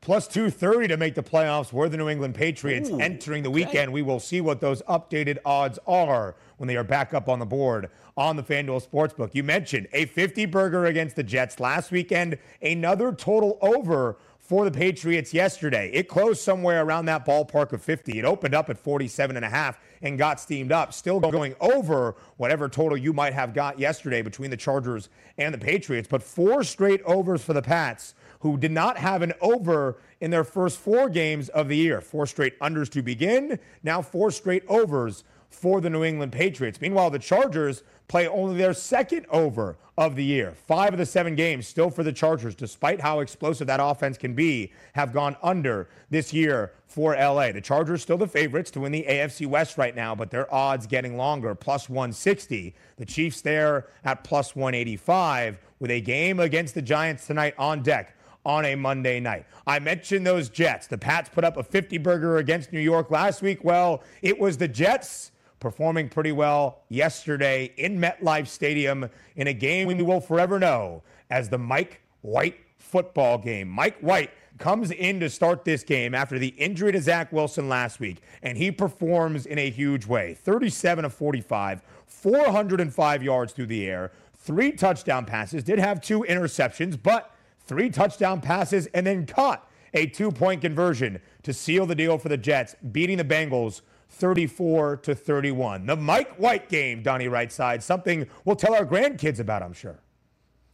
plus 0.05 0.27
230 0.27 0.89
to 0.89 0.97
make 0.97 1.15
the 1.15 1.23
playoffs 1.23 1.73
were 1.73 1.89
the 1.89 1.97
New 1.97 2.07
England 2.07 2.35
Patriots 2.35 2.91
Ooh, 2.91 2.99
entering 2.99 3.41
the 3.41 3.49
weekend. 3.49 3.87
Okay. 3.87 3.89
We 3.89 4.03
will 4.03 4.19
see 4.19 4.39
what 4.39 4.61
those 4.61 4.83
updated 4.83 5.39
odds 5.43 5.79
are 5.87 6.35
when 6.57 6.67
they 6.67 6.75
are 6.75 6.83
back 6.83 7.15
up 7.15 7.27
on 7.27 7.39
the 7.39 7.45
board 7.47 7.89
on 8.15 8.35
the 8.35 8.43
FanDuel 8.43 8.87
Sportsbook. 8.87 9.33
You 9.33 9.43
mentioned 9.43 9.87
a 9.93 10.05
50 10.05 10.45
burger 10.45 10.85
against 10.85 11.15
the 11.15 11.23
Jets 11.23 11.59
last 11.59 11.89
weekend, 11.89 12.37
another 12.61 13.13
total 13.13 13.57
over 13.63 14.17
for 14.37 14.63
the 14.63 14.69
Patriots 14.69 15.33
yesterday. 15.33 15.89
It 15.91 16.07
closed 16.07 16.39
somewhere 16.39 16.85
around 16.85 17.05
that 17.05 17.25
ballpark 17.25 17.73
of 17.73 17.81
50. 17.81 18.19
It 18.19 18.25
opened 18.25 18.53
up 18.53 18.69
at 18.69 18.77
47 18.77 19.35
and 19.35 19.43
a 19.43 19.49
half 19.49 19.79
and 20.03 20.19
got 20.19 20.39
steamed 20.39 20.71
up, 20.71 20.93
still 20.93 21.19
going 21.19 21.55
over 21.59 22.15
whatever 22.37 22.69
total 22.69 22.95
you 22.95 23.11
might 23.11 23.33
have 23.33 23.55
got 23.55 23.79
yesterday 23.79 24.21
between 24.21 24.51
the 24.51 24.57
Chargers 24.57 25.09
and 25.39 25.51
the 25.51 25.57
Patriots. 25.57 26.07
But 26.07 26.21
four 26.21 26.63
straight 26.63 27.01
overs 27.05 27.43
for 27.43 27.53
the 27.53 27.61
Pats 27.63 28.13
who 28.39 28.57
did 28.57 28.71
not 28.71 28.97
have 28.97 29.21
an 29.21 29.33
over 29.41 29.97
in 30.19 30.31
their 30.31 30.43
first 30.43 30.77
four 30.77 31.09
games 31.09 31.49
of 31.49 31.67
the 31.67 31.77
year. 31.77 32.01
Four 32.01 32.27
straight 32.27 32.59
unders 32.59 32.89
to 32.91 33.01
begin, 33.01 33.59
now 33.83 34.01
four 34.01 34.31
straight 34.31 34.63
overs 34.67 35.23
for 35.49 35.81
the 35.81 35.89
New 35.89 36.03
England 36.03 36.31
Patriots. 36.31 36.81
Meanwhile, 36.81 37.09
the 37.09 37.19
Chargers 37.19 37.83
play 38.07 38.27
only 38.27 38.57
their 38.57 38.73
second 38.73 39.25
over 39.29 39.77
of 39.97 40.15
the 40.15 40.23
year. 40.23 40.51
Five 40.51 40.93
of 40.93 40.99
the 40.99 41.05
seven 41.05 41.35
games 41.35 41.67
still 41.67 41.89
for 41.89 42.03
the 42.03 42.11
Chargers, 42.11 42.53
despite 42.53 42.99
how 42.99 43.21
explosive 43.21 43.67
that 43.67 43.79
offense 43.81 44.17
can 44.17 44.33
be, 44.33 44.71
have 44.93 45.13
gone 45.13 45.37
under 45.41 45.87
this 46.09 46.33
year 46.33 46.73
for 46.87 47.15
LA. 47.15 47.51
The 47.51 47.61
Chargers 47.61 48.01
still 48.01 48.17
the 48.17 48.27
favorites 48.27 48.71
to 48.71 48.81
win 48.81 48.91
the 48.91 49.05
AFC 49.07 49.47
West 49.47 49.77
right 49.77 49.95
now, 49.95 50.13
but 50.13 50.29
their 50.29 50.53
odds 50.53 50.85
getting 50.85 51.17
longer, 51.17 51.55
plus 51.55 51.89
160. 51.89 52.75
The 52.97 53.05
Chiefs 53.05 53.41
there 53.41 53.87
at 54.03 54.23
plus 54.23 54.55
185 54.55 55.59
with 55.79 55.91
a 55.91 56.01
game 56.01 56.39
against 56.39 56.75
the 56.75 56.81
Giants 56.81 57.25
tonight 57.25 57.55
on 57.57 57.81
deck 57.81 58.14
on 58.45 58.65
a 58.65 58.75
Monday 58.75 59.19
night. 59.19 59.45
I 59.65 59.79
mentioned 59.79 60.25
those 60.25 60.49
Jets. 60.49 60.87
The 60.87 60.97
Pats 60.97 61.29
put 61.29 61.43
up 61.43 61.57
a 61.57 61.63
50 61.63 61.97
burger 61.97 62.37
against 62.37 62.71
New 62.71 62.79
York 62.79 63.11
last 63.11 63.41
week. 63.41 63.63
Well, 63.63 64.03
it 64.21 64.39
was 64.39 64.57
the 64.57 64.67
Jets 64.67 65.31
performing 65.59 66.09
pretty 66.09 66.31
well 66.31 66.83
yesterday 66.89 67.73
in 67.77 67.99
MetLife 67.99 68.47
Stadium 68.47 69.09
in 69.35 69.47
a 69.47 69.53
game 69.53 69.87
we 69.87 69.95
will 69.95 70.21
forever 70.21 70.59
know 70.59 71.01
as 71.29 71.49
the 71.49 71.57
Mike 71.57 72.01
White 72.21 72.57
football 72.77 73.37
game. 73.37 73.67
Mike 73.67 73.97
White 73.99 74.31
comes 74.57 74.91
in 74.91 75.19
to 75.19 75.29
start 75.29 75.65
this 75.65 75.83
game 75.83 76.13
after 76.13 76.39
the 76.39 76.49
injury 76.49 76.91
to 76.91 77.01
Zach 77.01 77.31
Wilson 77.31 77.67
last 77.67 77.99
week, 77.99 78.21
and 78.41 78.57
he 78.57 78.71
performs 78.71 79.45
in 79.45 79.57
a 79.57 79.69
huge 79.69 80.05
way 80.05 80.33
37 80.35 81.05
of 81.05 81.13
45, 81.13 81.81
405 82.05 83.23
yards 83.23 83.53
through 83.53 83.65
the 83.65 83.85
air, 83.87 84.11
three 84.37 84.71
touchdown 84.71 85.25
passes, 85.25 85.63
did 85.63 85.79
have 85.79 86.01
two 86.01 86.21
interceptions, 86.29 86.97
but 87.01 87.34
three 87.65 87.89
touchdown 87.89 88.41
passes, 88.41 88.87
and 88.87 89.05
then 89.05 89.25
caught 89.25 89.69
a 89.93 90.05
two 90.07 90.31
point 90.31 90.61
conversion 90.61 91.19
to 91.43 91.53
seal 91.53 91.85
the 91.85 91.95
deal 91.95 92.17
for 92.17 92.29
the 92.29 92.37
Jets, 92.37 92.75
beating 92.91 93.17
the 93.17 93.23
Bengals 93.23 93.81
34 94.09 94.97
to 94.97 95.15
31. 95.15 95.85
The 95.85 95.95
Mike 95.95 96.35
White 96.35 96.69
game, 96.69 97.03
Donnie 97.03 97.27
Rightside, 97.27 97.81
something 97.81 98.27
we'll 98.43 98.55
tell 98.55 98.73
our 98.73 98.85
grandkids 98.85 99.39
about, 99.39 99.61
I'm 99.61 99.73
sure. 99.73 99.99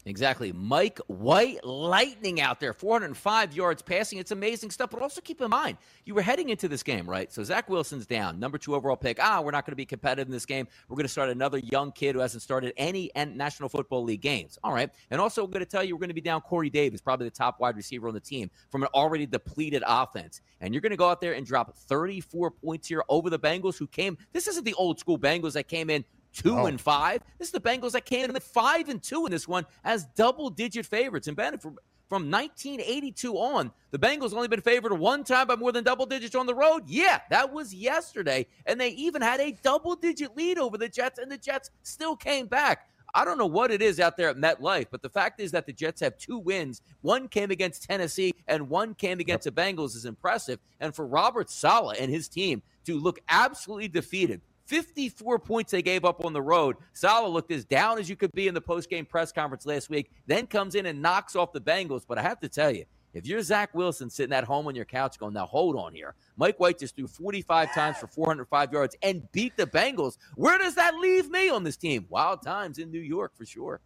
Exactly. 0.05 0.51
Mike 0.51 0.99
White, 1.07 1.63
lightning 1.63 2.41
out 2.41 2.59
there, 2.59 2.73
405 2.73 3.53
yards 3.53 3.81
passing. 3.81 4.17
It's 4.17 4.31
amazing 4.31 4.71
stuff. 4.71 4.89
But 4.89 5.01
also 5.01 5.21
keep 5.21 5.41
in 5.41 5.49
mind, 5.49 5.77
you 6.05 6.15
were 6.15 6.23
heading 6.23 6.49
into 6.49 6.67
this 6.67 6.81
game, 6.81 7.07
right? 7.07 7.31
So 7.31 7.43
Zach 7.43 7.69
Wilson's 7.69 8.07
down, 8.07 8.39
number 8.39 8.57
two 8.57 8.73
overall 8.73 8.95
pick. 8.95 9.19
Ah, 9.21 9.41
we're 9.41 9.51
not 9.51 9.65
going 9.65 9.73
to 9.73 9.77
be 9.77 9.85
competitive 9.85 10.27
in 10.27 10.31
this 10.31 10.45
game. 10.45 10.67
We're 10.89 10.95
going 10.95 11.05
to 11.05 11.09
start 11.09 11.29
another 11.29 11.59
young 11.59 11.91
kid 11.91 12.15
who 12.15 12.21
hasn't 12.21 12.41
started 12.41 12.73
any 12.77 13.11
National 13.15 13.69
Football 13.69 14.03
League 14.03 14.21
games. 14.21 14.57
All 14.63 14.73
right. 14.73 14.89
And 15.11 15.21
also, 15.21 15.43
we're 15.43 15.51
going 15.51 15.65
to 15.65 15.69
tell 15.69 15.83
you 15.83 15.95
we're 15.95 15.99
going 15.99 16.09
to 16.09 16.15
be 16.15 16.21
down 16.21 16.41
Corey 16.41 16.69
Davis, 16.69 16.99
probably 16.99 17.27
the 17.27 17.31
top 17.35 17.59
wide 17.59 17.75
receiver 17.75 18.07
on 18.07 18.13
the 18.15 18.19
team, 18.19 18.49
from 18.69 18.81
an 18.81 18.89
already 18.95 19.27
depleted 19.27 19.83
offense. 19.85 20.41
And 20.61 20.73
you're 20.73 20.81
going 20.81 20.91
to 20.91 20.97
go 20.97 21.09
out 21.09 21.21
there 21.21 21.33
and 21.33 21.45
drop 21.45 21.75
34 21.75 22.51
points 22.51 22.87
here 22.87 23.03
over 23.07 23.29
the 23.29 23.39
Bengals, 23.39 23.77
who 23.77 23.87
came. 23.87 24.17
This 24.33 24.47
isn't 24.47 24.63
the 24.63 24.73
old 24.75 24.99
school 24.99 25.19
Bengals 25.19 25.53
that 25.53 25.67
came 25.67 25.89
in 25.89 26.03
two 26.33 26.57
oh. 26.57 26.65
and 26.65 26.79
five. 26.79 27.21
This 27.37 27.47
is 27.47 27.51
the 27.51 27.59
Bengals 27.59 27.91
that 27.91 28.05
came 28.05 28.25
in 28.25 28.35
at 28.35 28.43
five 28.43 28.89
and 28.89 29.01
two 29.01 29.25
in 29.25 29.31
this 29.31 29.47
one 29.47 29.65
as 29.83 30.05
double 30.15 30.49
digit 30.49 30.85
favorites. 30.85 31.27
And 31.27 31.37
Ben, 31.37 31.57
from, 31.57 31.77
from 32.07 32.29
1982 32.29 33.33
on, 33.35 33.71
the 33.91 33.99
Bengals 33.99 34.33
only 34.33 34.47
been 34.47 34.61
favored 34.61 34.93
one 34.93 35.23
time 35.23 35.47
by 35.47 35.55
more 35.55 35.71
than 35.71 35.83
double 35.83 36.05
digits 36.05 36.35
on 36.35 36.45
the 36.45 36.55
road. 36.55 36.83
Yeah, 36.87 37.19
that 37.29 37.53
was 37.53 37.73
yesterday. 37.73 38.47
And 38.65 38.79
they 38.79 38.89
even 38.89 39.21
had 39.21 39.39
a 39.39 39.57
double 39.63 39.95
digit 39.95 40.35
lead 40.35 40.57
over 40.57 40.77
the 40.77 40.89
Jets, 40.89 41.19
and 41.19 41.31
the 41.31 41.37
Jets 41.37 41.69
still 41.83 42.15
came 42.15 42.47
back. 42.47 42.87
I 43.13 43.25
don't 43.25 43.37
know 43.37 43.47
what 43.47 43.71
it 43.71 43.81
is 43.81 43.99
out 43.99 44.17
there 44.17 44.29
at 44.29 44.37
MetLife, 44.37 44.87
but 44.89 45.01
the 45.01 45.09
fact 45.09 45.39
is 45.39 45.51
that 45.51 45.65
the 45.65 45.73
Jets 45.73 46.01
have 46.01 46.17
two 46.17 46.37
wins. 46.37 46.81
One 47.01 47.27
came 47.27 47.51
against 47.51 47.83
Tennessee 47.83 48.33
and 48.47 48.69
one 48.69 48.93
came 48.93 49.19
against 49.19 49.45
the 49.45 49.51
Bengals 49.51 49.95
is 49.95 50.05
impressive. 50.05 50.59
And 50.79 50.95
for 50.95 51.05
Robert 51.05 51.49
Saleh 51.49 51.97
and 51.99 52.11
his 52.11 52.27
team 52.27 52.61
to 52.85 52.97
look 52.97 53.19
absolutely 53.27 53.89
defeated, 53.89 54.41
54 54.71 55.37
points 55.39 55.69
they 55.69 55.81
gave 55.81 56.05
up 56.05 56.23
on 56.23 56.31
the 56.31 56.41
road. 56.41 56.77
Saleh 56.93 57.29
looked 57.29 57.51
as 57.51 57.65
down 57.65 57.99
as 57.99 58.09
you 58.09 58.15
could 58.15 58.31
be 58.31 58.47
in 58.47 58.53
the 58.53 58.61
post-game 58.61 59.05
press 59.05 59.29
conference 59.29 59.65
last 59.65 59.89
week, 59.89 60.09
then 60.27 60.47
comes 60.47 60.75
in 60.75 60.85
and 60.85 61.01
knocks 61.01 61.35
off 61.35 61.51
the 61.51 61.59
Bengals. 61.59 62.03
But 62.07 62.17
I 62.17 62.21
have 62.21 62.39
to 62.39 62.47
tell 62.47 62.71
you, 62.71 62.85
if 63.13 63.27
you're 63.27 63.41
Zach 63.41 63.75
Wilson 63.75 64.09
sitting 64.09 64.31
at 64.31 64.45
home 64.45 64.67
on 64.67 64.75
your 64.75 64.85
couch 64.85 65.19
going, 65.19 65.33
now 65.33 65.45
hold 65.45 65.75
on 65.75 65.93
here. 65.93 66.15
Mike 66.37 66.57
White 66.57 66.79
just 66.79 66.95
threw 66.95 67.07
45 67.07 67.73
times 67.73 67.97
for 67.97 68.07
405 68.07 68.71
yards 68.71 68.95
and 69.03 69.29
beat 69.33 69.57
the 69.57 69.67
Bengals. 69.67 70.17
Where 70.35 70.57
does 70.57 70.75
that 70.75 70.95
leave 70.95 71.29
me 71.29 71.49
on 71.49 71.65
this 71.65 71.75
team? 71.75 72.05
Wild 72.07 72.41
times 72.41 72.77
in 72.77 72.91
New 72.91 73.01
York 73.01 73.33
for 73.35 73.45
sure. 73.45 73.81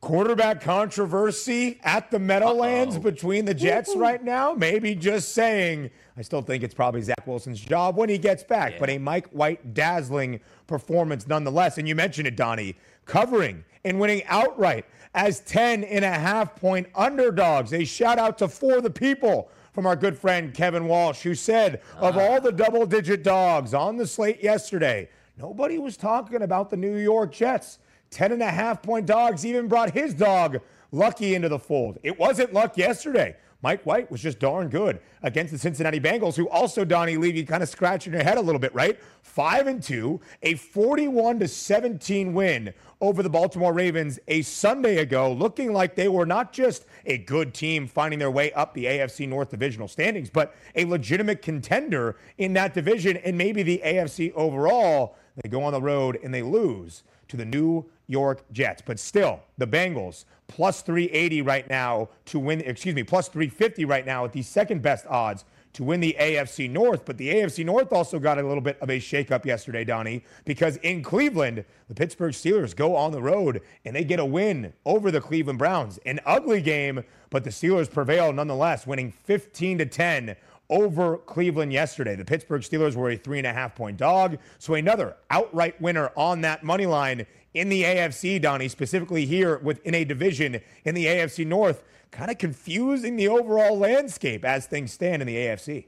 Quarterback 0.00 0.60
controversy 0.60 1.80
at 1.82 2.10
the 2.10 2.18
Meadowlands 2.18 2.96
Uh-oh. 2.96 3.02
between 3.02 3.44
the 3.44 3.54
Jets 3.54 3.88
Woo-hoo. 3.88 4.00
right 4.00 4.22
now. 4.22 4.52
Maybe 4.52 4.94
just 4.94 5.32
saying, 5.32 5.90
I 6.16 6.22
still 6.22 6.42
think 6.42 6.62
it's 6.62 6.74
probably 6.74 7.02
Zach 7.02 7.26
Wilson's 7.26 7.60
job 7.60 7.96
when 7.96 8.08
he 8.08 8.18
gets 8.18 8.44
back, 8.44 8.74
yeah. 8.74 8.78
but 8.78 8.90
a 8.90 8.98
Mike 8.98 9.28
White 9.30 9.74
dazzling 9.74 10.40
performance 10.66 11.26
nonetheless. 11.26 11.78
And 11.78 11.88
you 11.88 11.94
mentioned 11.94 12.28
it, 12.28 12.36
Donnie, 12.36 12.76
covering 13.06 13.64
and 13.84 13.98
winning 13.98 14.22
outright 14.26 14.84
as 15.14 15.40
10 15.40 15.82
and 15.84 16.04
a 16.04 16.12
half 16.12 16.54
point 16.56 16.88
underdogs. 16.94 17.72
A 17.72 17.84
shout 17.84 18.18
out 18.18 18.38
to 18.38 18.48
For 18.48 18.80
the 18.80 18.90
People 18.90 19.48
from 19.72 19.86
our 19.86 19.96
good 19.96 20.16
friend 20.16 20.54
Kevin 20.54 20.86
Walsh, 20.86 21.22
who 21.22 21.34
said, 21.34 21.82
of 21.96 22.16
uh-huh. 22.16 22.20
all 22.20 22.40
the 22.40 22.52
double 22.52 22.86
digit 22.86 23.22
dogs 23.22 23.74
on 23.74 23.96
the 23.96 24.06
slate 24.06 24.42
yesterday, 24.42 25.08
nobody 25.38 25.78
was 25.78 25.96
talking 25.96 26.42
about 26.42 26.70
the 26.70 26.76
New 26.76 26.96
York 26.96 27.32
Jets. 27.32 27.78
10 28.10 28.32
and 28.32 28.42
a 28.42 28.50
half 28.50 28.82
point 28.82 29.06
dogs 29.06 29.44
even 29.44 29.68
brought 29.68 29.90
his 29.90 30.14
dog 30.14 30.60
Lucky 30.92 31.34
into 31.34 31.48
the 31.48 31.58
fold. 31.58 31.98
It 32.02 32.18
wasn't 32.18 32.52
luck 32.52 32.78
yesterday. 32.78 33.36
Mike 33.62 33.84
White 33.84 34.10
was 34.10 34.22
just 34.22 34.38
darn 34.38 34.68
good 34.68 35.00
against 35.22 35.52
the 35.52 35.58
Cincinnati 35.58 35.98
Bengals, 35.98 36.36
who 36.36 36.48
also, 36.48 36.84
Donnie, 36.84 37.16
leave 37.16 37.36
you 37.36 37.44
kind 37.44 37.62
of 37.62 37.68
scratching 37.68 38.12
your 38.12 38.22
head 38.22 38.38
a 38.38 38.40
little 38.40 38.58
bit, 38.58 38.72
right? 38.74 38.98
Five 39.22 39.66
and 39.66 39.82
two, 39.82 40.20
a 40.42 40.54
41 40.54 41.40
to 41.40 41.48
17 41.48 42.32
win 42.32 42.72
over 43.00 43.22
the 43.22 43.30
Baltimore 43.30 43.72
Ravens 43.72 44.18
a 44.28 44.42
Sunday 44.42 44.98
ago, 44.98 45.32
looking 45.32 45.72
like 45.72 45.96
they 45.96 46.08
were 46.08 46.26
not 46.26 46.52
just 46.52 46.84
a 47.06 47.18
good 47.18 47.52
team 47.52 47.86
finding 47.86 48.18
their 48.18 48.30
way 48.30 48.52
up 48.52 48.72
the 48.72 48.84
AFC 48.84 49.26
North 49.28 49.50
divisional 49.50 49.88
standings, 49.88 50.30
but 50.30 50.54
a 50.76 50.84
legitimate 50.84 51.42
contender 51.42 52.16
in 52.38 52.52
that 52.52 52.72
division 52.74 53.16
and 53.18 53.36
maybe 53.36 53.62
the 53.62 53.82
AFC 53.84 54.32
overall. 54.34 55.16
They 55.42 55.48
go 55.50 55.62
on 55.62 55.72
the 55.72 55.82
road 55.82 56.18
and 56.22 56.32
they 56.32 56.42
lose 56.42 57.02
to 57.28 57.36
the 57.36 57.44
New 57.44 57.84
York 58.06 58.44
Jets. 58.52 58.82
But 58.84 58.98
still, 58.98 59.40
the 59.58 59.66
Bengals 59.66 60.24
plus 60.48 60.82
380 60.82 61.42
right 61.42 61.68
now 61.68 62.08
to 62.26 62.38
win, 62.38 62.60
excuse 62.60 62.94
me, 62.94 63.02
plus 63.02 63.28
350 63.28 63.84
right 63.84 64.06
now 64.06 64.24
at 64.24 64.32
the 64.32 64.42
second 64.42 64.82
best 64.82 65.06
odds 65.06 65.44
to 65.72 65.84
win 65.84 66.00
the 66.00 66.16
AFC 66.18 66.70
North. 66.70 67.04
But 67.04 67.18
the 67.18 67.28
AFC 67.28 67.64
North 67.64 67.92
also 67.92 68.18
got 68.18 68.38
a 68.38 68.42
little 68.42 68.62
bit 68.62 68.78
of 68.80 68.88
a 68.88 68.98
shakeup 68.98 69.44
yesterday, 69.44 69.84
Donnie, 69.84 70.24
because 70.44 70.76
in 70.78 71.02
Cleveland, 71.02 71.64
the 71.88 71.94
Pittsburgh 71.94 72.32
Steelers 72.32 72.74
go 72.74 72.96
on 72.96 73.12
the 73.12 73.20
road 73.20 73.60
and 73.84 73.94
they 73.94 74.04
get 74.04 74.18
a 74.18 74.24
win 74.24 74.72
over 74.86 75.10
the 75.10 75.20
Cleveland 75.20 75.58
Browns. 75.58 75.98
An 76.06 76.20
ugly 76.24 76.62
game, 76.62 77.04
but 77.28 77.44
the 77.44 77.50
Steelers 77.50 77.90
prevail 77.90 78.32
nonetheless, 78.32 78.86
winning 78.86 79.12
15 79.12 79.78
to 79.78 79.86
10 79.86 80.36
over 80.70 81.18
Cleveland 81.18 81.72
yesterday. 81.72 82.16
The 82.16 82.24
Pittsburgh 82.24 82.62
Steelers 82.62 82.94
were 82.94 83.10
a 83.10 83.16
three 83.16 83.38
and 83.38 83.46
a 83.46 83.52
half 83.52 83.74
point 83.74 83.96
dog. 83.96 84.38
So 84.58 84.74
another 84.74 85.16
outright 85.30 85.80
winner 85.80 86.10
on 86.16 86.40
that 86.42 86.64
money 86.64 86.86
line 86.86 87.26
in 87.54 87.68
the 87.68 87.84
AFC, 87.84 88.40
Donnie, 88.40 88.68
specifically 88.68 89.24
here 89.24 89.58
within 89.58 89.94
a 89.94 90.04
division 90.04 90.60
in 90.84 90.94
the 90.94 91.06
AFC 91.06 91.46
North, 91.46 91.82
kind 92.10 92.30
of 92.30 92.38
confusing 92.38 93.16
the 93.16 93.28
overall 93.28 93.78
landscape 93.78 94.44
as 94.44 94.66
things 94.66 94.92
stand 94.92 95.22
in 95.22 95.26
the 95.26 95.36
AFC. 95.36 95.86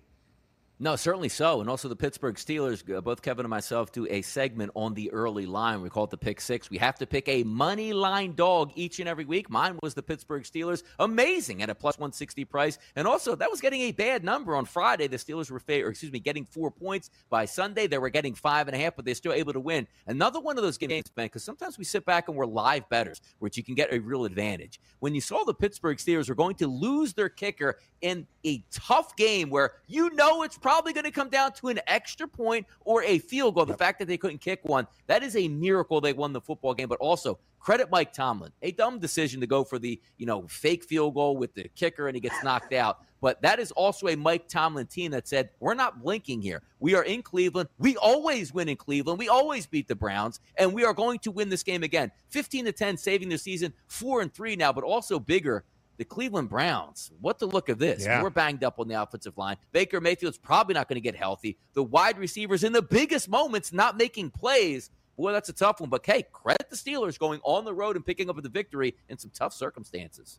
No, 0.80 0.94
certainly 0.94 1.28
so. 1.28 1.60
And 1.60 1.68
also 1.68 1.88
the 1.88 1.96
Pittsburgh 1.96 2.36
Steelers, 2.36 2.88
uh, 2.96 3.00
both 3.00 3.20
Kevin 3.20 3.44
and 3.44 3.50
myself 3.50 3.90
do 3.90 4.06
a 4.08 4.22
segment 4.22 4.70
on 4.76 4.94
the 4.94 5.10
early 5.10 5.44
line. 5.44 5.82
We 5.82 5.90
call 5.90 6.04
it 6.04 6.10
the 6.10 6.16
pick 6.16 6.40
six. 6.40 6.70
We 6.70 6.78
have 6.78 6.94
to 6.98 7.06
pick 7.06 7.28
a 7.28 7.42
money 7.42 7.92
line 7.92 8.36
dog 8.36 8.70
each 8.76 9.00
and 9.00 9.08
every 9.08 9.24
week. 9.24 9.50
Mine 9.50 9.76
was 9.82 9.94
the 9.94 10.04
Pittsburgh 10.04 10.44
Steelers. 10.44 10.84
Amazing 11.00 11.62
at 11.62 11.70
a 11.70 11.74
plus 11.74 11.98
160 11.98 12.44
price. 12.44 12.78
And 12.94 13.08
also, 13.08 13.34
that 13.34 13.50
was 13.50 13.60
getting 13.60 13.80
a 13.82 13.92
bad 13.92 14.22
number 14.22 14.54
on 14.54 14.66
Friday. 14.66 15.08
The 15.08 15.16
Steelers 15.16 15.50
were, 15.50 15.60
excuse 15.66 16.12
me, 16.12 16.20
getting 16.20 16.44
four 16.44 16.70
points. 16.70 17.10
By 17.28 17.46
Sunday, 17.46 17.88
they 17.88 17.98
were 17.98 18.10
getting 18.10 18.34
five 18.34 18.68
and 18.68 18.76
a 18.76 18.78
half, 18.78 18.94
but 18.94 19.04
they're 19.04 19.16
still 19.16 19.32
able 19.32 19.54
to 19.54 19.60
win. 19.60 19.88
Another 20.06 20.38
one 20.38 20.58
of 20.58 20.62
those 20.62 20.78
games, 20.78 21.10
Ben, 21.12 21.26
because 21.26 21.42
sometimes 21.42 21.76
we 21.76 21.82
sit 21.82 22.04
back 22.04 22.28
and 22.28 22.36
we're 22.36 22.46
live 22.46 22.88
betters, 22.88 23.20
which 23.40 23.56
you 23.56 23.64
can 23.64 23.74
get 23.74 23.92
a 23.92 23.98
real 23.98 24.26
advantage. 24.26 24.78
When 25.00 25.12
you 25.12 25.20
saw 25.20 25.42
the 25.42 25.54
Pittsburgh 25.54 25.98
Steelers 25.98 26.28
were 26.28 26.36
going 26.36 26.54
to 26.56 26.68
lose 26.68 27.14
their 27.14 27.28
kicker 27.28 27.78
in 28.00 28.28
a 28.46 28.64
tough 28.70 29.16
game 29.16 29.50
where 29.50 29.72
you 29.88 30.10
know 30.10 30.44
it's 30.44 30.56
probably 30.68 30.92
going 30.92 31.04
to 31.04 31.10
come 31.10 31.30
down 31.30 31.50
to 31.50 31.68
an 31.68 31.80
extra 31.86 32.28
point 32.28 32.66
or 32.84 33.02
a 33.02 33.18
field 33.20 33.54
goal. 33.54 33.64
The 33.64 33.72
fact 33.72 33.98
that 34.00 34.06
they 34.06 34.18
couldn't 34.18 34.42
kick 34.42 34.60
one, 34.64 34.86
that 35.06 35.22
is 35.22 35.34
a 35.34 35.48
miracle 35.48 35.98
they 35.98 36.12
won 36.12 36.34
the 36.34 36.42
football 36.42 36.74
game. 36.74 36.88
But 36.88 36.98
also, 36.98 37.38
credit 37.58 37.90
Mike 37.90 38.12
Tomlin. 38.12 38.52
A 38.60 38.72
dumb 38.72 38.98
decision 38.98 39.40
to 39.40 39.46
go 39.46 39.64
for 39.64 39.78
the, 39.78 39.98
you 40.18 40.26
know, 40.26 40.46
fake 40.46 40.84
field 40.84 41.14
goal 41.14 41.38
with 41.38 41.54
the 41.54 41.70
kicker 41.74 42.06
and 42.06 42.14
he 42.14 42.20
gets 42.20 42.44
knocked 42.44 42.74
out. 42.74 42.98
But 43.22 43.40
that 43.40 43.60
is 43.60 43.72
also 43.72 44.08
a 44.08 44.16
Mike 44.16 44.46
Tomlin 44.46 44.86
team 44.88 45.12
that 45.12 45.26
said, 45.26 45.48
we're 45.58 45.72
not 45.72 46.02
blinking 46.02 46.42
here. 46.42 46.62
We 46.80 46.94
are 46.94 47.02
in 47.02 47.22
Cleveland. 47.22 47.70
We 47.78 47.96
always 47.96 48.52
win 48.52 48.68
in 48.68 48.76
Cleveland. 48.76 49.18
We 49.18 49.30
always 49.30 49.66
beat 49.66 49.88
the 49.88 49.96
Browns, 49.96 50.38
and 50.58 50.74
we 50.74 50.84
are 50.84 50.92
going 50.92 51.18
to 51.20 51.30
win 51.30 51.48
this 51.48 51.62
game 51.62 51.82
again. 51.82 52.12
15 52.28 52.66
to 52.66 52.72
10, 52.72 52.98
saving 52.98 53.30
the 53.30 53.38
season, 53.38 53.72
four 53.86 54.20
and 54.20 54.32
three 54.32 54.54
now, 54.54 54.74
but 54.74 54.84
also 54.84 55.18
bigger 55.18 55.64
the 55.98 56.04
Cleveland 56.04 56.48
Browns, 56.48 57.10
what 57.20 57.38
the 57.38 57.46
look 57.46 57.68
of 57.68 57.78
this? 57.78 58.04
Yeah. 58.04 58.22
We're 58.22 58.30
banged 58.30 58.62
up 58.62 58.78
on 58.78 58.86
the 58.86 59.00
offensive 59.00 59.36
line. 59.36 59.56
Baker 59.72 60.00
Mayfield's 60.00 60.38
probably 60.38 60.74
not 60.74 60.88
going 60.88 60.96
to 60.96 61.00
get 61.00 61.16
healthy. 61.16 61.58
The 61.74 61.82
wide 61.82 62.18
receivers 62.18 62.64
in 62.64 62.72
the 62.72 62.82
biggest 62.82 63.28
moments 63.28 63.72
not 63.72 63.96
making 63.96 64.30
plays. 64.30 64.90
Boy, 65.16 65.32
that's 65.32 65.48
a 65.48 65.52
tough 65.52 65.80
one. 65.80 65.90
But 65.90 66.06
hey, 66.06 66.24
credit 66.32 66.70
the 66.70 66.76
Steelers 66.76 67.18
going 67.18 67.40
on 67.42 67.64
the 67.64 67.74
road 67.74 67.96
and 67.96 68.06
picking 68.06 68.30
up 68.30 68.40
the 68.40 68.48
victory 68.48 68.94
in 69.08 69.18
some 69.18 69.32
tough 69.34 69.52
circumstances. 69.52 70.38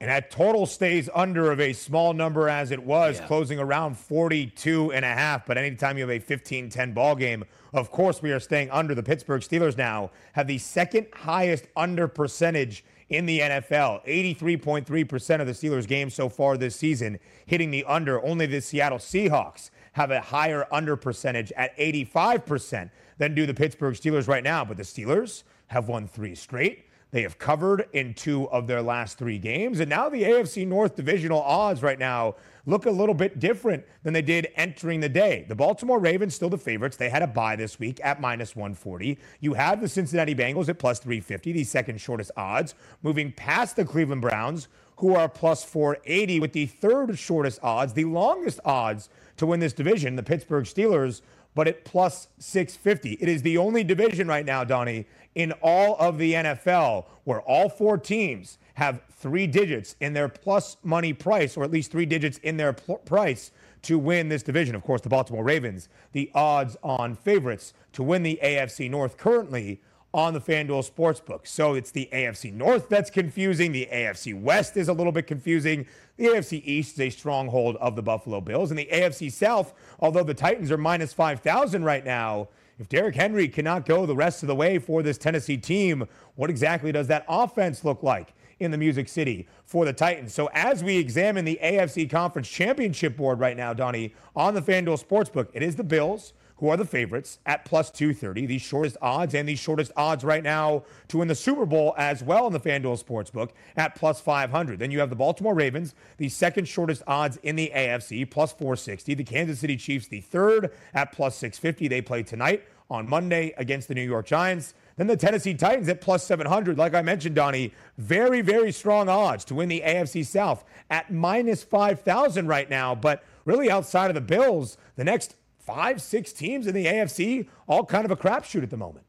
And 0.00 0.10
that 0.10 0.30
total 0.30 0.66
stays 0.66 1.08
under 1.12 1.50
of 1.50 1.60
a 1.60 1.72
small 1.72 2.12
number 2.12 2.48
as 2.48 2.70
it 2.70 2.82
was, 2.82 3.18
yeah. 3.18 3.26
closing 3.26 3.58
around 3.58 3.98
42 3.98 4.92
and 4.92 5.04
a 5.04 5.08
half. 5.08 5.44
But 5.46 5.58
anytime 5.58 5.98
you 5.98 6.08
have 6.08 6.22
a 6.22 6.24
15-10 6.24 6.94
ball 6.94 7.16
game, 7.16 7.44
of 7.72 7.90
course 7.90 8.22
we 8.22 8.32
are 8.32 8.38
staying 8.38 8.70
under. 8.70 8.94
The 8.94 9.02
Pittsburgh 9.02 9.42
Steelers 9.42 9.76
now 9.76 10.10
have 10.32 10.46
the 10.46 10.58
second 10.58 11.08
highest 11.12 11.66
under 11.76 12.06
percentage 12.06 12.84
in 13.08 13.26
the 13.26 13.40
NFL. 13.40 14.06
83.3% 14.06 15.40
of 15.40 15.46
the 15.46 15.52
Steelers' 15.52 15.86
games 15.86 16.14
so 16.14 16.28
far 16.28 16.56
this 16.56 16.76
season 16.76 17.18
hitting 17.46 17.70
the 17.70 17.84
under. 17.84 18.24
Only 18.24 18.46
the 18.46 18.60
Seattle 18.60 18.98
Seahawks 18.98 19.70
have 19.92 20.10
a 20.10 20.20
higher 20.20 20.66
under 20.70 20.96
percentage 20.96 21.52
at 21.52 21.76
85% 21.78 22.90
than 23.18 23.34
do 23.34 23.46
the 23.46 23.54
Pittsburgh 23.54 23.94
Steelers 23.94 24.28
right 24.28 24.44
now. 24.44 24.64
But 24.64 24.76
the 24.76 24.82
Steelers 24.82 25.42
have 25.68 25.88
won 25.88 26.06
three 26.06 26.34
straight. 26.34 26.87
They 27.10 27.22
have 27.22 27.38
covered 27.38 27.88
in 27.92 28.12
two 28.12 28.50
of 28.50 28.66
their 28.66 28.82
last 28.82 29.16
three 29.18 29.38
games. 29.38 29.80
And 29.80 29.88
now 29.88 30.08
the 30.08 30.24
AFC 30.24 30.66
North 30.66 30.94
divisional 30.94 31.40
odds 31.40 31.82
right 31.82 31.98
now 31.98 32.36
look 32.66 32.84
a 32.84 32.90
little 32.90 33.14
bit 33.14 33.38
different 33.38 33.84
than 34.02 34.12
they 34.12 34.20
did 34.20 34.48
entering 34.56 35.00
the 35.00 35.08
day. 35.08 35.46
The 35.48 35.54
Baltimore 35.54 35.98
Ravens 35.98 36.34
still 36.34 36.50
the 36.50 36.58
favorites. 36.58 36.98
They 36.98 37.08
had 37.08 37.22
a 37.22 37.26
bye 37.26 37.56
this 37.56 37.78
week 37.78 37.98
at 38.04 38.20
minus 38.20 38.54
140. 38.54 39.18
You 39.40 39.54
have 39.54 39.80
the 39.80 39.88
Cincinnati 39.88 40.34
Bengals 40.34 40.68
at 40.68 40.78
plus 40.78 40.98
350, 40.98 41.52
the 41.52 41.64
second 41.64 41.98
shortest 41.98 42.30
odds, 42.36 42.74
moving 43.02 43.32
past 43.32 43.76
the 43.76 43.86
Cleveland 43.86 44.20
Browns, 44.20 44.68
who 44.96 45.14
are 45.14 45.28
plus 45.28 45.64
480 45.64 46.40
with 46.40 46.52
the 46.52 46.66
third 46.66 47.18
shortest 47.18 47.60
odds, 47.62 47.94
the 47.94 48.04
longest 48.04 48.60
odds 48.66 49.08
to 49.38 49.46
win 49.46 49.60
this 49.60 49.72
division, 49.72 50.16
the 50.16 50.22
Pittsburgh 50.22 50.64
Steelers, 50.64 51.22
but 51.54 51.66
at 51.66 51.84
plus 51.84 52.28
650. 52.38 53.12
It 53.14 53.28
is 53.28 53.42
the 53.42 53.56
only 53.56 53.82
division 53.82 54.28
right 54.28 54.44
now, 54.44 54.62
Donnie, 54.64 55.06
in 55.34 55.52
all 55.62 55.96
of 55.98 56.18
the 56.18 56.34
NFL 56.34 57.06
where 57.24 57.40
all 57.42 57.68
four 57.68 57.98
teams 57.98 58.58
have 58.74 59.02
three 59.10 59.46
digits 59.46 59.96
in 60.00 60.12
their 60.12 60.28
plus 60.28 60.76
money 60.82 61.12
price, 61.12 61.56
or 61.56 61.64
at 61.64 61.70
least 61.70 61.90
three 61.90 62.06
digits 62.06 62.38
in 62.38 62.56
their 62.56 62.72
pl- 62.72 62.98
price 62.98 63.50
to 63.82 63.98
win 63.98 64.28
this 64.28 64.42
division. 64.42 64.74
Of 64.74 64.82
course, 64.82 65.00
the 65.00 65.08
Baltimore 65.08 65.44
Ravens, 65.44 65.88
the 66.12 66.30
odds 66.34 66.76
on 66.82 67.14
favorites 67.14 67.74
to 67.92 68.02
win 68.02 68.22
the 68.22 68.38
AFC 68.42 68.90
North 68.90 69.16
currently 69.16 69.80
on 70.14 70.32
the 70.32 70.40
FanDuel 70.40 70.90
Sportsbook. 70.90 71.46
So 71.46 71.74
it's 71.74 71.90
the 71.90 72.08
AFC 72.12 72.52
North 72.52 72.88
that's 72.88 73.10
confusing. 73.10 73.72
The 73.72 73.88
AFC 73.92 74.40
West 74.40 74.76
is 74.76 74.88
a 74.88 74.92
little 74.92 75.12
bit 75.12 75.26
confusing. 75.26 75.86
The 76.16 76.26
AFC 76.26 76.62
East 76.64 76.94
is 76.94 77.00
a 77.00 77.10
stronghold 77.10 77.76
of 77.76 77.94
the 77.94 78.02
Buffalo 78.02 78.40
Bills. 78.40 78.70
And 78.70 78.78
the 78.78 78.88
AFC 78.90 79.30
South, 79.30 79.74
although 80.00 80.24
the 80.24 80.34
Titans 80.34 80.70
are 80.72 80.78
minus 80.78 81.12
5,000 81.12 81.84
right 81.84 82.04
now, 82.04 82.48
if 82.78 82.88
Derrick 82.88 83.14
Henry 83.14 83.48
cannot 83.48 83.86
go 83.86 84.06
the 84.06 84.14
rest 84.16 84.42
of 84.42 84.46
the 84.46 84.54
way 84.54 84.78
for 84.78 85.02
this 85.02 85.18
Tennessee 85.18 85.56
team, 85.56 86.06
what 86.36 86.50
exactly 86.50 86.92
does 86.92 87.08
that 87.08 87.24
offense 87.28 87.84
look 87.84 88.02
like? 88.02 88.34
in 88.60 88.70
the 88.70 88.78
Music 88.78 89.08
City 89.08 89.46
for 89.64 89.84
the 89.84 89.92
Titans. 89.92 90.34
So 90.34 90.50
as 90.52 90.82
we 90.82 90.96
examine 90.96 91.44
the 91.44 91.58
AFC 91.62 92.10
Conference 92.10 92.48
Championship 92.48 93.16
board 93.16 93.38
right 93.38 93.56
now, 93.56 93.72
Donnie, 93.72 94.14
on 94.34 94.54
the 94.54 94.62
FanDuel 94.62 95.02
Sportsbook, 95.02 95.48
it 95.52 95.62
is 95.62 95.76
the 95.76 95.84
Bills 95.84 96.32
who 96.58 96.68
are 96.68 96.76
the 96.76 96.84
favorites 96.84 97.38
at 97.46 97.64
plus 97.64 97.90
230, 97.90 98.46
the 98.46 98.58
shortest 98.58 98.96
odds 99.00 99.34
and 99.34 99.48
the 99.48 99.54
shortest 99.54 99.92
odds 99.96 100.24
right 100.24 100.42
now 100.42 100.82
to 101.08 101.18
win 101.18 101.28
the 101.28 101.34
Super 101.34 101.66
Bowl 101.66 101.94
as 101.96 102.22
well 102.22 102.46
in 102.46 102.52
the 102.52 102.60
FanDuel 102.60 103.02
Sportsbook 103.02 103.50
at 103.76 103.94
plus 103.94 104.20
500. 104.20 104.78
Then 104.78 104.90
you 104.90 104.98
have 105.00 105.10
the 105.10 105.16
Baltimore 105.16 105.54
Ravens, 105.54 105.94
the 106.16 106.28
second 106.28 106.66
shortest 106.66 107.02
odds 107.06 107.38
in 107.42 107.56
the 107.56 107.70
AFC, 107.74 108.28
plus 108.28 108.52
460. 108.52 109.14
The 109.14 109.24
Kansas 109.24 109.60
City 109.60 109.76
Chiefs, 109.76 110.08
the 110.08 110.20
third 110.20 110.72
at 110.94 111.12
plus 111.12 111.36
650. 111.36 111.88
They 111.88 112.02
play 112.02 112.22
tonight 112.22 112.64
on 112.90 113.08
Monday 113.08 113.54
against 113.56 113.88
the 113.88 113.94
New 113.94 114.02
York 114.02 114.26
Giants. 114.26 114.74
Then 114.96 115.06
the 115.06 115.16
Tennessee 115.16 115.54
Titans 115.54 115.88
at 115.88 116.00
plus 116.00 116.24
700. 116.24 116.76
Like 116.76 116.94
I 116.94 117.02
mentioned, 117.02 117.36
Donnie, 117.36 117.72
very, 117.98 118.40
very 118.40 118.72
strong 118.72 119.08
odds 119.08 119.44
to 119.46 119.54
win 119.54 119.68
the 119.68 119.82
AFC 119.86 120.26
South 120.26 120.64
at 120.90 121.12
minus 121.12 121.62
5,000 121.62 122.48
right 122.48 122.68
now. 122.68 122.96
But 122.96 123.22
really, 123.44 123.70
outside 123.70 124.10
of 124.10 124.14
the 124.14 124.20
Bills, 124.20 124.76
the 124.96 125.04
next 125.04 125.36
five, 125.68 126.00
six 126.00 126.32
teams 126.32 126.66
in 126.66 126.74
the 126.74 126.86
AFC, 126.86 127.46
all 127.66 127.84
kind 127.84 128.06
of 128.06 128.10
a 128.10 128.16
crapshoot 128.16 128.62
at 128.62 128.70
the 128.70 128.76
moment. 128.78 129.04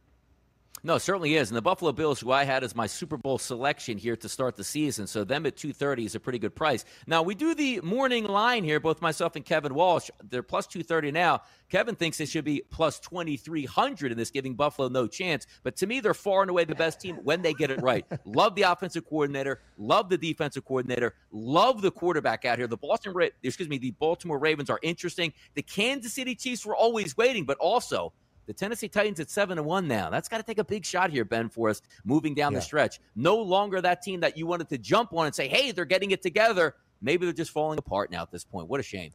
No, 0.83 0.97
certainly 0.97 1.35
is. 1.35 1.49
And 1.49 1.57
the 1.57 1.61
Buffalo 1.61 1.91
Bills, 1.91 2.19
who 2.19 2.31
I 2.31 2.45
had 2.45 2.63
as 2.63 2.75
my 2.75 2.87
Super 2.87 3.17
Bowl 3.17 3.37
selection 3.37 3.97
here 3.97 4.15
to 4.15 4.29
start 4.29 4.55
the 4.55 4.63
season, 4.63 5.07
so 5.07 5.23
them 5.23 5.45
at 5.45 5.57
230 5.57 6.05
is 6.05 6.15
a 6.15 6.19
pretty 6.19 6.39
good 6.39 6.55
price. 6.55 6.85
Now, 7.05 7.21
we 7.21 7.35
do 7.35 7.53
the 7.53 7.81
morning 7.81 8.25
line 8.25 8.63
here, 8.63 8.79
both 8.79 9.01
myself 9.01 9.35
and 9.35 9.43
Kevin 9.43 9.73
Walsh. 9.73 10.09
They're 10.29 10.43
plus 10.43 10.67
230 10.67 11.11
now. 11.11 11.41
Kevin 11.69 11.95
thinks 11.95 12.17
they 12.17 12.25
should 12.25 12.45
be 12.45 12.63
plus 12.69 12.99
2,300 12.99 14.11
in 14.11 14.17
this, 14.17 14.31
giving 14.31 14.55
Buffalo 14.55 14.87
no 14.87 15.05
chance. 15.05 15.45
But 15.63 15.75
to 15.77 15.87
me, 15.87 15.99
they're 15.99 16.13
far 16.13 16.41
and 16.41 16.49
away 16.49 16.63
the 16.63 16.75
best 16.75 17.01
team 17.01 17.17
when 17.23 17.41
they 17.41 17.53
get 17.53 17.71
it 17.71 17.81
right. 17.81 18.05
love 18.25 18.55
the 18.55 18.63
offensive 18.63 19.05
coordinator, 19.05 19.61
love 19.77 20.09
the 20.09 20.17
defensive 20.17 20.65
coordinator, 20.65 21.13
love 21.31 21.81
the 21.81 21.91
quarterback 21.91 22.45
out 22.45 22.57
here. 22.57 22.67
The 22.67 22.77
Boston, 22.77 23.13
excuse 23.43 23.69
me, 23.69 23.77
the 23.77 23.91
Baltimore 23.91 24.39
Ravens 24.39 24.69
are 24.69 24.79
interesting. 24.81 25.33
The 25.53 25.61
Kansas 25.61 26.13
City 26.13 26.35
Chiefs 26.35 26.65
were 26.65 26.75
always 26.75 27.17
waiting, 27.17 27.45
but 27.45 27.57
also– 27.57 28.13
the 28.49 28.53
Tennessee 28.53 28.87
Titans 28.87 29.19
at 29.19 29.29
7 29.29 29.59
and 29.59 29.67
1 29.67 29.87
now. 29.87 30.09
That's 30.09 30.27
got 30.27 30.37
to 30.37 30.43
take 30.43 30.57
a 30.57 30.63
big 30.63 30.83
shot 30.83 31.11
here, 31.11 31.23
Ben, 31.23 31.49
for 31.49 31.69
us 31.69 31.83
moving 32.03 32.33
down 32.33 32.51
yeah. 32.51 32.57
the 32.57 32.63
stretch. 32.63 32.99
No 33.15 33.37
longer 33.37 33.79
that 33.79 34.01
team 34.01 34.21
that 34.21 34.39
you 34.39 34.47
wanted 34.47 34.69
to 34.69 34.79
jump 34.79 35.13
on 35.13 35.27
and 35.27 35.35
say, 35.35 35.47
hey, 35.47 35.69
they're 35.71 35.85
getting 35.85 36.09
it 36.09 36.23
together. 36.23 36.73
Maybe 36.99 37.27
they're 37.27 37.33
just 37.33 37.51
falling 37.51 37.77
apart 37.77 38.09
now 38.09 38.23
at 38.23 38.31
this 38.31 38.43
point. 38.43 38.67
What 38.67 38.79
a 38.79 38.83
shame. 38.83 39.11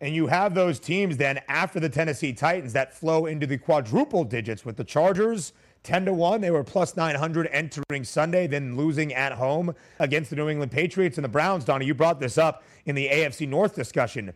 And 0.00 0.14
you 0.14 0.28
have 0.28 0.54
those 0.54 0.78
teams 0.78 1.16
then 1.16 1.40
after 1.48 1.80
the 1.80 1.88
Tennessee 1.88 2.32
Titans 2.32 2.72
that 2.72 2.94
flow 2.94 3.26
into 3.26 3.48
the 3.48 3.58
quadruple 3.58 4.22
digits 4.22 4.64
with 4.64 4.76
the 4.76 4.84
Chargers. 4.84 5.52
10 5.82 6.04
to 6.04 6.12
1. 6.12 6.40
They 6.40 6.52
were 6.52 6.62
plus 6.62 6.96
900 6.96 7.48
entering 7.50 8.04
Sunday, 8.04 8.46
then 8.46 8.76
losing 8.76 9.12
at 9.12 9.32
home 9.32 9.74
against 9.98 10.30
the 10.30 10.36
New 10.36 10.48
England 10.48 10.70
Patriots 10.70 11.18
and 11.18 11.24
the 11.24 11.28
Browns. 11.28 11.64
Donnie, 11.64 11.84
you 11.84 11.94
brought 11.94 12.20
this 12.20 12.38
up 12.38 12.62
in 12.84 12.94
the 12.94 13.08
AFC 13.08 13.48
North 13.48 13.74
discussion. 13.74 14.32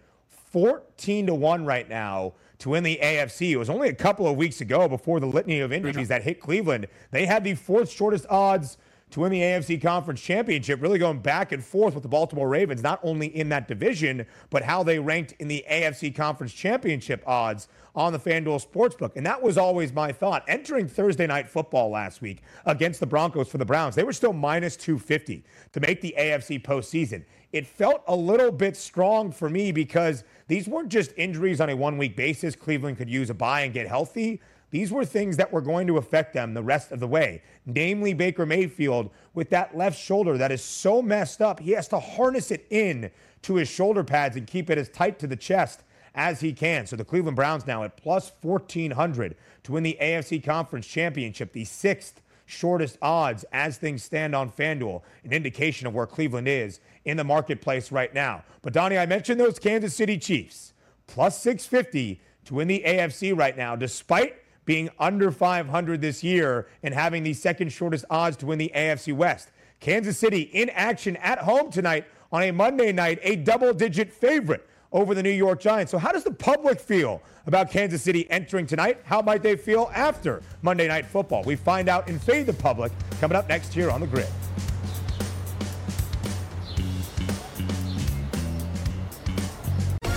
14 0.51 1.27
to 1.27 1.35
1 1.35 1.65
right 1.65 1.89
now 1.89 2.33
to 2.59 2.71
win 2.71 2.83
the 2.83 2.99
AFC. 3.03 3.51
It 3.51 3.57
was 3.57 3.71
only 3.71 3.89
a 3.89 3.95
couple 3.95 4.27
of 4.27 4.37
weeks 4.37 4.61
ago 4.61 4.89
before 4.89 5.21
the 5.21 5.27
litany 5.27 5.61
of 5.61 5.73
injuries 5.73 6.09
that 6.09 6.23
hit 6.23 6.41
Cleveland. 6.41 6.87
They 7.11 7.27
had 7.27 7.45
the 7.45 7.55
fourth 7.55 7.91
shortest 7.91 8.27
odds 8.29 8.77
to 9.15 9.21
win 9.21 9.31
the 9.31 9.41
AFC 9.41 9.81
Conference 9.81 10.21
Championship, 10.21 10.83
really 10.83 10.99
going 10.99 11.21
back 11.21 11.53
and 11.53 11.65
forth 11.65 11.95
with 11.95 12.03
the 12.03 12.09
Baltimore 12.09 12.49
Ravens, 12.49 12.83
not 12.83 12.99
only 13.05 13.29
in 13.29 13.49
that 13.51 13.69
division, 13.69 14.27
but 14.51 14.65
how 14.65 14.83
they 14.83 14.99
ranked 14.99 15.35
in 15.39 15.47
the 15.47 15.65
AFC 15.71 16.13
Conference 16.13 16.53
Championship 16.53 17.23
odds 17.25 17.69
on 17.95 18.13
the 18.13 18.19
FanDuel 18.19 18.67
Sportsbook. 18.67 19.13
And 19.15 19.25
that 19.25 19.41
was 19.41 19.57
always 19.57 19.93
my 19.93 20.11
thought. 20.11 20.43
Entering 20.49 20.89
Thursday 20.89 21.29
night 21.29 21.49
football 21.49 21.91
last 21.91 22.23
week 22.23 22.43
against 22.67 22.99
the 22.99 23.07
Broncos 23.07 23.49
for 23.49 23.59
the 23.59 23.65
Browns, 23.65 23.95
they 23.95 24.03
were 24.03 24.13
still 24.13 24.33
minus 24.33 24.77
250 24.77 25.45
to 25.73 25.81
make 25.81 26.01
the 26.01 26.13
AFC 26.19 26.61
postseason. 26.61 27.25
It 27.53 27.69
felt 27.69 28.03
a 28.09 28.17
little 28.17 28.51
bit 28.51 28.77
strong 28.77 29.31
for 29.31 29.49
me 29.49 29.71
because 29.71 30.25
these 30.49 30.67
weren't 30.67 30.89
just 30.89 31.13
injuries 31.17 31.61
on 31.61 31.71
a 31.71 31.77
one 31.77 31.99
week 31.99 32.17
basis. 32.17 32.57
Cleveland 32.57 32.97
could 32.97 33.09
use 33.09 33.31
a 33.31 33.35
bye 33.35 33.61
and 33.61 33.73
get 33.73 33.87
healthy. 33.87 34.41
These 34.75 34.91
were 34.91 35.05
things 35.05 35.37
that 35.37 35.53
were 35.53 35.61
going 35.61 35.87
to 35.87 35.99
affect 35.99 36.35
them 36.35 36.53
the 36.53 36.61
rest 36.61 36.91
of 36.91 36.99
the 36.99 37.07
way. 37.07 37.43
Namely, 37.65 38.13
Baker 38.13 38.45
Mayfield 38.45 39.11
with 39.33 39.49
that 39.51 39.77
left 39.77 39.97
shoulder 39.97 40.37
that 40.37 40.51
is 40.51 40.65
so 40.65 41.01
messed 41.01 41.41
up, 41.41 41.61
he 41.61 41.71
has 41.71 41.87
to 41.87 42.01
harness 42.01 42.51
it 42.51 42.67
in 42.71 43.09
to 43.43 43.55
his 43.55 43.69
shoulder 43.69 44.03
pads 44.03 44.35
and 44.35 44.49
keep 44.49 44.71
it 44.71 44.77
as 44.77 44.89
tight 44.89 45.21
to 45.21 45.29
the 45.29 45.37
chest 45.37 45.85
as 46.17 46.41
he 46.41 46.53
can. 46.53 46.89
So 46.89 46.97
the 46.97 47.05
Cleveland 47.05 47.37
Browns 47.37 47.69
now 47.69 47.85
at 47.85 47.97
plus 47.97 48.33
1400 48.43 49.37
to 49.63 49.71
win 49.71 49.85
the 49.85 49.97
AFC 50.03 50.43
Conference 50.43 50.89
Championship, 50.89 51.53
the 51.53 51.65
sixth 51.65 52.21
shortest 52.45 52.99
odds 53.01 53.45
as 53.53 53.79
things 53.79 54.03
stand 54.03 54.35
on 54.35 54.51
FanDuel, 54.51 55.03
an 55.23 55.33
indication 55.33 55.87
of 55.87 55.95
where 55.95 56.05
Cleveland 56.05 56.49
is 56.49 56.81
in 57.05 57.17
the 57.17 57.23
marketplace 57.23 57.93
right 57.93 58.13
now. 58.13 58.43
But 58.63 58.73
Donnie, 58.73 58.99
I 58.99 59.07
mentioned 59.07 59.39
those 59.39 59.61
Kansas 59.61 59.95
City 59.95 60.19
Chiefs, 60.19 60.73
plus 61.07 61.41
650 61.41 62.21
to 62.47 62.55
win 62.55 62.67
the 62.67 62.83
AFC 62.85 63.39
right 63.39 63.57
now, 63.57 63.77
despite 63.77 64.41
being 64.65 64.91
under 64.99 65.31
500 65.31 66.01
this 66.01 66.23
year 66.25 66.67
and 66.83 66.95
having 66.95 67.23
the 67.23 67.35
second 67.35 67.71
shortest 67.71 68.05
odds 68.11 68.37
to 68.39 68.47
win 68.47 68.59
the 68.59 68.73
AFC 68.75 69.15
West. 69.15 69.51
Kansas 69.81 70.19
City 70.19 70.43
in 70.43 70.71
action 70.71 71.17
at 71.17 71.39
home 71.39 71.71
tonight 71.71 72.07
on 72.33 72.43
a 72.43 72.51
Monday 72.51 72.93
night, 72.93 73.19
a 73.23 73.37
double 73.37 73.73
digit 73.73 74.13
favorite 74.13 74.67
over 74.93 75.15
the 75.15 75.23
New 75.23 75.31
York 75.31 75.61
Giants. 75.61 75.91
So, 75.91 75.99
how 75.99 76.13
does 76.13 76.25
the 76.25 76.33
public 76.33 76.81
feel 76.81 77.21
about 77.47 77.71
Kansas 77.71 78.01
City 78.03 78.31
entering 78.31 78.67
tonight? 78.67 79.01
How 79.05 79.21
might 79.21 79.43
they 79.43 79.57
feel 79.57 79.91
after 79.93 80.41
Monday 80.63 80.89
Night 80.89 81.05
Football? 81.05 81.43
We 81.43 81.57
find 81.57 81.89
out 81.89 82.09
in 82.09 82.19
Fade 82.19 82.47
the 82.47 82.55
Public 82.55 82.93
coming 83.21 83.37
up 83.37 83.49
next 83.49 83.75
here 83.75 83.91
on 83.91 84.01
the 84.01 84.07
grid. 84.07 84.29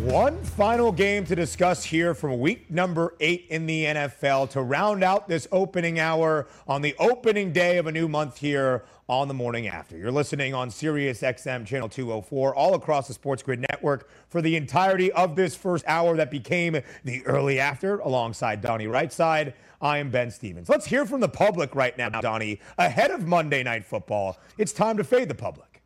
One 0.00 0.42
final 0.42 0.92
game 0.92 1.26
to 1.26 1.34
discuss 1.34 1.84
here 1.84 2.14
from 2.14 2.40
week 2.40 2.70
number 2.70 3.14
eight 3.20 3.46
in 3.50 3.66
the 3.66 3.84
NFL 3.84 4.48
to 4.50 4.62
round 4.62 5.04
out 5.04 5.28
this 5.28 5.46
opening 5.52 6.00
hour 6.00 6.46
on 6.66 6.80
the 6.80 6.94
opening 6.98 7.52
day 7.52 7.76
of 7.76 7.86
a 7.86 7.92
new 7.92 8.08
month 8.08 8.38
here 8.38 8.84
on 9.10 9.28
the 9.28 9.34
morning 9.34 9.68
after. 9.68 9.98
You're 9.98 10.10
listening 10.10 10.54
on 10.54 10.70
Sirius 10.70 11.20
XM 11.20 11.66
channel 11.66 11.86
204 11.86 12.54
all 12.54 12.74
across 12.74 13.08
the 13.08 13.14
Sports 13.14 13.42
Grid 13.42 13.60
network 13.70 14.08
for 14.30 14.40
the 14.40 14.56
entirety 14.56 15.12
of 15.12 15.36
this 15.36 15.54
first 15.54 15.84
hour 15.86 16.16
that 16.16 16.30
became 16.30 16.80
the 17.04 17.26
early 17.26 17.60
after 17.60 17.98
alongside 17.98 18.62
Donnie 18.62 18.86
Rightside. 18.86 19.52
I 19.82 19.98
am 19.98 20.10
Ben 20.10 20.30
Stevens. 20.30 20.70
Let's 20.70 20.86
hear 20.86 21.04
from 21.04 21.20
the 21.20 21.28
public 21.28 21.74
right 21.74 21.96
now, 21.98 22.08
Donnie. 22.08 22.60
Ahead 22.78 23.10
of 23.10 23.26
Monday 23.26 23.62
Night 23.62 23.84
Football, 23.84 24.38
it's 24.56 24.72
time 24.72 24.96
to 24.96 25.04
fade 25.04 25.28
the 25.28 25.34
public. 25.34 25.82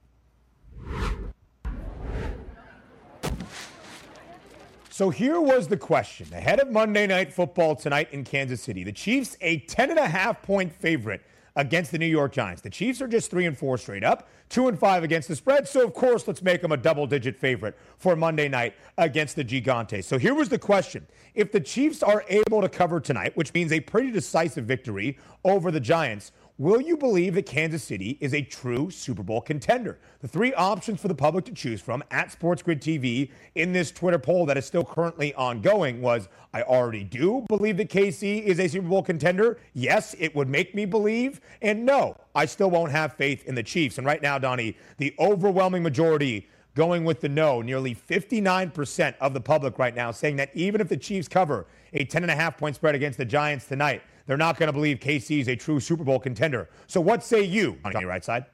So 4.94 5.10
here 5.10 5.40
was 5.40 5.66
the 5.66 5.76
question. 5.76 6.28
Ahead 6.32 6.60
of 6.60 6.70
Monday 6.70 7.08
Night 7.08 7.32
Football 7.32 7.74
tonight 7.74 8.10
in 8.12 8.22
Kansas 8.22 8.60
City, 8.60 8.84
the 8.84 8.92
Chiefs 8.92 9.36
a 9.40 9.58
10.5 9.62 10.40
point 10.42 10.72
favorite 10.72 11.20
against 11.56 11.90
the 11.90 11.98
New 11.98 12.06
York 12.06 12.32
Giants. 12.32 12.62
The 12.62 12.70
Chiefs 12.70 13.02
are 13.02 13.08
just 13.08 13.28
3 13.28 13.46
and 13.46 13.58
4 13.58 13.76
straight 13.76 14.04
up, 14.04 14.28
2 14.50 14.68
and 14.68 14.78
5 14.78 15.02
against 15.02 15.26
the 15.26 15.34
spread. 15.34 15.66
So 15.66 15.82
of 15.82 15.94
course, 15.94 16.28
let's 16.28 16.42
make 16.42 16.62
them 16.62 16.70
a 16.70 16.76
double 16.76 17.08
digit 17.08 17.36
favorite 17.36 17.76
for 17.98 18.14
Monday 18.14 18.48
night 18.48 18.74
against 18.96 19.34
the 19.34 19.44
Gigantes. 19.44 20.04
So 20.04 20.16
here 20.16 20.32
was 20.32 20.48
the 20.48 20.60
question. 20.60 21.08
If 21.34 21.50
the 21.50 21.58
Chiefs 21.58 22.00
are 22.04 22.24
able 22.28 22.60
to 22.60 22.68
cover 22.68 23.00
tonight, 23.00 23.36
which 23.36 23.52
means 23.52 23.72
a 23.72 23.80
pretty 23.80 24.12
decisive 24.12 24.64
victory 24.64 25.18
over 25.44 25.72
the 25.72 25.80
Giants, 25.80 26.30
Will 26.56 26.80
you 26.80 26.96
believe 26.96 27.34
that 27.34 27.46
Kansas 27.46 27.82
City 27.82 28.16
is 28.20 28.32
a 28.32 28.40
true 28.40 28.88
Super 28.88 29.24
Bowl 29.24 29.40
contender? 29.40 29.98
The 30.20 30.28
three 30.28 30.54
options 30.54 31.00
for 31.00 31.08
the 31.08 31.14
public 31.14 31.44
to 31.46 31.52
choose 31.52 31.80
from 31.80 32.04
at 32.12 32.28
SportsGrid 32.28 32.78
TV 32.78 33.32
in 33.56 33.72
this 33.72 33.90
Twitter 33.90 34.20
poll 34.20 34.46
that 34.46 34.56
is 34.56 34.64
still 34.64 34.84
currently 34.84 35.34
ongoing 35.34 36.00
was 36.00 36.28
I 36.52 36.62
already 36.62 37.02
do 37.02 37.44
believe 37.48 37.76
that 37.78 37.90
KC 37.90 38.44
is 38.44 38.60
a 38.60 38.68
Super 38.68 38.86
Bowl 38.86 39.02
contender. 39.02 39.58
Yes, 39.72 40.14
it 40.20 40.32
would 40.36 40.48
make 40.48 40.76
me 40.76 40.84
believe. 40.84 41.40
And 41.60 41.84
no, 41.84 42.16
I 42.36 42.46
still 42.46 42.70
won't 42.70 42.92
have 42.92 43.14
faith 43.14 43.44
in 43.46 43.56
the 43.56 43.64
Chiefs. 43.64 43.98
And 43.98 44.06
right 44.06 44.22
now, 44.22 44.38
Donnie, 44.38 44.76
the 44.98 45.12
overwhelming 45.18 45.82
majority 45.82 46.48
going 46.76 47.04
with 47.04 47.20
the 47.20 47.28
no. 47.28 47.62
Nearly 47.62 47.96
59% 47.96 49.14
of 49.20 49.34
the 49.34 49.40
public 49.40 49.80
right 49.80 49.94
now 49.94 50.12
saying 50.12 50.36
that 50.36 50.50
even 50.54 50.80
if 50.80 50.88
the 50.88 50.96
Chiefs 50.96 51.26
cover 51.26 51.66
a 51.92 52.04
10.5 52.04 52.56
point 52.58 52.76
spread 52.76 52.94
against 52.94 53.18
the 53.18 53.24
Giants 53.24 53.66
tonight, 53.66 54.02
they're 54.26 54.36
not 54.36 54.58
going 54.58 54.68
to 54.68 54.72
believe 54.72 54.98
KC 55.00 55.40
is 55.40 55.48
a 55.48 55.56
true 55.56 55.80
Super 55.80 56.04
Bowl 56.04 56.18
contender. 56.18 56.68
So 56.86 57.00
what 57.00 57.22
say 57.22 57.42
you 57.42 57.78
on 57.84 57.92
your 57.92 58.08
right 58.08 58.24
side? 58.24 58.46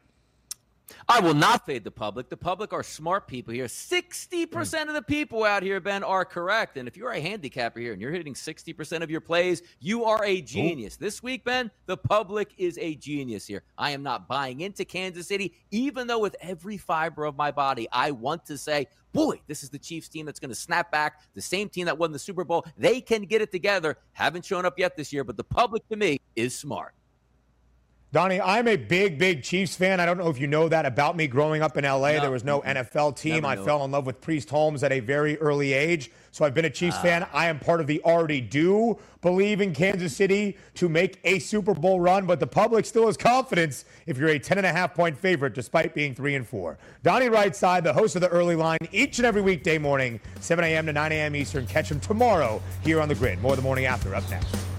I 1.08 1.20
will 1.20 1.34
not 1.34 1.66
fade 1.66 1.84
the 1.84 1.90
public. 1.90 2.28
The 2.28 2.36
public 2.36 2.72
are 2.72 2.82
smart 2.82 3.28
people 3.28 3.54
here. 3.54 3.66
60% 3.66 4.88
of 4.88 4.94
the 4.94 5.02
people 5.02 5.44
out 5.44 5.62
here, 5.62 5.80
Ben, 5.80 6.02
are 6.02 6.24
correct. 6.24 6.76
And 6.76 6.88
if 6.88 6.96
you're 6.96 7.12
a 7.12 7.20
handicapper 7.20 7.80
here 7.80 7.92
and 7.92 8.02
you're 8.02 8.12
hitting 8.12 8.34
60% 8.34 9.02
of 9.02 9.10
your 9.10 9.20
plays, 9.20 9.62
you 9.80 10.04
are 10.04 10.24
a 10.24 10.40
genius. 10.40 10.96
Ooh. 10.96 11.04
This 11.04 11.22
week, 11.22 11.44
Ben, 11.44 11.70
the 11.86 11.96
public 11.96 12.52
is 12.58 12.78
a 12.78 12.94
genius 12.96 13.46
here. 13.46 13.62
I 13.78 13.92
am 13.92 14.02
not 14.02 14.28
buying 14.28 14.60
into 14.60 14.84
Kansas 14.84 15.28
City, 15.28 15.54
even 15.70 16.06
though 16.06 16.18
with 16.18 16.36
every 16.40 16.76
fiber 16.76 17.24
of 17.24 17.36
my 17.36 17.50
body, 17.50 17.88
I 17.92 18.10
want 18.10 18.46
to 18.46 18.58
say, 18.58 18.88
boy, 19.12 19.40
this 19.46 19.62
is 19.62 19.70
the 19.70 19.78
Chiefs 19.78 20.08
team 20.08 20.26
that's 20.26 20.40
going 20.40 20.50
to 20.50 20.54
snap 20.54 20.90
back. 20.90 21.20
The 21.34 21.42
same 21.42 21.68
team 21.68 21.86
that 21.86 21.98
won 21.98 22.12
the 22.12 22.18
Super 22.18 22.44
Bowl. 22.44 22.64
They 22.76 23.00
can 23.00 23.22
get 23.22 23.42
it 23.42 23.52
together. 23.52 23.98
Haven't 24.12 24.44
shown 24.44 24.64
up 24.64 24.78
yet 24.78 24.96
this 24.96 25.12
year, 25.12 25.24
but 25.24 25.36
the 25.36 25.44
public 25.44 25.86
to 25.88 25.96
me 25.96 26.20
is 26.36 26.56
smart. 26.58 26.94
Donnie, 28.12 28.40
I'm 28.40 28.66
a 28.66 28.74
big, 28.74 29.18
big 29.18 29.44
Chiefs 29.44 29.76
fan. 29.76 30.00
I 30.00 30.06
don't 30.06 30.18
know 30.18 30.28
if 30.28 30.40
you 30.40 30.48
know 30.48 30.68
that 30.68 30.84
about 30.84 31.16
me. 31.16 31.28
Growing 31.28 31.62
up 31.62 31.76
in 31.76 31.84
LA, 31.84 32.12
no. 32.12 32.20
there 32.20 32.30
was 32.32 32.42
no 32.42 32.60
NFL 32.62 33.16
team. 33.16 33.44
I 33.44 33.54
fell 33.54 33.84
in 33.84 33.92
love 33.92 34.04
with 34.04 34.20
Priest 34.20 34.50
Holmes 34.50 34.82
at 34.82 34.90
a 34.90 34.98
very 34.98 35.38
early 35.38 35.72
age. 35.72 36.10
So 36.32 36.44
I've 36.44 36.52
been 36.52 36.64
a 36.64 36.70
Chiefs 36.70 36.96
uh, 36.96 37.02
fan. 37.02 37.28
I 37.32 37.46
am 37.46 37.60
part 37.60 37.80
of 37.80 37.86
the 37.86 38.02
already 38.02 38.40
do 38.40 38.98
believe 39.22 39.60
in 39.60 39.72
Kansas 39.72 40.16
City 40.16 40.56
to 40.74 40.88
make 40.88 41.20
a 41.22 41.38
Super 41.38 41.72
Bowl 41.72 42.00
run, 42.00 42.26
but 42.26 42.40
the 42.40 42.46
public 42.48 42.84
still 42.84 43.06
has 43.06 43.16
confidence 43.16 43.84
if 44.06 44.18
you're 44.18 44.30
a 44.30 44.38
10 44.40 44.58
and 44.58 44.66
a 44.66 44.72
half 44.72 44.92
point 44.92 45.16
favorite 45.16 45.54
despite 45.54 45.94
being 45.94 46.12
3 46.12 46.34
and 46.34 46.48
4. 46.48 46.78
Donnie 47.04 47.28
Rightside, 47.28 47.84
the 47.84 47.92
host 47.92 48.16
of 48.16 48.22
the 48.22 48.28
early 48.28 48.56
line, 48.56 48.78
each 48.90 49.20
and 49.20 49.26
every 49.26 49.42
weekday 49.42 49.78
morning, 49.78 50.18
7 50.40 50.64
a.m. 50.64 50.86
to 50.86 50.92
9 50.92 51.12
a.m. 51.12 51.36
Eastern. 51.36 51.64
Catch 51.64 51.92
him 51.92 52.00
tomorrow 52.00 52.60
here 52.82 53.00
on 53.00 53.08
the 53.08 53.14
grid. 53.14 53.40
More 53.40 53.54
the 53.54 53.62
morning 53.62 53.84
after 53.84 54.16
up 54.16 54.28
next. 54.30 54.69